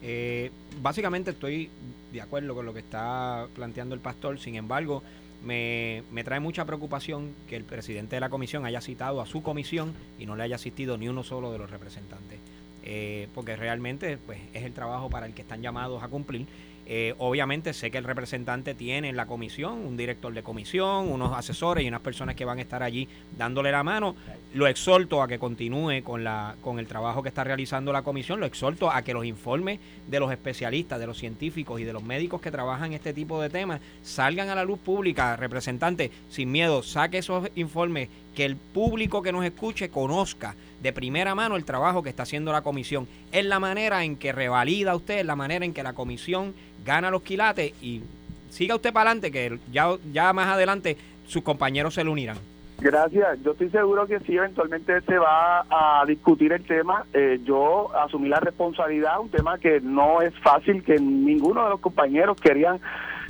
Eh, 0.03 0.51
básicamente 0.81 1.31
estoy 1.31 1.69
de 2.11 2.21
acuerdo 2.21 2.53
con 2.53 2.65
lo 2.65 2.73
que 2.73 2.81
está 2.81 3.47
planteando 3.55 3.95
el 3.95 4.01
pastor, 4.01 4.39
sin 4.39 4.55
embargo, 4.55 5.01
me, 5.43 6.03
trae 6.23 6.39
mucha 6.39 6.65
preocupación 6.65 7.33
que 7.47 7.55
el 7.55 7.63
presidente 7.63 8.17
de 8.17 8.19
la 8.19 8.29
comisión 8.29 8.65
haya 8.65 8.81
citado 8.81 9.19
a 9.19 9.25
su 9.25 9.41
comisión 9.41 9.93
y 10.19 10.25
no 10.25 10.35
le 10.35 10.43
haya 10.43 10.55
asistido 10.55 10.97
ni 10.97 11.09
uno 11.09 11.23
solo 11.23 11.51
de 11.51 11.57
los 11.57 11.71
representantes. 11.71 12.39
Eh, 12.85 13.29
porque 13.33 13.55
realmente 13.55 14.17
pues, 14.17 14.39
es 14.53 14.63
el 14.63 14.73
trabajo 14.73 15.09
para 15.09 15.25
el 15.25 15.33
que 15.33 15.41
están 15.41 15.61
llamados 15.61 16.03
a 16.03 16.09
cumplir 16.09 16.45
eh, 16.85 17.15
obviamente 17.17 17.73
sé 17.73 17.91
que 17.91 17.97
el 17.97 18.03
representante 18.03 18.75
tiene 18.75 19.07
en 19.07 19.15
la 19.15 19.25
comisión 19.25 19.79
un 19.85 19.95
director 19.95 20.33
de 20.33 20.43
comisión, 20.43 21.09
unos 21.09 21.31
asesores 21.37 21.85
y 21.85 21.87
unas 21.87 22.01
personas 22.01 22.35
que 22.35 22.43
van 22.43 22.57
a 22.59 22.61
estar 22.61 22.83
allí 22.83 23.07
dándole 23.37 23.71
la 23.71 23.83
mano. 23.83 24.15
Lo 24.53 24.67
exhorto 24.67 25.21
a 25.21 25.27
que 25.27 25.39
continúe 25.39 26.03
con, 26.03 26.23
la, 26.23 26.55
con 26.61 26.79
el 26.79 26.87
trabajo 26.87 27.23
que 27.23 27.29
está 27.29 27.43
realizando 27.43 27.93
la 27.93 28.01
comisión, 28.01 28.39
lo 28.39 28.45
exhorto 28.45 28.91
a 28.91 29.01
que 29.01 29.13
los 29.13 29.25
informes 29.25 29.79
de 30.07 30.19
los 30.19 30.31
especialistas, 30.31 30.99
de 30.99 31.07
los 31.07 31.17
científicos 31.17 31.79
y 31.79 31.85
de 31.85 31.93
los 31.93 32.03
médicos 32.03 32.41
que 32.41 32.51
trabajan 32.51 32.91
este 32.91 33.13
tipo 33.13 33.41
de 33.41 33.49
temas 33.49 33.79
salgan 34.01 34.49
a 34.49 34.55
la 34.55 34.65
luz 34.65 34.79
pública. 34.79 35.37
Representante, 35.37 36.11
sin 36.29 36.51
miedo, 36.51 36.83
saque 36.83 37.19
esos 37.19 37.49
informes, 37.55 38.09
que 38.35 38.45
el 38.45 38.55
público 38.55 39.21
que 39.21 39.31
nos 39.31 39.45
escuche 39.45 39.89
conozca 39.89 40.55
de 40.81 40.93
primera 40.93 41.33
mano 41.35 41.55
el 41.55 41.65
trabajo 41.65 42.03
que 42.03 42.09
está 42.09 42.23
haciendo 42.23 42.51
la 42.51 42.61
comisión. 42.61 43.07
Es 43.31 43.45
la 43.45 43.59
manera 43.59 44.03
en 44.03 44.17
que 44.17 44.31
revalida 44.31 44.95
usted, 44.95 45.19
es 45.19 45.25
la 45.25 45.35
manera 45.35 45.65
en 45.65 45.73
que 45.73 45.83
la 45.83 45.93
comisión 45.93 46.53
gana 46.85 47.09
los 47.09 47.21
quilates 47.21 47.73
y 47.81 48.01
siga 48.49 48.75
usted 48.75 48.91
para 48.93 49.11
adelante, 49.11 49.31
que 49.31 49.59
ya, 49.71 49.95
ya 50.11 50.33
más 50.33 50.47
adelante 50.47 50.97
sus 51.25 51.43
compañeros 51.43 51.93
se 51.93 52.03
le 52.03 52.09
unirán. 52.09 52.37
Gracias, 52.79 53.41
yo 53.43 53.51
estoy 53.51 53.69
seguro 53.69 54.05
que 54.07 54.19
sí, 54.21 54.35
eventualmente 54.35 54.99
se 55.01 55.17
va 55.17 55.61
a 55.69 56.03
discutir 56.05 56.51
el 56.51 56.65
tema. 56.65 57.05
Eh, 57.13 57.39
yo 57.45 57.95
asumí 57.95 58.27
la 58.27 58.41
responsabilidad, 58.41 59.21
un 59.21 59.29
tema 59.29 59.57
que 59.57 59.79
no 59.79 60.21
es 60.21 60.37
fácil, 60.39 60.83
que 60.83 60.99
ninguno 60.99 61.63
de 61.63 61.69
los 61.69 61.79
compañeros 61.79 62.35
querían, 62.41 62.81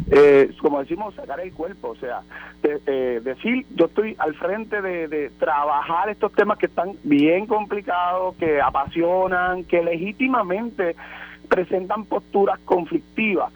eh, 0.10 0.52
como 0.60 0.80
decimos, 0.80 1.16
sacar 1.16 1.40
el 1.40 1.54
cuerpo. 1.54 1.90
O 1.90 1.96
sea, 1.96 2.22
eh, 2.64 3.22
decir, 3.24 3.66
yo 3.76 3.86
estoy 3.86 4.16
al 4.20 4.36
frente 4.36 4.82
de, 4.82 5.08
de 5.08 5.30
trabajar 5.32 6.10
estos 6.10 6.32
temas 6.34 6.58
que 6.58 6.68
están 6.68 6.94
bien 7.04 7.48
complicados, 7.48 8.36
que 8.36 8.62
apasionan, 8.62 9.64
que 9.66 9.84
legítimamente 9.84 10.96
presentan 11.50 12.06
posturas 12.06 12.60
conflictivas, 12.66 13.54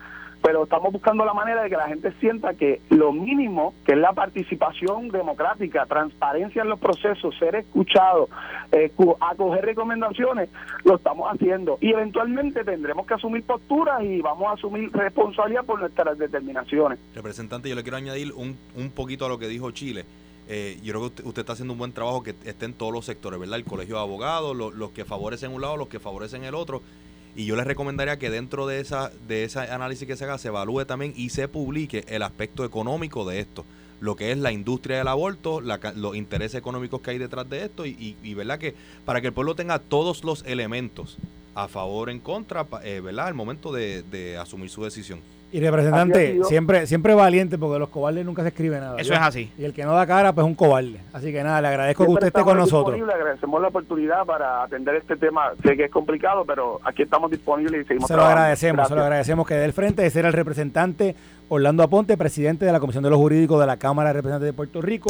pero 0.47 0.63
estamos 0.63 0.93
buscando 0.93 1.25
la 1.25 1.33
manera 1.33 1.63
de 1.63 1.69
que 1.69 1.75
la 1.75 1.89
gente 1.89 2.09
sienta 2.21 2.53
que 2.53 2.79
lo 2.89 3.11
mínimo, 3.11 3.73
que 3.85 3.91
es 3.91 3.97
la 3.97 4.13
participación 4.13 5.09
democrática, 5.09 5.85
transparencia 5.85 6.61
en 6.61 6.69
los 6.69 6.79
procesos, 6.79 7.37
ser 7.37 7.55
escuchado, 7.55 8.29
acoger 9.19 9.65
recomendaciones, 9.65 10.47
lo 10.85 10.95
estamos 10.95 11.29
haciendo. 11.29 11.77
Y 11.81 11.91
eventualmente 11.91 12.63
tendremos 12.63 13.05
que 13.05 13.15
asumir 13.15 13.43
posturas 13.43 14.01
y 14.03 14.21
vamos 14.21 14.47
a 14.47 14.51
asumir 14.53 14.89
responsabilidad 14.93 15.65
por 15.65 15.81
nuestras 15.81 16.17
determinaciones. 16.17 16.97
Representante, 17.13 17.67
yo 17.67 17.75
le 17.75 17.83
quiero 17.83 17.97
añadir 17.97 18.31
un, 18.31 18.57
un 18.77 18.89
poquito 18.91 19.25
a 19.25 19.27
lo 19.27 19.37
que 19.37 19.49
dijo 19.49 19.71
Chile. 19.71 20.05
Eh, 20.47 20.79
yo 20.81 20.93
creo 20.93 21.13
que 21.13 21.23
usted, 21.23 21.41
está 21.41 21.51
haciendo 21.51 21.73
un 21.73 21.79
buen 21.79 21.91
trabajo 21.91 22.23
que 22.23 22.33
esté 22.45 22.63
en 22.63 22.73
todos 22.73 22.93
los 22.93 23.03
sectores, 23.03 23.37
¿verdad? 23.37 23.57
El 23.57 23.65
colegio 23.65 23.95
de 23.95 24.01
abogados, 24.01 24.55
los 24.55 24.91
que 24.91 25.03
favorecen 25.03 25.51
un 25.51 25.59
lado, 25.59 25.75
los 25.75 25.89
que 25.89 25.99
favorecen 25.99 26.45
el 26.45 26.55
otro 26.55 26.81
y 27.37 27.45
yo 27.45 27.55
les 27.55 27.67
recomendaría 27.67 28.17
que 28.17 28.31
dentro 28.31 28.65
de 28.65 28.81
esa 28.81 29.11
de 29.27 29.43
ese 29.43 29.59
análisis 29.59 30.07
que 30.07 30.17
se 30.17 30.25
haga 30.25 30.39
se 30.39 30.49
evalúe 30.49 30.85
también 30.85 31.13
y 31.15 31.29
se 31.29 31.47
publique 31.47 32.03
el 32.09 32.23
aspecto 32.23 32.65
económico 32.65 33.29
de 33.29 33.39
esto 33.39 33.63
lo 33.99 34.15
que 34.15 34.31
es 34.31 34.37
la 34.37 34.51
industria 34.51 34.97
del 34.97 35.07
aborto, 35.07 35.61
los 35.61 36.15
intereses 36.15 36.55
económicos 36.55 37.01
que 37.01 37.11
hay 37.11 37.17
detrás 37.17 37.49
de 37.49 37.65
esto 37.65 37.85
y, 37.85 38.15
y, 38.21 38.33
verdad 38.35 38.59
que 38.59 38.75
para 39.05 39.21
que 39.21 39.27
el 39.27 39.33
pueblo 39.33 39.55
tenga 39.55 39.79
todos 39.79 40.23
los 40.23 40.43
elementos 40.45 41.17
a 41.55 41.67
favor 41.67 42.09
o 42.09 42.11
en 42.11 42.19
contra, 42.19 42.67
eh, 42.83 43.01
¿verdad? 43.03 43.25
Al 43.25 43.33
momento 43.33 43.71
de 43.71 44.37
asumir 44.39 44.69
su 44.69 44.83
decisión. 44.83 45.19
Y 45.51 45.61
representante, 45.61 46.43
siempre, 46.43 46.87
siempre 46.87 47.13
valiente, 47.13 47.57
porque 47.57 47.79
los 47.79 47.89
cobardes 47.89 48.25
nunca 48.25 48.41
se 48.41 48.49
escribe 48.49 48.79
nada. 48.79 48.99
Eso 48.99 49.13
es 49.13 49.19
así. 49.19 49.51
Y 49.57 49.63
el 49.63 49.73
que 49.73 49.85
no 49.85 49.93
da 49.93 50.05
cara, 50.05 50.33
pues 50.33 50.45
es 50.45 50.49
un 50.49 50.55
cobarde. 50.55 50.99
Así 51.13 51.31
que 51.31 51.41
nada, 51.41 51.61
le 51.61 51.69
agradezco 51.69 52.05
que 52.05 52.11
usted 52.11 52.27
esté 52.27 52.41
con 52.41 52.57
nosotros. 52.57 52.99
Le 52.99 53.13
agradecemos 53.13 53.61
la 53.61 53.69
oportunidad 53.69 54.25
para 54.25 54.63
atender 54.63 54.95
este 54.95 55.15
tema. 55.15 55.51
Sé 55.63 55.77
que 55.77 55.85
es 55.85 55.91
complicado, 55.91 56.43
pero 56.45 56.81
aquí 56.83 57.03
estamos 57.03 57.31
disponibles 57.31 57.85
y 57.85 57.87
seguimos 57.87 58.07
Se 58.07 58.15
lo 58.15 58.23
agradecemos, 58.23 58.87
se 58.87 58.95
lo 58.95 59.01
agradecemos 59.01 59.47
que 59.47 59.53
dé 59.53 59.65
el 59.65 59.73
frente 59.73 60.01
de 60.01 60.09
ser 60.09 60.25
el 60.25 60.33
representante 60.33 61.15
Orlando 61.49 61.83
Aponte, 61.83 62.17
presidente 62.17 62.65
de 62.65 62.73
la 62.73 62.79
Comisión 62.81 63.03
de 63.03 63.09
los 63.09 63.17
Jurídicos 63.17 63.59
de 63.59 63.67
la 63.67 63.77
Cámara 63.77 64.09
de 64.09 64.13
Representantes 64.13 64.47
de 64.47 64.53
Puerto 64.53 64.81
Rico. 64.81 65.09